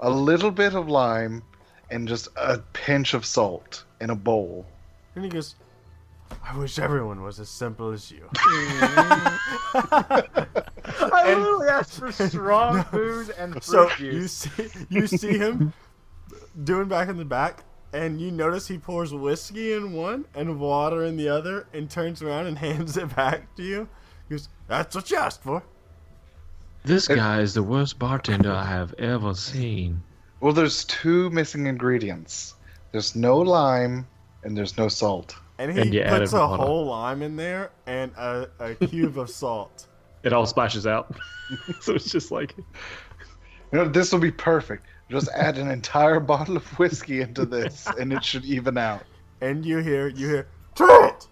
a 0.00 0.10
little 0.10 0.50
bit 0.50 0.74
of 0.74 0.88
lime, 0.88 1.42
and 1.90 2.08
just 2.08 2.28
a 2.36 2.58
pinch 2.72 3.14
of 3.14 3.24
salt 3.24 3.84
in 4.00 4.10
a 4.10 4.16
bowl. 4.16 4.66
And 5.14 5.24
he 5.24 5.30
goes, 5.30 5.54
I 6.42 6.56
wish 6.56 6.78
everyone 6.78 7.22
was 7.22 7.38
as 7.40 7.48
simple 7.48 7.92
as 7.92 8.10
you. 8.10 8.28
I 9.74 11.34
literally 11.36 11.68
asked 11.68 11.98
for 11.98 12.12
strong 12.28 12.82
food 12.84 13.34
and 13.38 13.52
fruit 13.52 13.64
so 13.64 13.88
juice. 13.96 14.48
you 14.58 14.68
see 14.68 14.86
you 14.88 15.06
see 15.06 15.38
him 15.38 15.72
doing 16.64 16.88
back 16.88 17.08
in 17.08 17.16
the 17.16 17.24
back 17.24 17.64
and 17.92 18.20
you 18.20 18.30
notice 18.30 18.66
he 18.66 18.76
pours 18.76 19.14
whiskey 19.14 19.72
in 19.72 19.92
one 19.92 20.26
and 20.34 20.58
water 20.58 21.04
in 21.04 21.16
the 21.16 21.28
other 21.28 21.66
and 21.72 21.88
turns 21.88 22.20
around 22.22 22.46
and 22.46 22.58
hands 22.66 22.96
it 22.96 23.14
back 23.14 23.54
to 23.56 23.62
you. 23.62 23.88
He 24.28 24.34
goes, 24.34 24.48
That's 24.66 24.94
what 24.94 25.10
you 25.10 25.16
asked 25.16 25.42
for. 25.42 25.62
This 26.84 27.08
guy 27.08 27.40
is 27.40 27.54
the 27.54 27.62
worst 27.62 27.98
bartender 27.98 28.52
I 28.52 28.64
have 28.66 28.92
ever 28.98 29.34
seen. 29.34 30.02
Well, 30.40 30.52
there's 30.52 30.84
two 30.84 31.30
missing 31.30 31.66
ingredients. 31.66 32.54
There's 32.92 33.16
no 33.16 33.38
lime 33.38 34.06
and 34.42 34.56
there's 34.56 34.76
no 34.76 34.88
salt. 34.88 35.34
And 35.58 35.72
he 35.72 35.80
And 35.80 35.94
you 35.94 36.00
added 36.02 36.20
puts 36.20 36.32
a 36.34 36.38
water. 36.40 36.62
whole 36.62 36.86
lime 36.86 37.22
in 37.22 37.36
there 37.36 37.70
and 37.86 38.12
a, 38.12 38.48
a 38.60 38.74
cube 38.86 39.18
of 39.18 39.30
salt. 39.30 39.86
It 40.22 40.32
all 40.32 40.46
splashes 40.46 40.86
out. 40.86 41.14
so 41.80 41.94
it's 41.94 42.10
just 42.10 42.30
like 42.30 42.54
You 42.58 42.64
know, 43.72 43.88
this 43.88 44.12
will 44.12 44.20
be 44.20 44.30
perfect. 44.30 44.84
Just 45.10 45.28
add 45.34 45.56
an 45.58 45.70
entire 45.70 46.20
bottle 46.32 46.56
of 46.56 46.66
whiskey 46.78 47.20
into 47.22 47.46
this, 47.46 47.86
and 47.98 48.12
it 48.12 48.22
should 48.24 48.44
even 48.44 48.76
out. 48.76 49.02
and 49.40 49.64
you 49.64 49.78
hear 49.78 50.08
you 50.08 50.28
hear 50.28 50.46
Trent, 50.74 51.28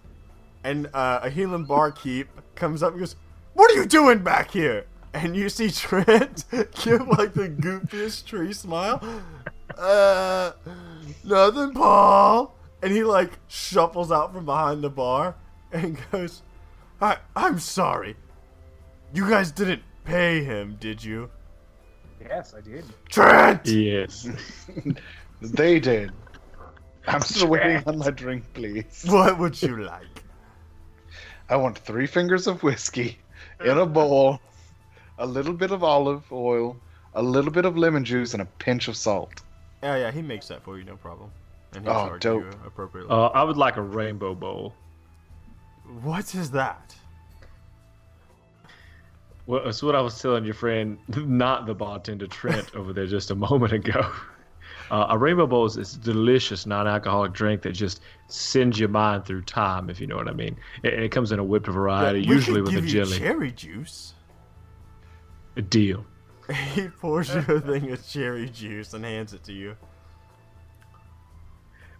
and 0.63 0.87
uh, 0.93 1.19
a 1.23 1.29
Healing 1.29 1.65
barkeep 1.65 2.27
comes 2.55 2.81
up 2.83 2.91
and 2.91 2.99
goes, 2.99 3.15
"What 3.55 3.71
are 3.71 3.75
you 3.75 3.85
doing 3.85 4.19
back 4.19 4.51
here?" 4.51 4.85
And 5.13 5.35
you 5.35 5.49
see 5.49 5.69
Trent 5.69 6.45
give 6.51 7.07
like 7.07 7.33
the 7.33 7.49
goofiest 7.49 8.25
tree 8.25 8.53
smile. 8.53 9.01
Uh, 9.77 10.51
nothing, 11.23 11.73
Paul. 11.73 12.55
And 12.81 12.91
he 12.91 13.03
like 13.03 13.31
shuffles 13.47 14.11
out 14.11 14.33
from 14.33 14.45
behind 14.45 14.83
the 14.83 14.89
bar 14.89 15.35
and 15.71 15.97
goes, 16.11 16.41
"I 17.01 17.17
I'm 17.35 17.59
sorry. 17.59 18.15
You 19.13 19.29
guys 19.29 19.51
didn't 19.51 19.83
pay 20.03 20.43
him, 20.43 20.77
did 20.79 21.03
you, 21.03 21.29
Yes, 22.19 22.53
I 22.53 22.61
did. 22.61 22.83
Trent?" 23.09 23.65
yes. 23.67 24.27
They 25.41 25.79
did. 25.79 26.11
I'm 27.05 27.19
still 27.21 27.49
waiting 27.49 27.83
on 27.85 27.97
my 27.99 28.09
drink, 28.11 28.45
please. 28.53 29.03
What 29.07 29.37
would 29.39 29.61
you 29.61 29.83
like? 29.83 30.23
I 31.49 31.57
want 31.57 31.77
three 31.77 32.07
fingers 32.07 32.47
of 32.47 32.63
whiskey 32.63 33.17
in 33.63 33.77
a 33.77 33.85
bowl, 33.85 34.39
a 35.19 35.25
little 35.25 35.53
bit 35.53 35.71
of 35.71 35.83
olive 35.83 36.23
oil, 36.31 36.77
a 37.13 37.21
little 37.21 37.51
bit 37.51 37.65
of 37.65 37.77
lemon 37.77 38.03
juice, 38.03 38.33
and 38.33 38.41
a 38.41 38.45
pinch 38.59 38.87
of 38.87 38.95
salt. 38.97 39.41
Yeah, 39.81 39.97
yeah, 39.97 40.11
he 40.11 40.21
makes 40.21 40.47
that 40.47 40.63
for 40.63 40.77
you, 40.77 40.83
no 40.83 40.95
problem. 40.95 41.29
And 41.73 41.83
he 41.85 41.89
Oh, 41.89 41.93
charges 42.07 42.19
dope. 42.21 42.43
you 42.43 42.49
appropriately. 42.65 43.11
Uh, 43.11 43.27
I 43.27 43.43
would 43.43 43.57
like 43.57 43.77
a 43.77 43.81
rainbow 43.81 44.33
bowl. 44.35 44.73
what 46.01 46.33
is 46.35 46.51
that? 46.51 46.95
Well, 49.45 49.63
that's 49.65 49.83
what 49.83 49.95
I 49.95 50.01
was 50.01 50.19
telling 50.21 50.45
your 50.45 50.53
friend, 50.53 50.97
not 51.07 51.65
the 51.65 51.73
bartender 51.75 52.27
Trent 52.27 52.73
over 52.75 52.93
there 52.93 53.07
just 53.07 53.31
a 53.31 53.35
moment 53.35 53.73
ago. 53.73 54.09
Uh, 54.91 55.07
a 55.09 55.17
rainbow 55.17 55.47
bowl 55.47 55.65
is 55.65 55.75
this 55.75 55.93
delicious 55.93 56.65
non-alcoholic 56.65 57.33
drink 57.33 57.61
that 57.63 57.71
just 57.71 58.01
sends 58.27 58.79
your 58.79 58.89
mind 58.89 59.25
through 59.25 59.41
time, 59.41 59.89
if 59.89 59.99
you 59.99 60.07
know 60.07 60.15
what 60.15 60.27
I 60.27 60.33
mean. 60.33 60.55
It, 60.83 60.93
it 60.93 61.11
comes 61.11 61.31
in 61.31 61.39
a 61.39 61.43
whipped 61.43 61.67
variety, 61.67 62.19
We 62.27 62.35
usually 62.35 62.61
with 62.61 62.75
a 62.75 62.81
jelly. 62.81 63.17
cherry 63.17 63.51
juice. 63.51 64.13
A 65.55 65.61
deal. 65.61 66.05
he 66.73 66.87
pours 66.87 67.33
you 67.33 67.41
a 67.47 67.59
thing 67.59 67.91
of 67.91 68.07
cherry 68.07 68.49
juice 68.49 68.93
and 68.93 69.05
hands 69.05 69.33
it 69.33 69.43
to 69.45 69.53
you. 69.53 69.77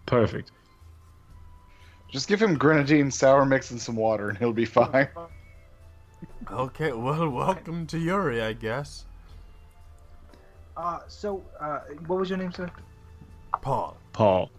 Perfect. 0.06 0.51
Just 2.12 2.28
give 2.28 2.41
him 2.41 2.56
grenadine, 2.56 3.10
sour 3.10 3.45
mix, 3.45 3.72
and 3.72 3.82
some 3.82 3.95
water, 3.95 4.30
and 4.30 4.38
he'll 4.38 4.54
be 4.54 4.66
fine. 4.66 5.08
Okay, 6.51 6.91
well, 6.91 7.30
welcome 7.30 7.88
to 7.88 7.97
Yuri, 7.97 8.41
I 8.41 8.54
guess. 8.54 9.06
Uh, 10.76 10.99
so, 11.08 11.43
uh, 11.60 11.80
what 12.08 12.20
was 12.20 12.30
your 12.30 12.38
name, 12.38 12.51
sir? 12.51 12.70
Paul. 13.62 13.97
Paul. 14.12 14.51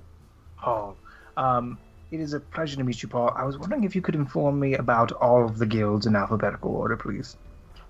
Paul. 0.56 0.96
Um, 1.36 1.78
It 2.10 2.20
is 2.20 2.32
a 2.32 2.40
pleasure 2.40 2.76
to 2.76 2.84
meet 2.84 3.02
you, 3.02 3.08
Paul. 3.08 3.32
I 3.36 3.44
was 3.44 3.58
wondering 3.58 3.84
if 3.84 3.94
you 3.94 4.02
could 4.02 4.14
inform 4.14 4.58
me 4.58 4.74
about 4.74 5.12
all 5.12 5.44
of 5.44 5.58
the 5.58 5.66
guilds 5.66 6.06
in 6.06 6.16
alphabetical 6.16 6.74
order, 6.74 6.96
please. 6.96 7.36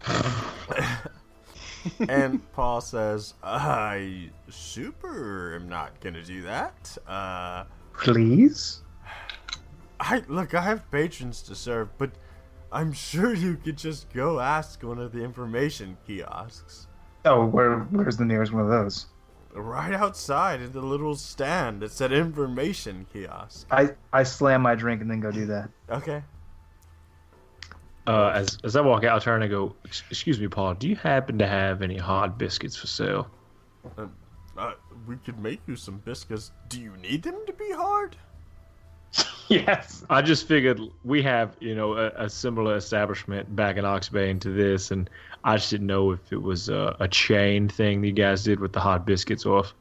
and 2.09 2.53
Paul 2.53 2.81
says, 2.81 3.35
I 3.43 4.31
super 4.49 5.55
am 5.55 5.69
not 5.69 6.01
gonna 6.01 6.23
do 6.23 6.43
that. 6.43 6.97
Uh, 7.07 7.65
Please? 7.93 8.83
I 10.01 10.23
look, 10.29 10.55
I 10.55 10.63
have 10.63 10.91
patrons 10.91 11.43
to 11.43 11.55
serve, 11.55 11.89
but 11.99 12.11
I'm 12.73 12.93
sure 12.93 13.35
you 13.35 13.57
could 13.57 13.79
just 13.79 14.13
go 14.13 14.41
ask 14.41 14.83
one 14.83 14.99
of 14.99 15.13
the 15.13 15.23
information 15.23 15.97
kiosks. 16.07 16.89
Oh, 17.25 17.47
where 17.47 17.79
where's 17.79 18.17
the 18.17 18.25
nearest 18.25 18.53
one 18.53 18.63
of 18.63 18.69
those? 18.69 19.07
Right 19.55 19.95
outside 19.95 20.61
in 20.61 20.73
the 20.73 20.83
little 20.83 21.15
stand 21.15 21.81
that 21.81 21.93
said 21.93 22.13
information 22.13 23.07
kiosk. 23.13 23.69
I, 23.71 23.91
I 24.13 24.25
slam 24.25 24.63
my 24.63 24.75
drink 24.75 25.01
and 25.01 25.09
then 25.09 25.21
go 25.21 25.31
do 25.31 25.47
that. 25.47 25.71
Okay. 25.89 26.25
Uh, 28.07 28.33
as 28.35 28.59
as 28.65 28.77
I 28.77 28.81
walk 28.81 29.05
out, 29.05 29.21
I 29.21 29.25
turn 29.25 29.43
and 29.43 29.51
go, 29.51 29.75
"Excuse 29.85 30.39
me, 30.39 30.49
Paul. 30.49 30.75
Do 30.75 30.89
you 30.89 30.97
happen 30.97 31.39
to 31.39 31.47
have 31.47 31.83
any 31.83 31.97
hard 31.97 32.37
biscuits 32.37 32.77
for 32.77 32.87
sale?" 32.87 33.31
Uh, 34.57 34.73
we 35.07 35.17
could 35.17 35.39
make 35.39 35.61
you 35.67 35.77
some 35.77 35.99
biscuits. 35.99 36.53
Do 36.69 36.81
you 36.81 36.97
need 36.99 37.23
them 37.23 37.37
to 37.47 37.53
be 37.53 37.71
hard? 37.73 38.17
Yes. 39.49 40.05
I 40.09 40.23
just 40.23 40.49
figured 40.49 40.81
we 41.05 41.23
have, 41.23 41.55
you 41.61 41.75
know, 41.75 41.93
a, 41.93 42.07
a 42.17 42.31
similar 42.31 42.77
establishment 42.77 43.55
back 43.55 43.77
in 43.77 43.85
Oxbane 43.85 44.41
to 44.41 44.51
this, 44.51 44.91
and 44.91 45.11
I 45.45 45.57
just 45.57 45.71
didn't 45.71 45.87
know 45.87 46.13
if 46.13 46.33
it 46.33 46.41
was 46.41 46.71
a, 46.71 46.97
a 46.99 47.09
chain 47.09 47.69
thing 47.69 48.01
that 48.01 48.07
you 48.07 48.15
guys 48.15 48.43
did 48.43 48.59
with 48.59 48.73
the 48.73 48.81
hot 48.81 49.05
biscuits, 49.05 49.45
or 49.45 49.61
if 49.61 49.75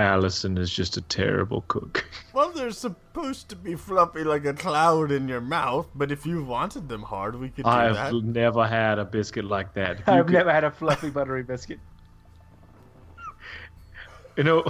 Allison 0.00 0.56
is 0.58 0.70
just 0.70 0.96
a 0.96 1.00
terrible 1.02 1.62
cook. 1.68 2.04
Well, 2.32 2.52
they're 2.52 2.70
supposed 2.70 3.48
to 3.48 3.56
be 3.56 3.74
fluffy 3.74 4.22
like 4.22 4.44
a 4.44 4.54
cloud 4.54 5.10
in 5.10 5.26
your 5.26 5.40
mouth, 5.40 5.88
but 5.96 6.12
if 6.12 6.24
you 6.24 6.44
wanted 6.44 6.88
them 6.88 7.02
hard, 7.02 7.34
we 7.34 7.48
could 7.48 7.64
do 7.64 7.70
that. 7.70 7.96
I've 7.96 8.22
never 8.22 8.64
had 8.64 9.00
a 9.00 9.04
biscuit 9.04 9.44
like 9.44 9.74
that. 9.74 9.98
You 10.06 10.12
I've 10.12 10.26
could- 10.26 10.34
never 10.34 10.52
had 10.52 10.62
a 10.62 10.70
fluffy 10.70 11.10
buttery 11.10 11.42
biscuit. 11.42 11.80
You 14.36 14.44
know, 14.44 14.64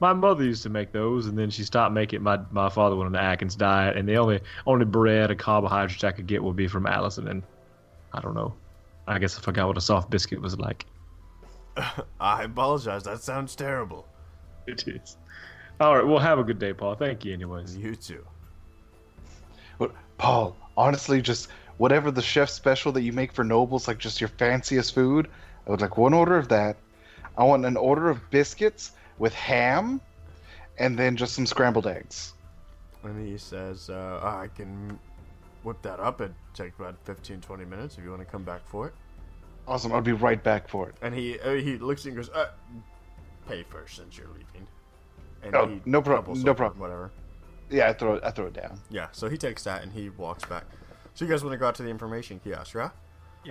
my 0.00 0.14
mother 0.14 0.44
used 0.44 0.62
to 0.62 0.70
make 0.70 0.92
those, 0.92 1.26
and 1.26 1.36
then 1.38 1.50
she 1.50 1.62
stopped 1.62 1.92
making. 1.92 2.22
My 2.22 2.40
my 2.52 2.70
father 2.70 2.96
went 2.96 3.04
on 3.08 3.12
the 3.12 3.20
Atkins 3.20 3.54
diet, 3.54 3.98
and 3.98 4.08
the 4.08 4.16
only 4.16 4.40
only 4.66 4.86
bread 4.86 5.30
and 5.30 5.38
carbohydrates 5.38 6.02
I 6.04 6.12
could 6.12 6.26
get 6.26 6.42
would 6.42 6.56
be 6.56 6.66
from 6.68 6.86
Allison. 6.86 7.28
And 7.28 7.42
I 8.14 8.22
don't 8.22 8.32
know. 8.34 8.54
I 9.06 9.18
guess 9.18 9.36
I 9.36 9.42
forgot 9.42 9.66
what 9.66 9.76
a 9.76 9.82
soft 9.82 10.08
biscuit 10.08 10.40
was 10.40 10.58
like. 10.58 10.86
I 12.18 12.44
apologize. 12.44 13.02
That 13.02 13.20
sounds 13.20 13.54
terrible. 13.54 14.06
It 14.66 14.88
is. 14.88 15.16
All 15.80 15.96
right. 15.96 16.06
Well, 16.06 16.18
have 16.18 16.38
a 16.38 16.44
good 16.44 16.58
day, 16.58 16.72
Paul. 16.72 16.94
Thank 16.94 17.24
you, 17.24 17.32
anyways. 17.32 17.76
You 17.76 17.94
too. 17.94 18.24
But 19.78 19.92
Paul, 20.18 20.56
honestly, 20.76 21.20
just 21.20 21.48
whatever 21.76 22.10
the 22.10 22.22
chef 22.22 22.48
special 22.48 22.92
that 22.92 23.02
you 23.02 23.12
make 23.12 23.32
for 23.32 23.44
nobles, 23.44 23.88
like 23.88 23.98
just 23.98 24.20
your 24.20 24.28
fanciest 24.28 24.94
food, 24.94 25.28
I 25.66 25.70
would 25.70 25.80
like 25.80 25.98
one 25.98 26.14
order 26.14 26.38
of 26.38 26.48
that. 26.48 26.76
I 27.36 27.44
want 27.44 27.64
an 27.64 27.76
order 27.76 28.08
of 28.08 28.30
biscuits 28.30 28.92
with 29.18 29.34
ham, 29.34 30.00
and 30.78 30.98
then 30.98 31.16
just 31.16 31.34
some 31.34 31.46
scrambled 31.46 31.86
eggs. 31.86 32.34
And 33.02 33.26
he 33.26 33.36
says, 33.36 33.90
uh, 33.90 34.20
I 34.22 34.48
can 34.54 34.98
whip 35.62 35.82
that 35.82 36.00
up. 36.00 36.20
It'd 36.20 36.34
take 36.54 36.78
about 36.78 36.96
15, 37.04 37.40
20 37.40 37.64
minutes 37.64 37.98
if 37.98 38.04
you 38.04 38.10
want 38.10 38.22
to 38.22 38.26
come 38.26 38.44
back 38.44 38.66
for 38.66 38.86
it. 38.86 38.94
Awesome. 39.66 39.92
I'll 39.92 40.00
be 40.00 40.12
right 40.12 40.42
back 40.42 40.68
for 40.68 40.88
it. 40.88 40.94
And 41.02 41.14
he 41.14 41.38
uh, 41.40 41.54
he 41.54 41.78
looks 41.78 42.02
at 42.02 42.04
you 42.06 42.10
and 42.12 42.16
goes, 42.18 42.28
uh, 42.34 42.50
pay 43.46 43.62
first 43.64 43.96
since 43.96 44.16
you're 44.18 44.28
leaving. 44.28 44.66
And 45.42 45.54
Oh, 45.54 45.80
no 45.84 46.00
problem. 46.02 46.40
no 46.42 46.54
problem. 46.54 46.80
Whatever. 46.80 47.10
Yeah, 47.70 47.88
I 47.88 47.92
throw 47.92 48.14
it. 48.14 48.24
I 48.24 48.30
throw 48.30 48.46
it 48.46 48.52
down. 48.54 48.78
Yeah, 48.90 49.08
so 49.12 49.28
he 49.28 49.36
takes 49.36 49.64
that 49.64 49.82
and 49.82 49.92
he 49.92 50.10
walks 50.10 50.44
back. 50.44 50.64
So 51.14 51.24
you 51.24 51.30
guys 51.30 51.42
want 51.44 51.52
to 51.54 51.58
go 51.58 51.66
out 51.68 51.74
to 51.76 51.82
the 51.82 51.88
information 51.90 52.40
kiosk, 52.42 52.74
right? 52.74 52.90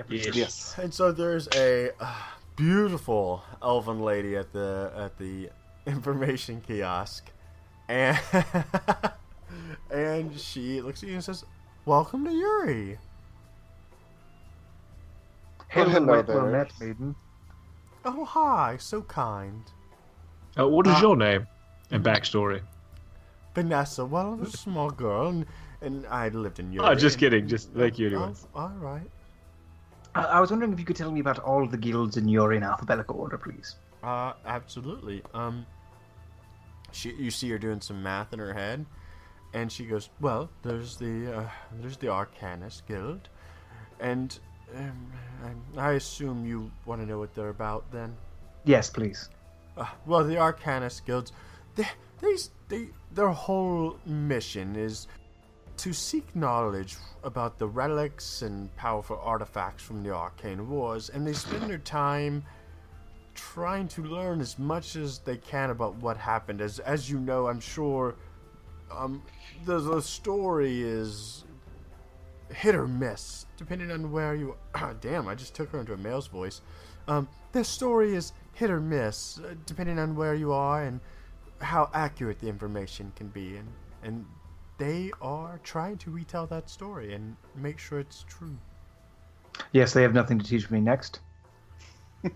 Yes. 0.10 0.76
And 0.78 0.94
so 0.94 1.12
there's 1.12 1.48
a 1.56 1.92
uh, 2.00 2.14
beautiful 2.56 3.44
elven 3.62 4.02
lady 4.02 4.36
at 4.36 4.52
the 4.52 4.92
at 4.96 5.18
the 5.18 5.50
information 5.86 6.62
kiosk, 6.62 7.30
and 7.88 8.20
and 9.92 10.40
she 10.40 10.82
looks 10.82 11.04
at 11.04 11.10
you 11.10 11.16
and 11.16 11.24
says, 11.24 11.46
"Welcome 11.86 12.26
to 12.26 12.32
Yuri." 12.32 12.98
Hail 15.70 15.90
hello 15.90 16.22
there. 16.22 16.68
maiden. 16.80 17.16
Oh 18.06 18.26
hi, 18.26 18.78
so 18.80 19.02
kind. 19.04 19.64
Uh, 20.58 20.68
what 20.68 20.86
is 20.88 20.94
Ah. 20.96 21.02
your 21.02 21.16
name 21.16 21.48
and 21.92 22.04
backstory? 22.04 22.62
Vanessa, 23.56 24.06
well, 24.06 24.32
I 24.34 24.36
was 24.36 24.54
a 24.54 24.58
small 24.58 24.90
girl, 24.90 25.28
and, 25.28 25.46
and 25.82 26.06
I 26.08 26.30
lived 26.30 26.60
in 26.60 26.72
Europe. 26.72 26.90
Oh, 26.92 26.96
just 26.96 27.18
kidding. 27.20 27.48
Just 27.48 27.72
thank 27.72 28.00
you, 28.00 28.16
Oh, 28.18 28.34
all 28.56 28.74
right. 28.80 29.10
I, 30.16 30.24
I 30.24 30.40
was 30.40 30.50
wondering 30.52 30.74
if 30.74 30.80
you 30.80 30.86
could 30.86 30.96
tell 30.96 31.12
me 31.12 31.20
about 31.20 31.40
all 31.40 31.66
the 31.68 31.78
guilds 31.78 32.18
in 32.18 32.28
your 32.28 32.54
in 32.54 32.64
alphabetical 32.64 33.18
order, 33.20 33.38
please. 33.38 33.76
Uh, 34.04 34.34
absolutely. 34.46 35.24
Um, 35.34 35.66
she, 36.92 37.14
you 37.14 37.32
see 37.32 37.50
her 37.50 37.58
doing 37.58 37.82
some 37.82 38.02
math 38.04 38.34
in 38.34 38.40
her 38.40 38.54
head, 38.54 38.86
and 39.54 39.72
she 39.72 39.86
goes, 39.86 40.10
"Well, 40.20 40.50
there's 40.62 40.98
the 40.98 41.38
uh, 41.40 41.50
there's 41.80 41.98
the 41.98 42.08
Arcanist 42.08 42.86
Guild, 42.88 43.30
and 44.00 44.38
um, 44.76 45.12
I, 45.78 45.90
I 45.90 45.94
assume 45.94 46.46
you 46.46 46.70
want 46.86 47.02
to 47.02 47.08
know 47.08 47.18
what 47.18 47.34
they're 47.34 47.50
about, 47.50 47.90
then." 47.92 48.16
Yes, 48.66 48.90
please. 48.90 49.30
Uh, 49.76 49.86
well, 50.06 50.24
the 50.24 50.36
Arcanist 50.36 51.06
guilds, 51.06 51.32
they, 51.76 51.88
they, 52.22 52.36
they, 52.70 52.88
their 53.14 53.30
whole 53.30 53.98
mission 54.06 54.76
is 54.76 55.08
to 55.78 55.92
seek 55.92 56.36
knowledge 56.36 56.96
about 57.24 57.58
the 57.58 57.68
relics 57.68 58.44
and 58.44 58.74
powerful 58.76 59.20
artifacts 59.24 59.84
from 59.84 60.04
the 60.04 60.12
arcane 60.12 60.70
wars, 60.70 61.10
and 61.10 61.26
they 61.26 61.34
spend 61.34 61.70
their 61.70 61.80
time 61.80 62.44
trying 63.34 63.88
to 63.88 64.04
learn 64.04 64.40
as 64.40 64.60
much 64.60 64.96
as 64.96 65.20
they 65.20 65.38
can 65.38 65.72
about 65.72 65.96
what 65.96 66.16
happened. 66.18 66.62
As, 66.62 66.80
as 66.80 67.10
you 67.10 67.20
know, 67.20 67.48
I'm 67.48 67.60
sure, 67.60 68.16
um, 68.92 69.24
the, 69.66 69.80
the 69.80 70.02
story 70.02 70.84
is 70.84 71.44
hit 72.54 72.76
or 72.76 72.88
miss, 72.88 73.48
depending 73.58 73.92
on 73.92 74.12
where 74.12 74.36
you. 74.36 74.56
Are. 74.76 74.94
Damn, 75.02 75.28
I 75.28 75.36
just 75.36 75.56
took 75.56 75.72
her 75.72 75.80
into 75.80 75.94
a 75.94 75.98
male's 75.98 76.28
voice. 76.28 76.62
Um, 77.08 77.28
the 77.52 77.64
story 77.64 78.16
is 78.16 78.34
hit 78.54 78.70
or 78.70 78.80
miss, 78.80 79.40
uh, 79.40 79.56
depending 79.66 80.00
on 80.00 80.16
where 80.16 80.34
you 80.36 80.52
are 80.54 80.84
and 80.84 81.00
how 81.60 81.90
accurate 81.94 82.40
the 82.40 82.48
information 82.48 83.12
can 83.16 83.28
be, 83.28 83.58
and 83.58 83.68
and 84.04 84.26
they 84.78 85.12
are 85.22 85.60
trying 85.64 85.98
to 85.98 86.12
retell 86.12 86.46
that 86.48 86.70
story 86.70 87.14
and 87.14 87.36
make 87.56 87.80
sure 87.80 88.00
it's 88.00 88.24
true. 88.28 88.58
Yes, 89.72 89.94
they 89.94 90.02
have 90.02 90.14
nothing 90.14 90.40
to 90.40 90.46
teach 90.46 90.70
me 90.72 90.80
next. 90.82 91.20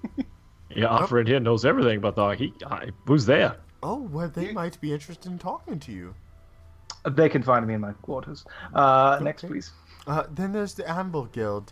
Yeah, 0.69 0.87
our 0.87 1.07
friend 1.07 1.25
here 1.27 1.39
knows 1.39 1.63
everything 1.65 1.97
about 1.97 2.15
the. 2.15 2.27
He, 2.35 2.53
I, 2.69 2.89
who's 3.05 3.25
there? 3.25 3.55
Oh, 3.81 4.01
well, 4.01 4.27
they 4.29 4.47
You- 4.47 4.53
might 4.53 4.79
be 4.81 4.91
interested 4.93 5.31
in 5.31 5.39
talking 5.39 5.79
to 5.79 5.91
you. 5.93 6.13
They 7.09 7.29
can 7.29 7.41
find 7.41 7.65
me 7.65 7.73
in 7.73 7.79
my 7.81 7.93
quarters. 7.93 8.43
Uh, 8.73 9.17
Next, 9.23 9.43
please. 9.47 9.71
Uh, 10.05 10.23
then 10.29 10.51
there's 10.51 10.73
the 10.73 10.87
Anvil 10.87 11.25
Guild. 11.25 11.71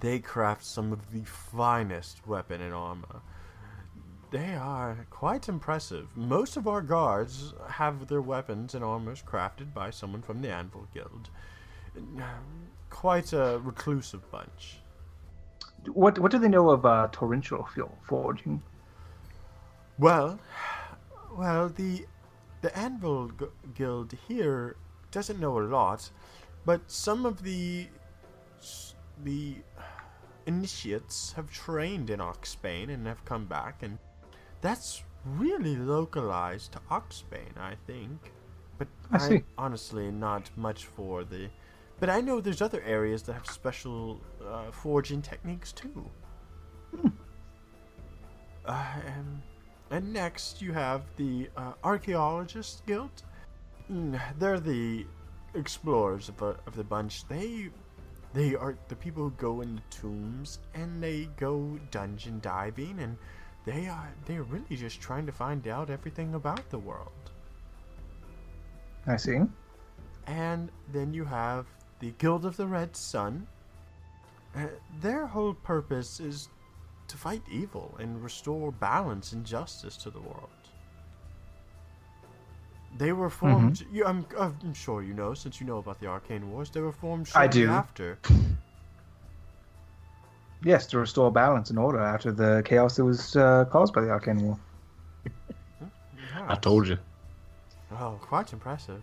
They 0.00 0.18
craft 0.18 0.64
some 0.64 0.92
of 0.92 1.12
the 1.12 1.24
finest 1.24 2.26
weapon 2.26 2.60
and 2.60 2.74
armor. 2.74 3.22
They 4.30 4.54
are 4.54 5.06
quite 5.10 5.48
impressive. 5.48 6.16
Most 6.16 6.56
of 6.56 6.66
our 6.66 6.80
guards 6.80 7.52
have 7.68 8.08
their 8.08 8.22
weapons 8.22 8.74
and 8.74 8.82
armors 8.82 9.22
crafted 9.22 9.74
by 9.74 9.90
someone 9.90 10.22
from 10.22 10.40
the 10.40 10.50
Anvil 10.50 10.88
Guild. 10.94 11.28
Quite 12.88 13.32
a 13.34 13.60
reclusive 13.62 14.30
bunch. 14.30 14.78
What 15.86 16.18
What 16.18 16.30
do 16.30 16.38
they 16.38 16.48
know 16.48 16.70
of 16.70 16.86
uh, 16.86 17.08
torrential 17.12 17.66
fuel 17.66 17.98
forging? 18.02 18.62
Well, 19.98 20.40
well, 21.36 21.68
the 21.68 22.06
the 22.62 22.76
Anvil 22.76 23.28
Gu- 23.28 23.52
Guild 23.74 24.14
here 24.28 24.76
doesn't 25.10 25.40
know 25.40 25.58
a 25.58 25.60
lot, 25.60 26.10
but 26.64 26.90
some 26.90 27.26
of 27.26 27.42
the 27.42 27.88
the 29.24 29.56
initiates 30.46 31.32
have 31.32 31.50
trained 31.50 32.10
in 32.10 32.20
Oxbane 32.20 32.90
and 32.90 33.06
have 33.06 33.24
come 33.24 33.46
back, 33.46 33.82
and 33.82 33.98
that's 34.60 35.02
really 35.24 35.76
localized 35.76 36.72
to 36.72 36.80
Oxbane, 36.90 37.56
I 37.58 37.76
think. 37.86 38.32
But 38.78 38.88
I 39.12 39.18
see. 39.18 39.44
honestly 39.58 40.10
not 40.10 40.50
much 40.56 40.86
for 40.86 41.24
the. 41.24 41.48
But 42.00 42.10
I 42.10 42.20
know 42.20 42.40
there's 42.40 42.62
other 42.62 42.82
areas 42.82 43.22
that 43.24 43.34
have 43.34 43.46
special 43.46 44.20
uh, 44.44 44.72
forging 44.72 45.22
techniques 45.22 45.72
too. 45.72 46.10
Uh, 48.64 48.84
and, 49.06 49.42
and 49.90 50.12
next 50.12 50.62
you 50.62 50.72
have 50.72 51.02
the 51.16 51.48
uh, 51.56 51.72
Archaeologist 51.84 52.84
Guild. 52.86 53.22
Mm, 53.90 54.20
They're 54.38 54.60
the 54.60 55.06
explorers 55.54 56.28
of, 56.28 56.42
uh, 56.42 56.54
of 56.66 56.76
the 56.76 56.84
bunch. 56.84 57.26
They 57.28 57.70
they 58.34 58.54
are 58.54 58.76
the 58.88 58.96
people 58.96 59.24
who 59.24 59.30
go 59.32 59.60
into 59.60 59.82
tombs 59.90 60.58
and 60.74 61.02
they 61.02 61.28
go 61.36 61.78
dungeon 61.90 62.40
diving 62.40 62.98
and 63.00 63.16
they 63.64 63.86
are 63.86 64.12
they're 64.26 64.42
really 64.42 64.76
just 64.76 65.00
trying 65.00 65.26
to 65.26 65.32
find 65.32 65.68
out 65.68 65.90
everything 65.90 66.34
about 66.34 66.68
the 66.70 66.78
world. 66.78 67.30
I 69.06 69.16
see. 69.16 69.38
And 70.26 70.70
then 70.92 71.12
you 71.12 71.24
have 71.24 71.66
the 71.98 72.12
Guild 72.18 72.44
of 72.44 72.56
the 72.56 72.66
Red 72.66 72.96
Sun. 72.96 73.46
Uh, 74.54 74.66
their 75.00 75.26
whole 75.26 75.54
purpose 75.54 76.20
is 76.20 76.48
to 77.08 77.16
fight 77.16 77.42
evil 77.50 77.96
and 77.98 78.22
restore 78.22 78.72
balance 78.72 79.32
and 79.32 79.44
justice 79.44 79.96
to 79.98 80.10
the 80.10 80.20
world. 80.20 80.61
They 82.98 83.12
were 83.12 83.30
formed. 83.30 83.84
You, 83.90 84.04
I'm, 84.04 84.26
I'm 84.38 84.74
sure 84.74 85.02
you 85.02 85.14
know, 85.14 85.34
since 85.34 85.60
you 85.60 85.66
know 85.66 85.78
about 85.78 86.00
the 86.00 86.06
Arcane 86.06 86.50
Wars. 86.50 86.70
They 86.70 86.80
were 86.80 86.92
formed 86.92 87.28
I 87.34 87.44
shortly 87.44 87.62
do. 87.62 87.70
after. 87.70 88.18
Yes, 90.64 90.86
to 90.86 90.98
restore 90.98 91.32
balance 91.32 91.70
and 91.70 91.78
order 91.78 91.98
after 91.98 92.30
the 92.30 92.62
chaos 92.64 92.94
that 92.96 93.04
was 93.04 93.34
uh, 93.34 93.64
caused 93.64 93.92
by 93.92 94.02
the 94.02 94.10
Arcane 94.10 94.40
War. 94.42 94.58
I 96.46 96.54
told 96.54 96.86
you. 96.86 96.98
Oh, 97.98 98.18
quite 98.20 98.52
impressive. 98.52 99.02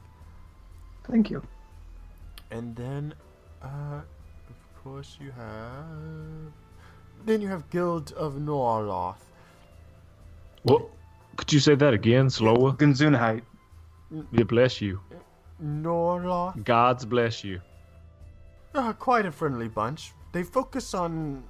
Thank 1.04 1.30
you. 1.30 1.44
And 2.52 2.76
then, 2.76 3.14
uh, 3.62 4.02
of 4.50 4.84
course, 4.84 5.18
you 5.20 5.32
have. 5.32 6.54
Then 7.26 7.42
you 7.42 7.50
have 7.50 7.70
Guild 7.70 8.14
of 8.14 8.40
Norloth. 8.40 9.26
Well, 10.64 10.90
could 11.36 11.52
you 11.52 11.60
say 11.60 11.76
that 11.76 11.94
again, 11.94 12.30
slower? 12.30 12.72
Gunzunheit. 12.72 13.42
Yeah, 14.12 14.43
bless 14.43 14.82
you. 14.82 14.99
Norloth? 15.60 16.64
God's 16.64 17.05
bless 17.05 17.43
you. 17.43 17.62
Uh, 18.74 18.93
quite 18.93 19.26
a 19.26 19.32
friendly 19.32 19.68
bunch. 19.68 20.14
They 20.32 20.43
focus 20.43 20.93
on 20.93 21.43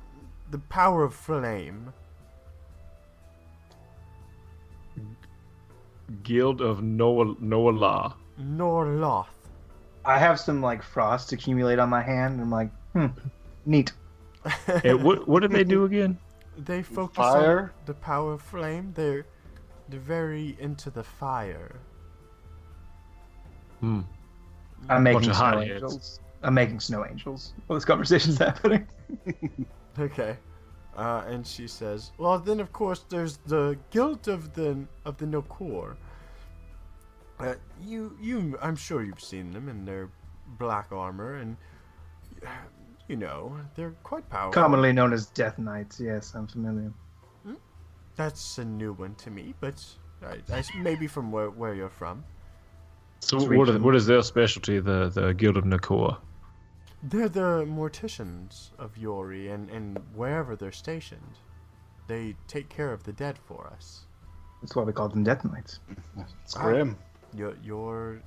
the 0.51 0.59
power 0.59 1.03
of 1.03 1.13
flame. 1.13 1.93
Guild 6.23 6.61
of 6.61 6.81
Noah 6.81 7.35
Noah 7.39 7.69
Law. 7.71 8.15
Norloth. 8.37 9.27
I 10.05 10.17
have 10.17 10.39
some 10.39 10.61
like 10.61 10.81
frost 10.81 11.33
accumulate 11.33 11.77
on 11.77 11.89
my 11.89 12.01
hand, 12.01 12.33
and 12.35 12.41
I'm 12.41 12.51
like, 12.51 12.71
hmm, 12.93 13.07
neat. 13.65 13.91
And 14.83 15.03
what 15.03 15.27
what 15.27 15.41
did 15.41 15.51
they 15.51 15.63
do 15.63 15.83
again? 15.85 16.17
They 16.57 16.81
focus 16.81 17.17
Fire? 17.17 17.61
on 17.61 17.85
the 17.85 17.93
power 17.93 18.33
of 18.33 18.41
flame. 18.41 18.93
They're 18.95 19.25
they're 19.87 19.99
very 19.99 20.57
into 20.59 20.89
the 20.89 21.03
fire. 21.03 21.79
Hmm. 23.79 24.01
I'm 24.89 25.03
making 25.03 25.23
snow 25.23 25.33
hotheads. 25.33 25.71
angels. 25.71 26.19
I'm 26.43 26.53
making 26.53 26.79
snow 26.79 27.05
angels. 27.05 27.53
While 27.67 27.75
this 27.77 27.85
conversation's 27.85 28.37
happening. 28.47 28.87
Okay. 29.99 30.37
Uh, 30.95 31.23
and 31.27 31.45
she 31.45 31.67
says, 31.67 32.11
"Well, 32.17 32.39
then 32.39 32.59
of 32.61 32.71
course 32.71 33.03
there's 33.09 33.37
the 33.47 33.77
guilt 33.89 34.27
of 34.29 34.53
the 34.53 34.85
of 35.03 35.17
the 35.17 35.25
Nokor. 35.25 35.95
Uh, 37.39 37.55
you 37.81 38.15
you 38.21 38.57
I'm 38.61 38.75
sure 38.77 39.03
you've 39.03 39.19
seen 39.21 39.51
them 39.51 39.67
in 39.67 39.83
their 39.83 40.09
black 40.57 40.87
armor, 40.91 41.35
and 41.35 41.57
you 43.09 43.15
know 43.17 43.57
they're 43.75 43.95
quite 44.03 44.29
powerful. 44.29 44.53
Commonly 44.61 44.93
known 44.93 45.11
as 45.11 45.25
Death 45.27 45.57
Knights. 45.57 45.99
Yes, 45.99 46.33
I'm 46.35 46.47
familiar. 46.47 46.91
That's 48.15 48.57
a 48.57 48.65
new 48.65 48.93
one 48.93 49.15
to 49.15 49.31
me, 49.31 49.53
but 49.61 49.83
I, 50.21 50.37
I 50.53 50.59
s- 50.59 50.69
maybe 50.77 51.07
from 51.07 51.31
where 51.31 51.49
where 51.49 51.73
you're 51.73 51.89
from. 51.89 52.23
So 53.19 53.37
It's 53.37 53.47
what 53.47 53.69
is, 53.69 53.77
what 53.77 53.95
is 53.95 54.05
their 54.05 54.21
specialty? 54.21 54.79
The 54.79 55.09
the 55.09 55.33
Guild 55.33 55.57
of 55.57 55.65
Nakor. 55.65 56.17
They're 57.03 57.29
the 57.29 57.65
morticians 57.65 58.71
of 58.77 58.97
Yori, 58.97 59.49
and 59.49 59.69
and 59.69 59.99
wherever 60.15 60.55
they're 60.55 60.71
stationed, 60.71 61.35
they 62.07 62.35
take 62.47 62.69
care 62.69 62.91
of 62.91 63.03
the 63.03 63.13
dead 63.13 63.37
for 63.37 63.67
us. 63.67 64.05
That's 64.61 64.75
why 64.75 64.83
we 64.83 64.93
call 64.93 65.07
them 65.09 65.23
Death 65.23 65.45
Knights. 65.45 65.79
It's 66.43 66.53
grim. 66.53 66.97
You're, 67.33 67.55
you're 67.63 68.21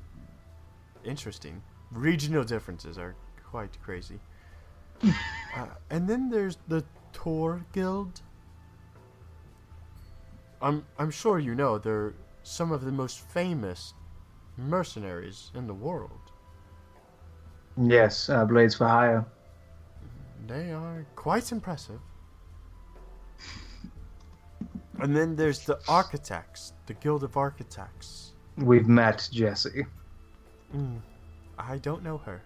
interesting. 1.05 1.63
Regional 1.91 2.45
differences 2.45 2.97
are 2.97 3.15
quite 3.45 3.77
crazy. 3.83 4.19
uh, 5.05 5.67
and 5.91 6.09
then 6.09 6.31
there's 6.31 6.57
the 6.69 6.85
Tor 7.13 7.65
Guild. 7.73 8.23
I'm 10.63 10.87
I'm 10.99 11.11
sure 11.11 11.39
you 11.39 11.55
know 11.55 11.77
they're 11.79 12.15
some 12.45 12.73
of 12.73 12.85
the 12.85 12.93
most 12.93 13.21
famous 13.21 13.95
mercenaries 14.57 15.51
in 15.55 15.67
the 15.67 15.75
world. 15.75 16.11
Yes, 17.77 18.29
uh, 18.29 18.45
Blades 18.45 18.75
for 18.75 18.87
Hire. 18.87 19.25
They 20.47 20.73
are 20.73 21.07
quite 21.17 21.53
impressive. 21.53 22.01
And 24.99 25.17
then 25.17 25.35
there's 25.35 25.61
the 25.61 25.79
Architects, 25.89 26.75
the 26.87 26.95
Guild 26.95 27.25
of 27.25 27.37
Architects. 27.37 28.33
We've 28.57 28.87
met 28.87 29.29
Jessie. 29.33 29.87
Mm, 30.77 31.01
I 31.59 31.79
don't 31.79 32.05
know 32.05 32.19
her. 32.19 32.43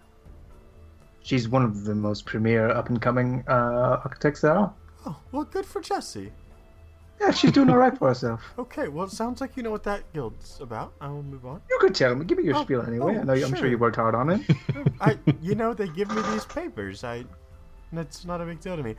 She's 1.21 1.49
one 1.49 1.63
of 1.63 1.83
the 1.83 1.93
most 1.93 2.25
premier 2.25 2.69
up 2.69 2.89
and 2.89 3.01
coming 3.01 3.43
uh, 3.47 3.99
architects 4.03 4.41
there 4.41 4.57
are. 4.57 4.73
Oh, 5.05 5.19
well, 5.31 5.43
good 5.43 5.65
for 5.65 5.81
Jesse. 5.81 6.31
Yeah, 7.19 7.31
she's 7.31 7.51
doing 7.51 7.69
all 7.69 7.77
right 7.77 7.97
for 7.97 8.09
herself. 8.09 8.43
Okay, 8.59 8.87
well, 8.89 9.05
it 9.07 9.11
sounds 9.11 9.41
like 9.41 9.57
you 9.57 9.63
know 9.63 9.71
what 9.71 9.83
that 9.83 10.01
guild's 10.13 10.59
about. 10.61 10.93
I 11.01 11.07
will 11.07 11.23
move 11.23 11.45
on. 11.45 11.61
You 11.69 11.77
could 11.81 11.95
tell 11.95 12.13
me. 12.15 12.25
Give 12.25 12.37
me 12.37 12.43
your 12.43 12.57
Oh, 12.57 12.63
spiel 12.63 12.81
anyway. 12.83 13.15
oh, 13.17 13.21
I 13.21 13.23
know. 13.23 13.33
you- 13.33 13.43
I'm 13.45 13.49
sure 13.51 13.57
sure. 13.59 13.67
you 13.69 13.77
worked 13.77 13.95
hard 13.95 14.13
on 14.15 14.29
it. 14.29 14.41
Oh, 14.75 14.83
I, 15.01 15.17
you 15.41 15.55
know, 15.55 15.73
they 15.73 15.87
give 15.89 16.09
me 16.15 16.21
these 16.31 16.45
papers. 16.45 17.03
I, 17.03 17.23
that's 17.93 18.25
not 18.25 18.41
a 18.41 18.45
big 18.45 18.59
deal 18.59 18.75
to 18.77 18.83
me. 18.83 18.95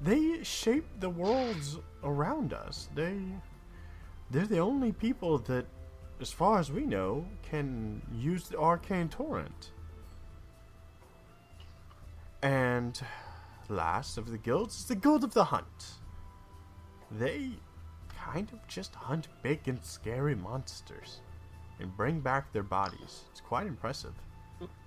They 0.00 0.42
shape 0.44 0.86
the 1.00 1.08
worlds 1.10 1.78
around 2.04 2.52
us. 2.52 2.88
They, 2.94 3.18
they're 4.30 4.46
the 4.46 4.58
only 4.58 4.92
people 4.92 5.38
that, 5.40 5.66
as 6.20 6.30
far 6.30 6.58
as 6.58 6.70
we 6.70 6.84
know, 6.86 7.26
can 7.42 8.00
use 8.14 8.48
the 8.48 8.58
arcane 8.58 9.08
torrent. 9.08 9.72
And 12.42 13.00
last 13.68 14.18
of 14.18 14.30
the 14.30 14.38
guilds 14.38 14.78
is 14.80 14.84
the 14.86 14.94
Guild 14.94 15.24
of 15.24 15.34
the 15.34 15.44
Hunt. 15.44 15.94
They 17.10 17.50
kind 18.16 18.48
of 18.52 18.66
just 18.68 18.94
hunt 18.94 19.28
big 19.42 19.60
and 19.66 19.82
scary 19.84 20.34
monsters 20.34 21.20
and 21.80 21.96
bring 21.96 22.20
back 22.20 22.52
their 22.52 22.62
bodies. 22.62 23.22
It's 23.30 23.40
quite 23.40 23.66
impressive. 23.66 24.12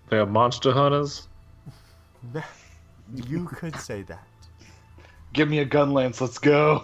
They're 0.09 0.25
monster 0.25 0.71
hunters. 0.71 1.27
you 3.15 3.45
could 3.45 3.75
say 3.77 4.03
that. 4.03 4.27
Give 5.33 5.49
me 5.49 5.59
a 5.59 5.65
gun 5.65 5.93
lance. 5.93 6.19
Let's 6.21 6.37
go. 6.37 6.83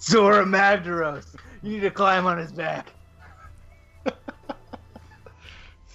Zorah 0.00 0.44
Magdaros. 0.44 1.36
You 1.62 1.72
need 1.72 1.80
to 1.80 1.90
climb 1.90 2.26
on 2.26 2.38
his 2.38 2.52
back. 2.52 2.92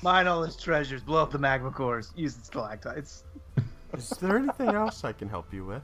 Mine 0.03 0.27
all 0.27 0.43
his 0.43 0.55
treasures. 0.55 1.01
Blow 1.01 1.23
up 1.23 1.31
the 1.31 1.39
magma 1.39 1.71
cores. 1.71 2.13
Use 2.15 2.35
the 2.35 2.45
stalactites. 2.45 3.23
Is 3.93 4.09
there 4.21 4.37
anything 4.37 4.69
else 4.69 5.03
I 5.03 5.11
can 5.13 5.27
help 5.27 5.51
you 5.51 5.65
with? 5.65 5.81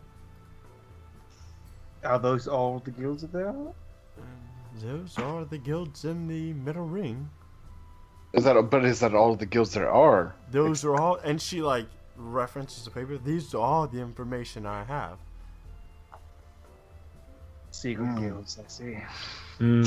Are 2.04 2.20
those 2.20 2.48
all 2.48 2.80
the 2.80 2.92
guilds 2.92 3.22
that 3.22 3.32
there 3.32 3.48
are? 3.48 3.74
Those 4.82 5.18
are 5.20 5.46
the 5.46 5.58
guilds 5.58 6.06
in 6.06 6.28
the 6.28 6.54
middle 6.54 6.86
ring. 6.88 7.30
Is 8.34 8.46
that? 8.46 8.56
But 8.70 8.86
is 8.86 9.00
that 9.02 9.14
all 9.14 9.36
the 9.36 9.46
guilds 9.46 9.74
there 9.74 9.92
are? 9.92 10.34
Those 10.52 10.86
are 10.86 11.00
all, 11.00 11.16
and 11.18 11.42
she 11.42 11.62
like 11.62 11.86
references 12.16 12.86
the 12.86 12.92
paper. 12.92 13.18
These 13.18 13.54
are 13.54 13.62
all 13.62 13.88
the 13.88 14.00
information 14.00 14.66
I 14.66 14.84
have. 14.84 15.18
Secret 17.72 18.06
Hmm. 18.06 18.20
guilds, 18.20 18.60
I 18.60 18.68
see. 18.68 18.98
Hmm. 19.58 19.84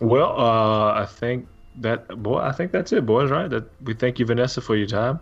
Well, 0.00 0.40
uh, 0.40 0.92
I 1.02 1.06
think 1.06 1.46
that 1.76 2.08
boy. 2.22 2.38
I 2.38 2.52
think 2.52 2.72
that's 2.72 2.92
it, 2.92 3.06
boys. 3.06 3.30
Right? 3.30 3.48
That 3.48 3.70
we 3.82 3.94
thank 3.94 4.18
you, 4.18 4.26
Vanessa, 4.26 4.60
for 4.60 4.76
your 4.76 4.86
time. 4.86 5.20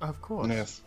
Of 0.00 0.20
course. 0.22 0.48
Yes. 0.48 0.82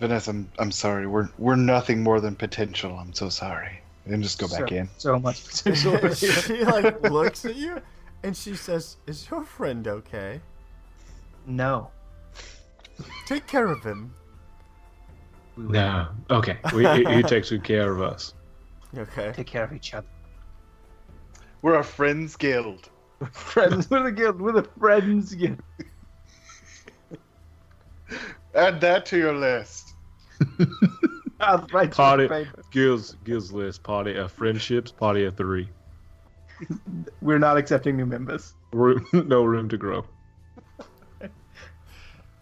I'm 0.00 0.08
Vanessa. 0.08 0.30
I'm, 0.30 0.50
I'm 0.58 0.72
sorry. 0.72 1.06
We're 1.06 1.28
we're 1.36 1.56
nothing 1.56 2.02
more 2.02 2.20
than 2.20 2.34
potential. 2.34 2.96
I'm 2.98 3.12
so 3.12 3.28
sorry. 3.28 3.80
And 4.06 4.22
just 4.22 4.38
go 4.38 4.48
back 4.48 4.72
in. 4.72 4.88
So 4.96 5.18
much 5.18 5.46
potential. 5.46 6.14
she 6.14 6.64
like 6.64 7.02
looks 7.10 7.44
at 7.44 7.54
you, 7.54 7.82
and 8.22 8.34
she 8.34 8.56
says, 8.56 8.96
"Is 9.06 9.28
your 9.30 9.44
friend 9.44 9.86
okay? 9.86 10.40
no. 11.46 11.90
Take 13.26 13.46
care 13.46 13.66
of 13.66 13.82
him." 13.82 14.14
No. 15.56 16.08
Okay. 16.30 16.56
We, 16.74 16.86
he, 16.88 17.04
he 17.16 17.22
takes 17.22 17.50
good 17.50 17.64
care 17.64 17.92
of 17.92 18.00
us. 18.00 18.32
Okay. 18.96 19.32
take 19.34 19.46
care 19.46 19.64
of 19.64 19.72
each 19.74 19.92
other. 19.92 20.06
We're 21.60 21.78
a 21.78 21.84
friends 21.84 22.36
guild. 22.36 22.88
Friends. 23.32 23.90
We're 23.90 24.04
the 24.04 24.12
guild. 24.12 24.40
We're 24.40 24.52
the 24.52 24.68
friends 24.78 25.34
guild. 25.34 25.58
Add 28.54 28.80
that 28.80 29.04
to 29.06 29.18
your 29.18 29.34
list. 29.34 29.89
I'll 31.40 31.58
Party. 31.66 32.22
you 32.24 32.28
a. 32.32 32.46
Gills. 32.70 33.16
Gills 33.24 33.50
list. 33.52 33.82
Party 33.82 34.14
of 34.16 34.30
friendships. 34.32 34.92
Party 34.92 35.24
of 35.24 35.36
three. 35.36 35.68
We're 37.22 37.38
not 37.38 37.56
accepting 37.56 37.96
new 37.96 38.06
members. 38.06 38.54
Room, 38.72 39.06
no 39.12 39.44
room 39.44 39.68
to 39.70 39.76
grow. 39.78 40.04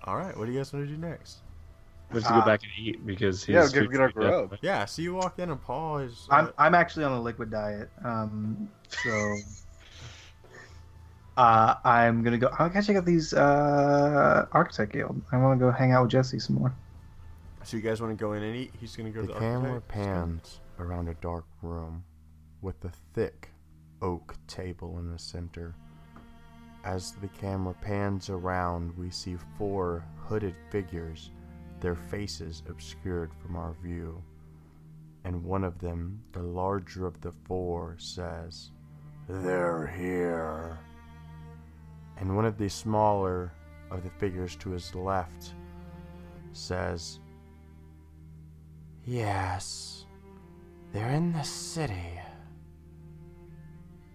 All 0.04 0.16
right. 0.16 0.36
What 0.36 0.46
do 0.46 0.52
you 0.52 0.58
guys 0.58 0.72
want 0.72 0.86
to 0.86 0.92
do 0.92 0.98
next? 0.98 1.38
We 2.10 2.20
have 2.22 2.28
to 2.28 2.34
Uh, 2.34 2.40
go 2.40 2.46
back 2.46 2.60
and 2.62 2.72
eat 2.86 3.04
because 3.06 3.44
he's 3.44 3.54
yeah, 3.54 3.62
get- 3.64 3.72
fixing 3.72 3.90
get 3.90 4.00
our 4.00 4.10
to 4.12 4.48
death. 4.48 4.58
Yeah. 4.62 4.84
So 4.86 5.02
you 5.02 5.14
walk 5.14 5.38
in, 5.38 5.50
and 5.50 5.60
Paul 5.62 5.98
is. 5.98 6.26
Uh, 6.30 6.34
I'm 6.34 6.52
I'm 6.58 6.74
actually 6.74 7.04
on 7.04 7.12
a 7.12 7.20
liquid 7.20 7.50
diet. 7.50 7.90
Um, 8.04 8.68
so 8.88 9.36
Uh, 11.36 11.74
I'm 11.84 12.24
gonna 12.24 12.38
go. 12.38 12.48
I 12.58 12.68
gotta 12.68 12.84
check 12.86 12.96
out 12.96 13.04
these 13.04 13.32
uh, 13.34 14.46
Architect 14.52 14.92
Guild. 14.92 15.20
I 15.30 15.36
want 15.36 15.60
to 15.60 15.64
go 15.66 15.70
hang 15.70 15.92
out 15.92 16.02
with 16.02 16.10
Jesse 16.10 16.38
some 16.40 16.56
more. 16.56 16.74
So 17.64 17.76
you 17.76 17.82
guys 17.82 18.00
want 18.00 18.16
to 18.16 18.22
go 18.22 18.32
in 18.32 18.42
and 18.42 18.56
eat? 18.56 18.72
He's 18.80 18.96
gonna 18.96 19.10
go 19.10 19.22
The 19.22 19.28
to 19.28 19.32
the 19.34 19.38
camera 19.40 19.72
architect. 19.74 19.88
pans 19.88 20.60
around 20.78 21.08
a 21.08 21.14
dark 21.14 21.44
room 21.62 22.04
with 22.62 22.82
a 22.84 22.90
thick 23.14 23.50
oak 24.00 24.34
table 24.46 24.98
in 24.98 25.10
the 25.10 25.18
center. 25.18 25.74
As 26.84 27.12
the 27.12 27.28
camera 27.28 27.74
pans 27.80 28.30
around, 28.30 28.96
we 28.96 29.10
see 29.10 29.36
four 29.58 30.04
hooded 30.16 30.54
figures, 30.70 31.30
their 31.80 31.96
faces 31.96 32.62
obscured 32.68 33.32
from 33.34 33.56
our 33.56 33.74
view. 33.82 34.22
And 35.24 35.44
one 35.44 35.64
of 35.64 35.78
them, 35.78 36.22
the 36.32 36.42
larger 36.42 37.06
of 37.06 37.20
the 37.20 37.32
four, 37.44 37.96
says, 37.98 38.70
They're 39.28 39.86
here. 39.88 40.78
And 42.16 42.34
one 42.34 42.46
of 42.46 42.56
the 42.56 42.68
smaller 42.68 43.52
of 43.90 44.04
the 44.04 44.10
figures 44.10 44.56
to 44.56 44.70
his 44.70 44.94
left 44.94 45.54
says, 46.52 47.20
Yes, 49.10 50.04
they're 50.92 51.08
in 51.08 51.32
the 51.32 51.42
city. 51.42 52.20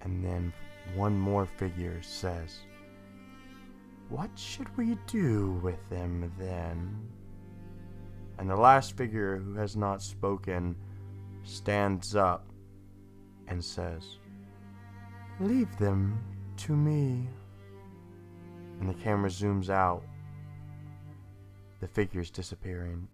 And 0.02 0.24
then 0.24 0.54
one 0.94 1.18
more 1.18 1.48
figure 1.48 2.00
says, 2.04 2.60
What 4.10 4.30
should 4.36 4.68
we 4.78 4.96
do 5.08 5.60
with 5.64 5.80
them 5.90 6.32
then? 6.38 6.96
And 8.38 8.48
the 8.48 8.56
last 8.56 8.96
figure 8.96 9.38
who 9.38 9.56
has 9.56 9.76
not 9.76 10.04
spoken 10.04 10.76
stands 11.42 12.16
up 12.16 12.46
and 13.48 13.66
says, 13.66 14.20
Leave 15.40 15.76
them 15.80 16.24
to 16.58 16.76
me. 16.76 17.28
And 18.80 18.88
the 18.88 18.94
camera 18.94 19.32
zooms 19.32 19.72
out, 19.72 20.04
the 21.80 21.88
figures 21.88 22.30
disappearing. 22.30 23.08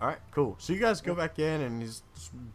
All 0.00 0.08
right, 0.08 0.18
cool. 0.32 0.56
So 0.58 0.72
you 0.72 0.80
guys 0.80 1.00
go 1.00 1.14
back 1.14 1.38
in, 1.38 1.60
and 1.62 1.80
this 1.80 2.02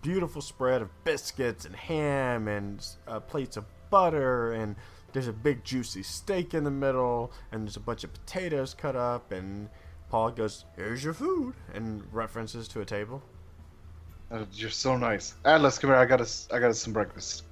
beautiful 0.01 0.41
spread 0.41 0.81
of 0.81 0.89
biscuits 1.03 1.65
and 1.65 1.75
ham 1.75 2.47
and 2.47 2.85
uh, 3.07 3.19
plates 3.21 3.57
of 3.57 3.65
butter, 3.89 4.53
and 4.53 4.75
there's 5.13 5.27
a 5.27 5.33
big 5.33 5.63
juicy 5.63 6.03
steak 6.03 6.53
in 6.53 6.63
the 6.63 6.71
middle, 6.71 7.31
and 7.51 7.63
there's 7.63 7.77
a 7.77 7.81
bunch 7.81 8.03
of 8.03 8.13
potatoes 8.13 8.73
cut 8.73 8.95
up, 8.95 9.31
and 9.31 9.69
Paul 10.09 10.31
goes, 10.31 10.65
"Here's 10.75 11.03
your 11.03 11.13
food," 11.13 11.55
and 11.73 12.03
references 12.11 12.67
to 12.69 12.81
a 12.81 12.85
table. 12.85 13.23
Uh, 14.31 14.45
you're 14.53 14.69
so 14.69 14.95
nice. 14.95 15.33
Atlas, 15.45 15.79
come 15.79 15.89
here. 15.89 15.97
I 15.97 16.05
got 16.05 16.21
us. 16.21 16.47
I 16.53 16.59
got 16.59 16.69
us 16.69 16.79
some 16.79 16.93
breakfast. 16.93 17.43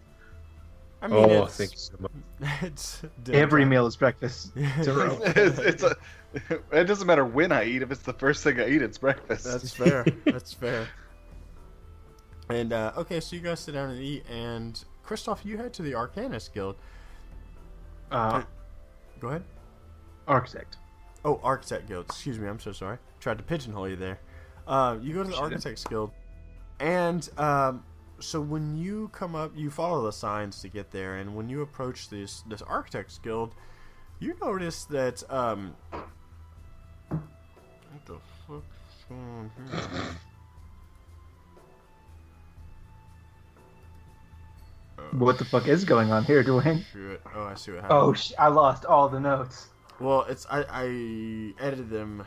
I 1.02 1.08
mean, 1.08 1.24
oh, 1.24 1.46
it's, 1.46 1.58
thank 1.58 1.72
you 1.72 1.78
so 1.78 1.96
much. 2.00 2.12
it's 2.62 3.02
Every 3.32 3.62
time. 3.62 3.70
meal 3.70 3.86
is 3.86 3.96
breakfast. 3.96 4.52
Zero. 4.84 5.20
it's, 5.26 5.60
it's 5.60 5.84
a, 5.84 5.96
it 6.34 6.84
doesn't 6.86 7.08
matter 7.08 7.26
when 7.26 7.52
I 7.52 7.66
eat. 7.66 7.82
If 7.82 7.92
it's 7.92 8.02
the 8.02 8.14
first 8.14 8.44
thing 8.44 8.60
I 8.60 8.68
eat, 8.70 8.82
it's 8.82 8.98
breakfast. 8.98 9.46
That's 9.46 9.74
fair. 9.74 10.06
That's 10.26 10.54
fair. 10.54 10.88
And 12.50 12.74
uh, 12.74 12.94
okay, 12.98 13.20
so 13.20 13.36
you 13.36 13.42
guys 13.42 13.60
sit 13.60 13.74
down 13.74 13.90
and 13.90 14.02
eat, 14.02 14.26
and 14.30 14.82
Christoph, 15.04 15.46
you 15.46 15.58
head 15.58 15.74
to 15.76 15.82
the 15.82 15.94
Arcanist 15.94 16.54
Guild. 16.54 16.76
Uh, 18.12 18.44
Go 19.20 19.30
ahead. 19.30 19.44
architect. 20.28 20.78
Oh, 21.26 21.40
Architect 21.44 21.88
Guild. 21.88 22.06
Excuse 22.06 22.40
me. 22.40 22.48
I'm 22.48 22.60
so 22.60 22.72
sorry. 22.72 22.98
Tried 23.20 23.38
to 23.40 23.44
pigeonhole 23.44 23.90
you 23.90 23.96
there. 23.96 24.20
Uh, 24.66 24.98
you 25.02 25.14
go 25.14 25.24
to 25.24 25.30
the 25.30 25.36
Should've. 25.36 25.52
Architects 25.52 25.84
Guild, 25.86 26.12
and 26.80 27.28
um, 27.38 27.84
so 28.20 28.40
when 28.40 28.78
you 28.78 29.10
come 29.12 29.36
up, 29.36 29.52
you 29.56 29.70
follow 29.70 30.04
the 30.04 30.12
signs 30.12 30.62
to 30.62 30.70
get 30.70 30.92
there, 30.92 31.18
and 31.18 31.36
when 31.36 31.50
you 31.50 31.62
approach 31.62 32.10
this 32.10 32.42
this 32.48 32.62
Architects 32.62 33.18
Guild, 33.18 33.56
you 34.20 34.36
notice 34.42 34.86
that 34.86 35.24
um, 35.30 35.76
what 35.92 36.08
the 38.06 38.18
fuck 38.48 38.64
is 38.90 39.06
going 39.10 39.20
on 39.20 39.52
here? 39.70 40.18
What 45.12 45.38
the 45.38 45.46
fuck 45.46 45.68
is 45.68 45.86
going 45.86 46.12
on 46.12 46.24
here, 46.24 46.44
Dwayne? 46.44 46.84
Shit. 46.92 47.22
Oh, 47.36 47.44
I 47.44 47.56
see 47.56 47.72
what 47.72 47.82
happened. 47.82 48.00
Oh, 48.00 48.14
sh- 48.14 48.34
I 48.38 48.48
lost 48.48 48.86
all 48.86 49.08
the 49.08 49.20
notes. 49.20 49.68
Well, 50.00 50.24
it's 50.24 50.46
I, 50.50 50.64
I 50.70 51.64
edited 51.64 51.90
them. 51.90 52.24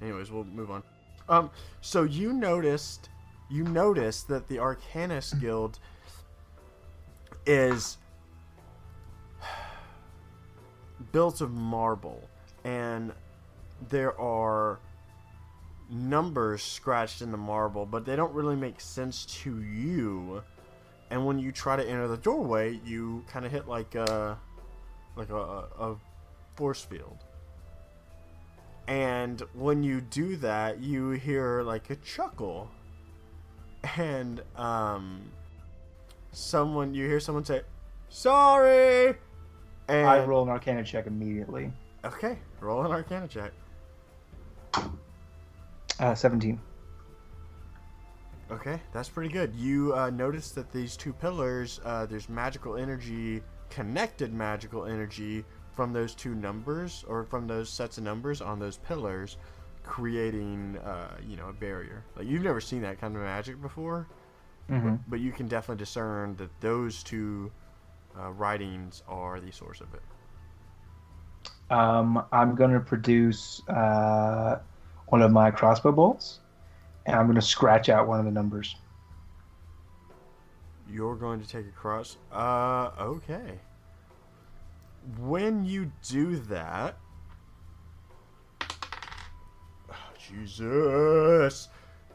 Anyways, 0.00 0.30
we'll 0.30 0.44
move 0.44 0.70
on. 0.70 0.82
Um, 1.28 1.50
so 1.80 2.04
you 2.04 2.32
noticed 2.32 3.10
you 3.50 3.64
noticed 3.64 4.28
that 4.28 4.48
the 4.48 4.56
Arcanist 4.56 5.40
Guild 5.40 5.78
is 7.46 7.98
built 11.12 11.40
of 11.40 11.52
marble, 11.52 12.28
and 12.64 13.12
there 13.88 14.18
are 14.20 14.78
numbers 15.90 16.62
scratched 16.62 17.22
in 17.22 17.30
the 17.30 17.38
marble, 17.38 17.86
but 17.86 18.04
they 18.04 18.16
don't 18.16 18.32
really 18.32 18.56
make 18.56 18.80
sense 18.80 19.24
to 19.42 19.62
you. 19.62 20.42
And 21.10 21.24
when 21.24 21.38
you 21.38 21.52
try 21.52 21.76
to 21.76 21.82
enter 21.88 22.06
the 22.08 22.16
doorway, 22.16 22.80
you 22.84 23.24
kind 23.28 23.46
of 23.46 23.52
hit 23.52 23.66
like 23.66 23.94
a 23.94 24.38
like 25.16 25.30
a, 25.30 25.36
a 25.36 25.96
force 26.54 26.82
field. 26.82 27.24
And 28.86 29.42
when 29.54 29.82
you 29.82 30.00
do 30.00 30.36
that, 30.36 30.80
you 30.80 31.10
hear 31.10 31.62
like 31.62 31.90
a 31.90 31.96
chuckle. 31.96 32.70
And 33.96 34.42
um 34.56 35.22
someone 36.32 36.94
you 36.94 37.06
hear 37.06 37.20
someone 37.20 37.44
say, 37.44 37.62
"Sorry." 38.08 39.14
And 39.88 40.06
I 40.06 40.24
roll 40.24 40.42
an 40.42 40.50
Arcana 40.50 40.84
check 40.84 41.06
immediately. 41.06 41.72
Okay, 42.04 42.38
roll 42.60 42.84
an 42.84 42.92
Arcana 42.92 43.26
check. 43.26 43.52
Uh, 45.98 46.14
17. 46.14 46.60
Okay, 48.50 48.80
that's 48.92 49.08
pretty 49.08 49.28
good. 49.30 49.54
You 49.54 49.94
uh, 49.94 50.10
notice 50.10 50.50
that 50.52 50.72
these 50.72 50.96
two 50.96 51.12
pillars, 51.12 51.80
uh, 51.84 52.06
there's 52.06 52.28
magical 52.28 52.76
energy, 52.76 53.42
connected 53.68 54.32
magical 54.32 54.86
energy 54.86 55.44
from 55.74 55.92
those 55.92 56.14
two 56.14 56.34
numbers, 56.34 57.04
or 57.06 57.24
from 57.24 57.46
those 57.46 57.68
sets 57.70 57.98
of 57.98 58.04
numbers 58.04 58.40
on 58.40 58.58
those 58.58 58.78
pillars, 58.78 59.36
creating, 59.82 60.78
uh, 60.78 61.16
you 61.26 61.36
know, 61.36 61.48
a 61.48 61.52
barrier. 61.52 62.04
Like 62.16 62.26
you've 62.26 62.42
never 62.42 62.60
seen 62.60 62.82
that 62.82 62.98
kind 63.00 63.14
of 63.16 63.22
magic 63.22 63.60
before, 63.60 64.08
Mm-hmm. 64.70 64.96
but 65.06 65.20
you 65.20 65.32
can 65.32 65.48
definitely 65.48 65.82
discern 65.82 66.36
that 66.36 66.50
those 66.60 67.02
two 67.02 67.52
uh, 68.18 68.30
writings 68.32 69.02
are 69.08 69.40
the 69.40 69.50
source 69.52 69.80
of 69.80 69.92
it. 69.94 70.02
Um, 71.70 72.24
I'm 72.32 72.54
going 72.54 72.72
to 72.72 72.80
produce 72.80 73.60
uh, 73.68 74.58
one 75.08 75.22
of 75.22 75.30
my 75.30 75.50
crossbow 75.50 75.92
bolts, 75.92 76.40
and 77.06 77.16
I'm 77.16 77.26
going 77.26 77.36
to 77.36 77.42
scratch 77.42 77.88
out 77.88 78.06
one 78.06 78.18
of 78.18 78.24
the 78.24 78.30
numbers. 78.30 78.76
You're 80.90 81.16
going 81.16 81.40
to 81.40 81.48
take 81.48 81.66
a 81.66 81.70
cross. 81.70 82.16
Uh, 82.32 82.90
okay. 82.98 83.58
When 85.18 85.64
you 85.64 85.92
do 86.06 86.36
that, 86.36 86.98
oh, 88.60 89.94
Jesus, 90.28 91.68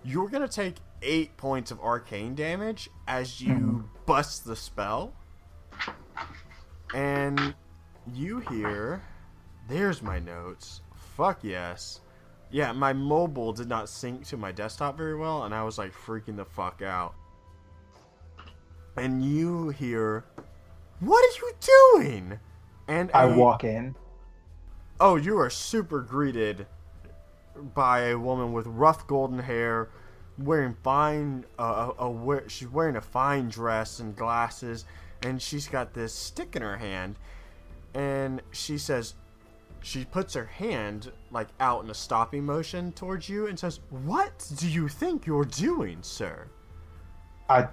you're 0.03 0.27
gonna 0.27 0.47
take 0.47 0.75
eight 1.01 1.35
points 1.37 1.71
of 1.71 1.79
arcane 1.79 2.35
damage 2.35 2.89
as 3.07 3.41
you 3.41 3.89
bust 4.05 4.45
the 4.45 4.55
spell, 4.55 5.13
and 6.93 7.55
you 8.13 8.39
hear. 8.39 9.01
There's 9.67 10.01
my 10.01 10.19
notes. 10.19 10.81
Fuck 11.15 11.39
yes. 11.43 12.01
Yeah, 12.53 12.71
my 12.71 12.93
mobile 12.93 13.51
did 13.51 13.67
not 13.67 13.89
sync 13.89 14.25
to 14.27 14.37
my 14.37 14.53
desktop 14.53 14.95
very 14.95 15.15
well, 15.17 15.43
and 15.43 15.53
I 15.53 15.63
was 15.63 15.77
like 15.77 15.91
freaking 15.91 16.37
the 16.37 16.45
fuck 16.45 16.81
out 16.81 17.15
and 18.95 19.23
you 19.23 19.69
hear, 19.69 20.25
"What 20.99 21.23
are 21.23 21.45
you 21.45 21.53
doing?" 21.99 22.39
And 22.87 23.11
I 23.13 23.25
a- 23.25 23.37
walk 23.37 23.63
in. 23.63 23.95
Oh, 24.99 25.15
you 25.15 25.37
are 25.39 25.49
super 25.49 26.01
greeted 26.01 26.67
by 27.55 28.01
a 28.01 28.17
woman 28.17 28.53
with 28.53 28.67
rough 28.67 29.07
golden 29.07 29.39
hair, 29.39 29.89
wearing 30.37 30.75
fine. 30.83 31.45
Uh, 31.57 31.91
a, 31.97 32.05
a, 32.07 32.49
she's 32.49 32.67
wearing 32.67 32.95
a 32.95 33.01
fine 33.01 33.49
dress 33.49 33.99
and 33.99 34.15
glasses, 34.15 34.85
and 35.21 35.41
she's 35.41 35.67
got 35.67 35.93
this 35.93 36.13
stick 36.13 36.55
in 36.55 36.61
her 36.61 36.77
hand, 36.77 37.17
and 37.93 38.41
she 38.51 38.77
says. 38.77 39.15
She 39.83 40.05
puts 40.05 40.33
her 40.33 40.45
hand 40.45 41.11
like 41.29 41.49
out 41.59 41.83
in 41.83 41.89
a 41.89 41.93
stopping 41.93 42.45
motion 42.45 42.93
towards 42.93 43.27
you 43.27 43.47
and 43.47 43.59
says, 43.59 43.81
"What 43.89 44.49
do 44.55 44.69
you 44.69 44.87
think 44.87 45.25
you're 45.25 45.43
doing, 45.43 46.01
sir?" 46.01 46.47
I 47.49 47.67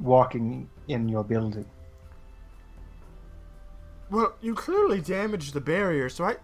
walking 0.00 0.68
in 0.88 1.08
your 1.08 1.22
building. 1.22 1.64
Well, 4.10 4.34
you 4.40 4.56
clearly 4.56 5.00
damaged 5.00 5.54
the 5.54 5.60
barrier, 5.60 6.08
so 6.08 6.24
I. 6.24 6.36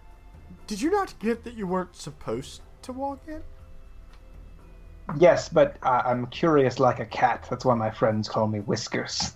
Did 0.65 0.81
you 0.81 0.91
not 0.91 1.13
get 1.19 1.43
that 1.43 1.55
you 1.55 1.67
weren't 1.67 1.95
supposed 1.95 2.61
to 2.83 2.93
walk 2.93 3.19
in? 3.27 3.43
Yes, 5.17 5.49
but 5.49 5.75
I 5.81 5.99
I'm 6.05 6.25
curious 6.27 6.79
like 6.79 7.01
a 7.01 7.05
cat. 7.05 7.45
That's 7.49 7.65
why 7.65 7.75
my 7.75 7.91
friends 7.91 8.29
call 8.29 8.47
me 8.47 8.61
Whiskers. 8.61 9.35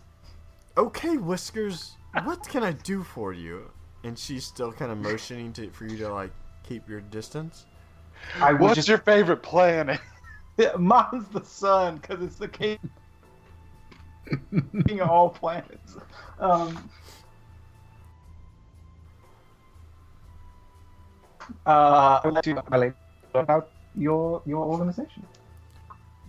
Okay, 0.77 1.17
Whiskers, 1.17 1.97
what 2.23 2.47
can 2.47 2.63
I 2.63 2.71
do 2.71 3.03
for 3.03 3.33
you? 3.33 3.71
And 4.03 4.17
she's 4.17 4.43
still 4.45 4.71
kind 4.71 4.91
of 4.91 4.97
motioning 4.97 5.53
to 5.53 5.69
for 5.69 5.85
you 5.85 5.97
to 5.97 6.13
like 6.13 6.31
keep 6.63 6.89
your 6.89 7.01
distance. 7.01 7.65
I 8.41 8.53
What's 8.53 8.75
just 8.75 8.87
your 8.87 8.99
favorite 8.99 9.43
planet? 9.43 9.99
Yeah, 10.57 10.75
mine's 10.77 11.27
the 11.29 11.43
sun 11.43 11.97
because 11.97 12.21
it's 12.21 12.35
the 12.35 12.47
king, 12.47 12.77
king 14.85 14.99
of 14.99 15.09
all 15.09 15.29
planets. 15.29 15.95
Um, 16.39 16.89
uh, 21.65 22.19
I 22.23 22.27
would 22.27 22.43
to 22.43 22.63
highlight 22.69 22.93
about 23.33 23.71
your 23.95 24.41
your 24.45 24.65
organization. 24.65 25.25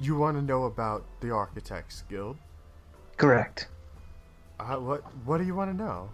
You 0.01 0.17
want 0.17 0.37
to 0.37 0.43
know 0.43 0.65
about 0.65 1.05
the 1.21 1.31
Architects 1.31 2.05
Guild? 2.09 2.37
Correct. 3.17 3.69
Uh, 4.59 4.77
what 4.77 5.03
What 5.25 5.39
do 5.39 5.45
you 5.45 5.55
want 5.55 5.71
to 5.71 5.77
know? 5.77 6.11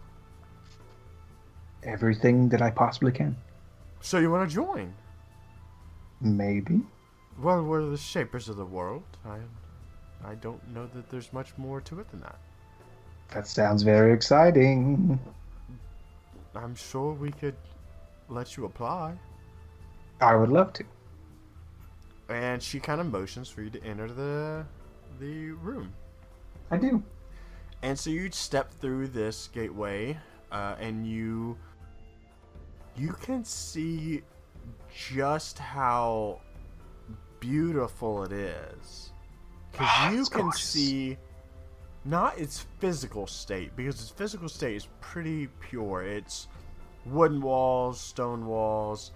Everything 1.82 2.48
that 2.50 2.62
I 2.62 2.70
possibly 2.70 3.12
can. 3.12 3.36
So 4.00 4.18
you 4.18 4.30
want 4.30 4.48
to 4.48 4.54
join? 4.54 4.94
Maybe. 6.20 6.80
Well, 7.40 7.62
we're 7.62 7.84
the 7.84 7.96
shapers 7.96 8.48
of 8.48 8.56
the 8.56 8.64
world. 8.64 9.04
I, 9.24 9.38
I 10.24 10.34
don't 10.34 10.66
know 10.74 10.86
that 10.94 11.08
there's 11.08 11.32
much 11.32 11.56
more 11.56 11.80
to 11.82 12.00
it 12.00 12.10
than 12.10 12.20
that. 12.20 12.38
That 13.32 13.46
sounds 13.46 13.82
very 13.82 14.12
exciting. 14.12 15.20
I'm 16.54 16.74
sure 16.74 17.12
we 17.12 17.30
could 17.30 17.56
let 18.28 18.56
you 18.56 18.64
apply. 18.64 19.14
I 20.20 20.34
would 20.34 20.48
love 20.48 20.72
to. 20.74 20.84
And 22.28 22.62
she 22.62 22.80
kind 22.80 23.00
of 23.00 23.10
motions 23.10 23.48
for 23.48 23.62
you 23.62 23.70
to 23.70 23.82
enter 23.84 24.08
the 24.08 24.64
the 25.20 25.52
room. 25.52 25.92
I 26.70 26.76
do. 26.76 27.02
And 27.82 27.98
so 27.98 28.10
you 28.10 28.30
step 28.32 28.72
through 28.72 29.08
this 29.08 29.48
gateway, 29.52 30.18
uh, 30.52 30.76
and 30.80 31.06
you 31.06 31.56
you 32.96 33.12
can 33.12 33.44
see 33.44 34.22
just 34.90 35.58
how 35.58 36.40
beautiful 37.40 38.24
it 38.24 38.32
is. 38.32 39.12
Because 39.72 39.86
Ah, 39.90 40.10
you 40.10 40.24
can 40.24 40.42
gorgeous. 40.42 40.62
see 40.62 41.16
not 42.04 42.38
its 42.38 42.66
physical 42.80 43.26
state, 43.26 43.76
because 43.76 44.00
its 44.00 44.10
physical 44.10 44.48
state 44.48 44.76
is 44.76 44.88
pretty 45.00 45.46
pure. 45.60 46.02
It's 46.02 46.48
wooden 47.06 47.40
walls, 47.40 48.00
stone 48.00 48.46
walls, 48.46 49.12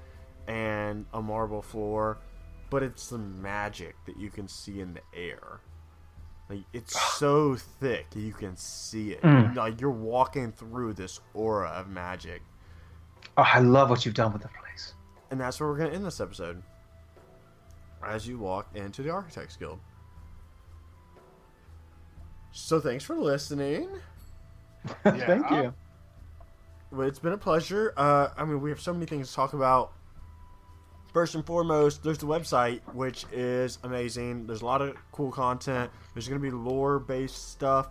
and 0.47 1.05
a 1.15 1.23
marble 1.23 1.63
floor, 1.63 2.19
but 2.71 2.83
it's 2.83 3.09
the 3.09 3.19
magic 3.19 3.97
that 4.07 4.17
you 4.17 4.31
can 4.31 4.47
see 4.47 4.81
in 4.81 4.95
the 4.95 5.01
air. 5.15 5.61
Like 6.53 6.65
it's 6.75 7.01
so 7.15 7.57
thick 7.57 8.09
you 8.15 8.33
can 8.35 8.57
see 8.57 9.13
it. 9.13 9.23
Mm. 9.23 9.57
Like 9.57 9.81
you're 9.81 9.91
walking 9.91 10.53
through 10.53 10.93
this 10.93 11.19
aura 11.33 11.71
of 11.71 11.89
magic. 11.89 12.43
Oh, 13.39 13.43
I 13.43 13.61
love 13.61 13.89
what 13.89 14.05
you've 14.05 14.15
done 14.15 14.35
with 14.35 14.43
the 14.43 14.49
place. 14.49 14.93
And 15.31 15.41
that's 15.41 15.59
where 15.59 15.71
we're 15.71 15.79
gonna 15.79 15.95
end 15.95 16.05
this 16.05 16.21
episode. 16.21 16.63
As 18.07 18.29
you 18.29 18.39
walk 18.39 18.69
into 18.75 19.03
the 19.03 19.09
Architects 19.09 19.57
Guild. 19.57 19.79
So 22.51 22.81
thanks 22.81 23.03
for 23.03 23.17
listening. 23.17 23.89
Thank 25.05 25.51
you. 25.51 25.73
Well, 26.91 27.09
it's 27.09 27.21
been 27.21 27.33
a 27.33 27.39
pleasure. 27.39 27.95
Uh, 27.97 28.29
I 28.37 28.45
mean, 28.45 28.61
we 28.61 28.69
have 28.69 28.81
so 28.81 28.93
many 28.93 29.07
things 29.07 29.31
to 29.31 29.35
talk 29.35 29.55
about. 29.55 29.93
First 31.13 31.35
and 31.35 31.45
foremost, 31.45 32.03
there's 32.03 32.17
the 32.17 32.27
website, 32.27 32.81
which 32.95 33.27
is 33.33 33.79
amazing. 33.83 34.47
There's 34.47 34.63
a 34.63 34.67
lot 34.67 34.81
of 34.81 34.97
cool 35.13 35.31
content. 35.31 35.91
There's 36.15 36.27
going 36.27 36.41
to 36.41 36.43
be 36.43 36.51
lore-based 36.51 37.51
stuff. 37.51 37.91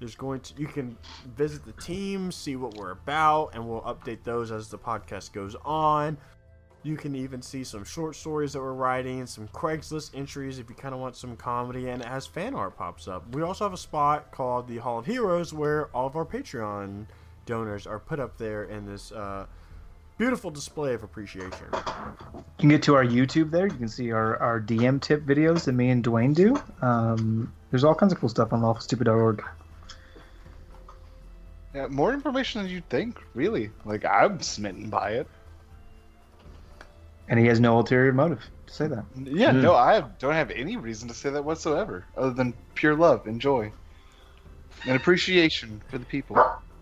There's 0.00 0.16
going 0.16 0.40
to 0.40 0.54
you 0.58 0.66
can 0.66 0.96
visit 1.36 1.64
the 1.64 1.72
team, 1.72 2.32
see 2.32 2.56
what 2.56 2.74
we're 2.74 2.90
about, 2.90 3.54
and 3.54 3.66
we'll 3.66 3.82
update 3.82 4.24
those 4.24 4.50
as 4.50 4.68
the 4.68 4.78
podcast 4.78 5.32
goes 5.32 5.54
on. 5.64 6.18
You 6.82 6.96
can 6.96 7.14
even 7.14 7.40
see 7.40 7.64
some 7.64 7.84
short 7.84 8.16
stories 8.16 8.52
that 8.52 8.60
we're 8.60 8.72
writing, 8.72 9.26
some 9.26 9.48
Craigslist 9.48 10.10
entries 10.14 10.58
if 10.58 10.68
you 10.68 10.74
kind 10.74 10.94
of 10.94 11.00
want 11.00 11.16
some 11.16 11.36
comedy, 11.36 11.88
and 11.88 12.04
as 12.04 12.26
fan 12.26 12.52
art 12.52 12.76
pops 12.76 13.08
up. 13.08 13.32
We 13.34 13.42
also 13.42 13.64
have 13.64 13.72
a 13.72 13.78
spot 13.78 14.32
called 14.32 14.68
the 14.68 14.78
Hall 14.78 14.98
of 14.98 15.06
Heroes 15.06 15.54
where 15.54 15.86
all 15.94 16.06
of 16.06 16.16
our 16.16 16.26
Patreon 16.26 17.06
donors 17.46 17.86
are 17.86 18.00
put 18.00 18.20
up 18.20 18.36
there 18.36 18.64
in 18.64 18.84
this 18.86 19.12
uh, 19.12 19.46
beautiful 20.18 20.50
display 20.50 20.94
of 20.94 21.02
appreciation. 21.02 21.66
You 21.72 22.44
can 22.58 22.68
get 22.68 22.82
to 22.84 22.94
our 22.94 23.04
YouTube 23.04 23.50
there. 23.50 23.66
You 23.66 23.74
can 23.74 23.88
see 23.88 24.12
our, 24.12 24.36
our 24.38 24.60
DM 24.60 25.00
tip 25.00 25.22
videos 25.24 25.64
that 25.64 25.72
me 25.72 25.90
and 25.90 26.02
Dwayne 26.04 26.34
do. 26.34 26.60
Um, 26.82 27.52
there's 27.70 27.84
all 27.84 27.94
kinds 27.94 28.12
of 28.12 28.18
cool 28.20 28.28
stuff 28.28 28.52
on 28.52 28.60
lawfulstupid.org. 28.62 29.42
Yeah, 31.74 31.88
more 31.88 32.12
information 32.14 32.62
than 32.62 32.70
you'd 32.70 32.88
think, 32.88 33.20
really. 33.34 33.70
Like 33.84 34.04
I'm 34.04 34.40
smitten 34.40 34.88
by 34.88 35.10
it. 35.12 35.26
And 37.28 37.38
he 37.40 37.46
has 37.46 37.58
no 37.60 37.76
ulterior 37.76 38.12
motive 38.12 38.40
to 38.68 38.72
say 38.72 38.86
that. 38.86 39.04
Yeah, 39.16 39.50
Hmm. 39.52 39.60
no, 39.62 39.74
I 39.74 40.00
don't 40.18 40.34
have 40.34 40.50
any 40.52 40.76
reason 40.76 41.08
to 41.08 41.14
say 41.14 41.28
that 41.30 41.44
whatsoever, 41.44 42.04
other 42.16 42.30
than 42.30 42.54
pure 42.74 42.94
love 42.94 43.26
and 43.26 43.40
joy, 43.40 43.72
and 44.86 44.96
appreciation 44.96 45.82
for 45.88 45.98
the 45.98 46.04
people. 46.04 46.36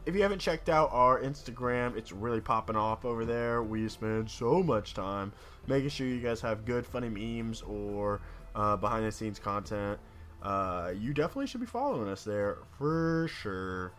If 0.07 0.14
you 0.14 0.22
haven't 0.22 0.40
checked 0.40 0.68
out 0.68 0.90
our 0.92 1.20
Instagram, 1.20 1.96
it's 1.96 2.12
really 2.12 2.40
popping 2.40 2.76
off 2.76 3.07
over 3.07 3.24
there. 3.24 3.62
We 3.62 3.88
spend 3.88 4.30
so 4.30 4.62
much 4.62 4.92
time 4.92 5.32
making 5.66 5.88
sure 5.88 6.07
you 6.07 6.20
guys 6.20 6.42
have 6.42 6.66
good, 6.66 6.84
funny 6.86 7.09
memes 7.09 7.62
or 7.62 8.20
uh, 8.55 8.76
behind 8.76 9.07
the 9.07 9.12
scenes 9.12 9.38
content. 9.38 9.98
Uh, 10.42 10.92
you 10.98 11.14
definitely 11.14 11.46
should 11.46 11.61
be 11.61 11.66
following 11.66 12.09
us 12.09 12.22
there 12.22 12.59
for 12.76 13.28
sure. 13.40 13.92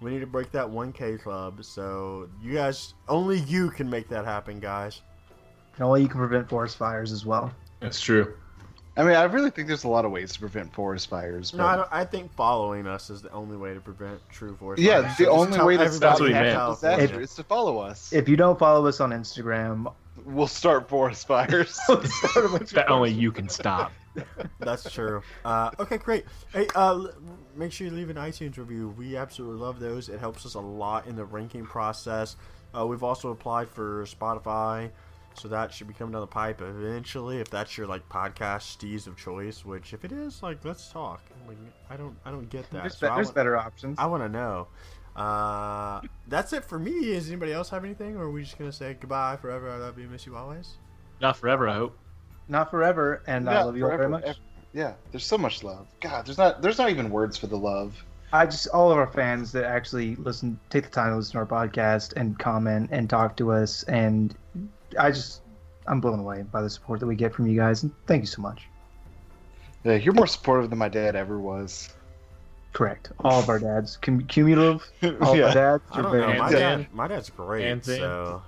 We 0.00 0.10
need 0.10 0.20
to 0.20 0.26
break 0.26 0.50
that 0.50 0.66
1K 0.66 1.22
club, 1.22 1.64
so 1.64 2.28
you 2.42 2.52
guys, 2.52 2.94
only 3.08 3.38
you 3.40 3.70
can 3.70 3.88
make 3.88 4.08
that 4.08 4.24
happen, 4.24 4.58
guys. 4.58 5.00
And 5.76 5.84
only 5.84 6.02
you 6.02 6.08
can 6.08 6.18
prevent 6.18 6.48
forest 6.48 6.76
fires 6.76 7.12
as 7.12 7.24
well. 7.24 7.52
That's 7.80 8.00
true. 8.00 8.34
I 8.96 9.02
mean, 9.02 9.14
I 9.14 9.24
really 9.24 9.50
think 9.50 9.68
there's 9.68 9.84
a 9.84 9.88
lot 9.88 10.04
of 10.04 10.10
ways 10.10 10.32
to 10.32 10.40
prevent 10.40 10.72
forest 10.72 11.08
fires. 11.08 11.50
But... 11.50 11.58
No, 11.58 11.66
I, 11.66 11.76
don't, 11.76 11.88
I 11.92 12.04
think 12.04 12.32
following 12.34 12.86
us 12.86 13.10
is 13.10 13.20
the 13.20 13.30
only 13.32 13.56
way 13.56 13.74
to 13.74 13.80
prevent 13.80 14.20
true 14.30 14.56
forest 14.56 14.82
yeah, 14.82 15.02
fires. 15.02 15.20
Yeah, 15.20 15.26
the 15.26 15.32
So 15.32 15.38
only 15.38 15.58
way 15.60 15.76
to 15.76 15.84
everybody 15.84 15.96
stop 15.96 16.20
what 16.20 16.28
he 16.30 16.34
in 16.34 16.42
meant. 16.42 16.56
California. 16.56 16.96
disaster 16.98 17.20
is 17.20 17.34
to 17.34 17.44
follow 17.44 17.78
us. 17.78 18.12
If 18.12 18.28
you 18.28 18.36
don't 18.36 18.58
follow 18.58 18.86
us 18.86 19.00
on 19.00 19.10
Instagram, 19.10 19.92
We'll 20.24 20.46
start 20.46 20.88
forest 20.88 21.26
fires. 21.26 21.78
That 21.88 22.86
only 22.88 23.12
you 23.12 23.30
can 23.30 23.48
stop. 23.48 23.92
That's 24.58 24.90
true. 24.90 25.22
Uh, 25.44 25.70
okay, 25.78 25.98
great. 25.98 26.24
Hey, 26.52 26.66
uh, 26.74 27.08
make 27.54 27.72
sure 27.72 27.86
you 27.86 27.92
leave 27.92 28.10
an 28.10 28.16
iTunes 28.16 28.56
review. 28.56 28.94
We 28.96 29.16
absolutely 29.16 29.60
love 29.60 29.78
those. 29.78 30.08
It 30.08 30.18
helps 30.18 30.46
us 30.46 30.54
a 30.54 30.60
lot 30.60 31.06
in 31.06 31.16
the 31.16 31.24
ranking 31.24 31.64
process. 31.64 32.36
Uh, 32.76 32.86
we've 32.86 33.02
also 33.02 33.30
applied 33.30 33.68
for 33.68 34.04
Spotify, 34.04 34.90
so 35.36 35.48
that 35.48 35.72
should 35.72 35.86
be 35.88 35.94
coming 35.94 36.12
down 36.12 36.20
the 36.22 36.26
pipe 36.26 36.60
eventually. 36.62 37.38
If 37.38 37.50
that's 37.50 37.76
your 37.76 37.86
like 37.86 38.08
podcast 38.08 38.76
steez 38.76 39.06
of 39.06 39.16
choice, 39.16 39.64
which 39.64 39.92
if 39.92 40.04
it 40.04 40.12
is, 40.12 40.42
like, 40.42 40.64
let's 40.64 40.90
talk. 40.90 41.22
Like, 41.46 41.56
I 41.90 41.96
don't, 41.96 42.16
I 42.24 42.30
don't 42.30 42.48
get 42.50 42.68
that. 42.70 42.82
there's, 42.82 42.96
So 42.98 43.06
be- 43.06 43.10
I 43.12 43.14
there's 43.16 43.26
want- 43.28 43.34
better 43.36 43.56
options. 43.56 43.98
I 43.98 44.06
want 44.06 44.22
to 44.22 44.28
know. 44.28 44.68
Uh, 45.14 46.00
that's 46.28 46.52
it 46.52 46.64
for 46.64 46.78
me. 46.78 47.06
Does 47.12 47.28
anybody 47.28 47.52
else 47.52 47.70
have 47.70 47.84
anything, 47.84 48.16
or 48.16 48.24
are 48.24 48.30
we 48.30 48.42
just 48.42 48.58
gonna 48.58 48.70
say 48.72 48.96
goodbye 49.00 49.36
forever? 49.36 49.70
I 49.70 49.76
love 49.78 49.98
you, 49.98 50.08
miss 50.08 50.26
you 50.26 50.36
always. 50.36 50.76
Not 51.20 51.36
forever, 51.38 51.68
I 51.68 51.74
hope. 51.74 51.96
Not 52.48 52.70
forever, 52.70 53.22
and 53.26 53.48
I 53.48 53.62
love 53.62 53.76
you 53.76 53.84
all 53.90 53.96
very 53.96 54.08
much. 54.10 54.24
ever. 54.24 54.38
Yeah, 54.74 54.92
there's 55.10 55.24
so 55.24 55.38
much 55.38 55.64
love. 55.64 55.86
God, 56.00 56.26
there's 56.26 56.36
not 56.36 56.60
there's 56.60 56.76
not 56.78 56.90
even 56.90 57.08
words 57.10 57.36
for 57.38 57.46
the 57.46 57.56
love. 57.56 57.96
I 58.32 58.44
just 58.44 58.68
all 58.68 58.90
of 58.92 58.98
our 58.98 59.06
fans 59.06 59.52
that 59.52 59.64
actually 59.64 60.16
listen, 60.16 60.60
take 60.68 60.84
the 60.84 60.90
time 60.90 61.10
to 61.12 61.16
listen 61.16 61.32
to 61.32 61.38
our 61.38 61.46
podcast 61.46 62.12
and 62.14 62.38
comment 62.38 62.90
and 62.92 63.08
talk 63.08 63.36
to 63.38 63.52
us, 63.52 63.84
and 63.84 64.34
I 64.98 65.10
just 65.10 65.42
I'm 65.86 66.00
blown 66.00 66.18
away 66.18 66.42
by 66.50 66.62
the 66.62 66.70
support 66.70 67.00
that 67.00 67.06
we 67.06 67.14
get 67.16 67.34
from 67.34 67.46
you 67.46 67.56
guys, 67.56 67.82
and 67.82 67.92
thank 68.06 68.22
you 68.22 68.26
so 68.26 68.42
much. 68.42 68.62
Yeah, 69.84 69.94
you're 69.94 70.14
more 70.14 70.26
supportive 70.26 70.68
than 70.70 70.78
my 70.78 70.88
dad 70.88 71.14
ever 71.14 71.38
was. 71.38 71.90
Correct, 72.72 73.10
all 73.20 73.40
of 73.40 73.48
our 73.48 73.58
dads, 73.58 73.96
cum- 73.96 74.26
cumulative, 74.26 74.86
all 75.22 75.32
of 75.32 75.36
Yeah. 75.38 75.46
our 75.46 75.54
dads. 75.54 75.82
I 75.92 75.98
are 75.98 76.02
don't 76.02 76.12
very 76.12 76.32
know. 76.34 76.38
My 76.42 76.50
dad, 76.52 76.86
my 76.92 77.08
dad's 77.08 77.30
great. 77.30 77.64
Anthony. 77.64 77.98
So 77.98 78.42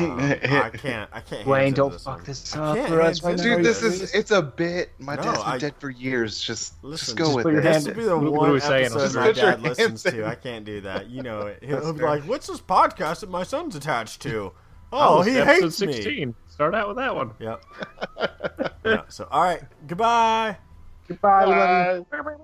um, 0.00 0.20
I 0.20 0.70
can't. 0.74 1.08
I 1.12 1.20
can't. 1.20 1.46
Wayne, 1.46 1.72
don't 1.74 1.92
this 1.92 2.04
fuck 2.04 2.16
one. 2.16 2.24
this 2.24 2.56
up 2.56 2.76
for 2.88 3.00
us 3.00 3.22
right 3.22 3.36
this. 3.36 3.44
now. 3.46 3.56
Dude, 3.56 3.64
this 3.64 3.82
is 3.82 4.14
it's 4.14 4.30
a 4.32 4.42
bit. 4.42 4.90
My 4.98 5.14
No, 5.14 5.22
dad's 5.22 5.38
been 5.38 5.46
I- 5.46 5.58
dead 5.58 5.74
for 5.78 5.88
years. 5.90 6.40
Just 6.40 6.82
Listen, 6.84 7.16
just 7.16 7.16
go 7.16 7.24
just 7.26 7.36
with 7.36 7.46
your 7.46 7.58
it. 7.58 7.62
This 7.62 7.86
would 7.86 7.96
be 7.96 8.02
the 8.04 8.16
What- 8.18 8.32
what 8.32 8.40
one 8.40 8.50
we 8.52 8.56
episode 8.58 8.98
Just 9.00 9.14
my 9.16 9.32
dad 9.32 9.62
listens 9.62 10.02
hands 10.02 10.14
to. 10.14 10.26
I 10.26 10.34
can't 10.34 10.64
do 10.64 10.80
that. 10.82 11.08
You 11.08 11.22
know, 11.22 11.42
it. 11.46 11.58
he'll 11.62 11.92
be 11.94 12.02
like, 12.02 12.24
"What's 12.24 12.48
this 12.48 12.60
podcast 12.60 13.20
that 13.20 13.30
my 13.30 13.44
son's 13.44 13.76
attached 13.76 14.20
to?" 14.22 14.52
Oh, 14.96 15.22
he 15.22 15.38
episode 15.38 15.62
hates 15.62 15.80
me. 15.80 15.92
16. 15.92 16.34
Start 16.48 16.74
out 16.74 16.88
with 16.88 16.96
that 16.98 17.14
one. 17.14 17.32
Yep. 17.40 17.64
yeah, 18.84 19.02
so, 19.08 19.26
all 19.30 19.42
right. 19.42 19.62
Goodbye. 19.86 20.56
Goodbye. 21.08 21.98
We. 21.98 22.04
Bye. 22.22 22.36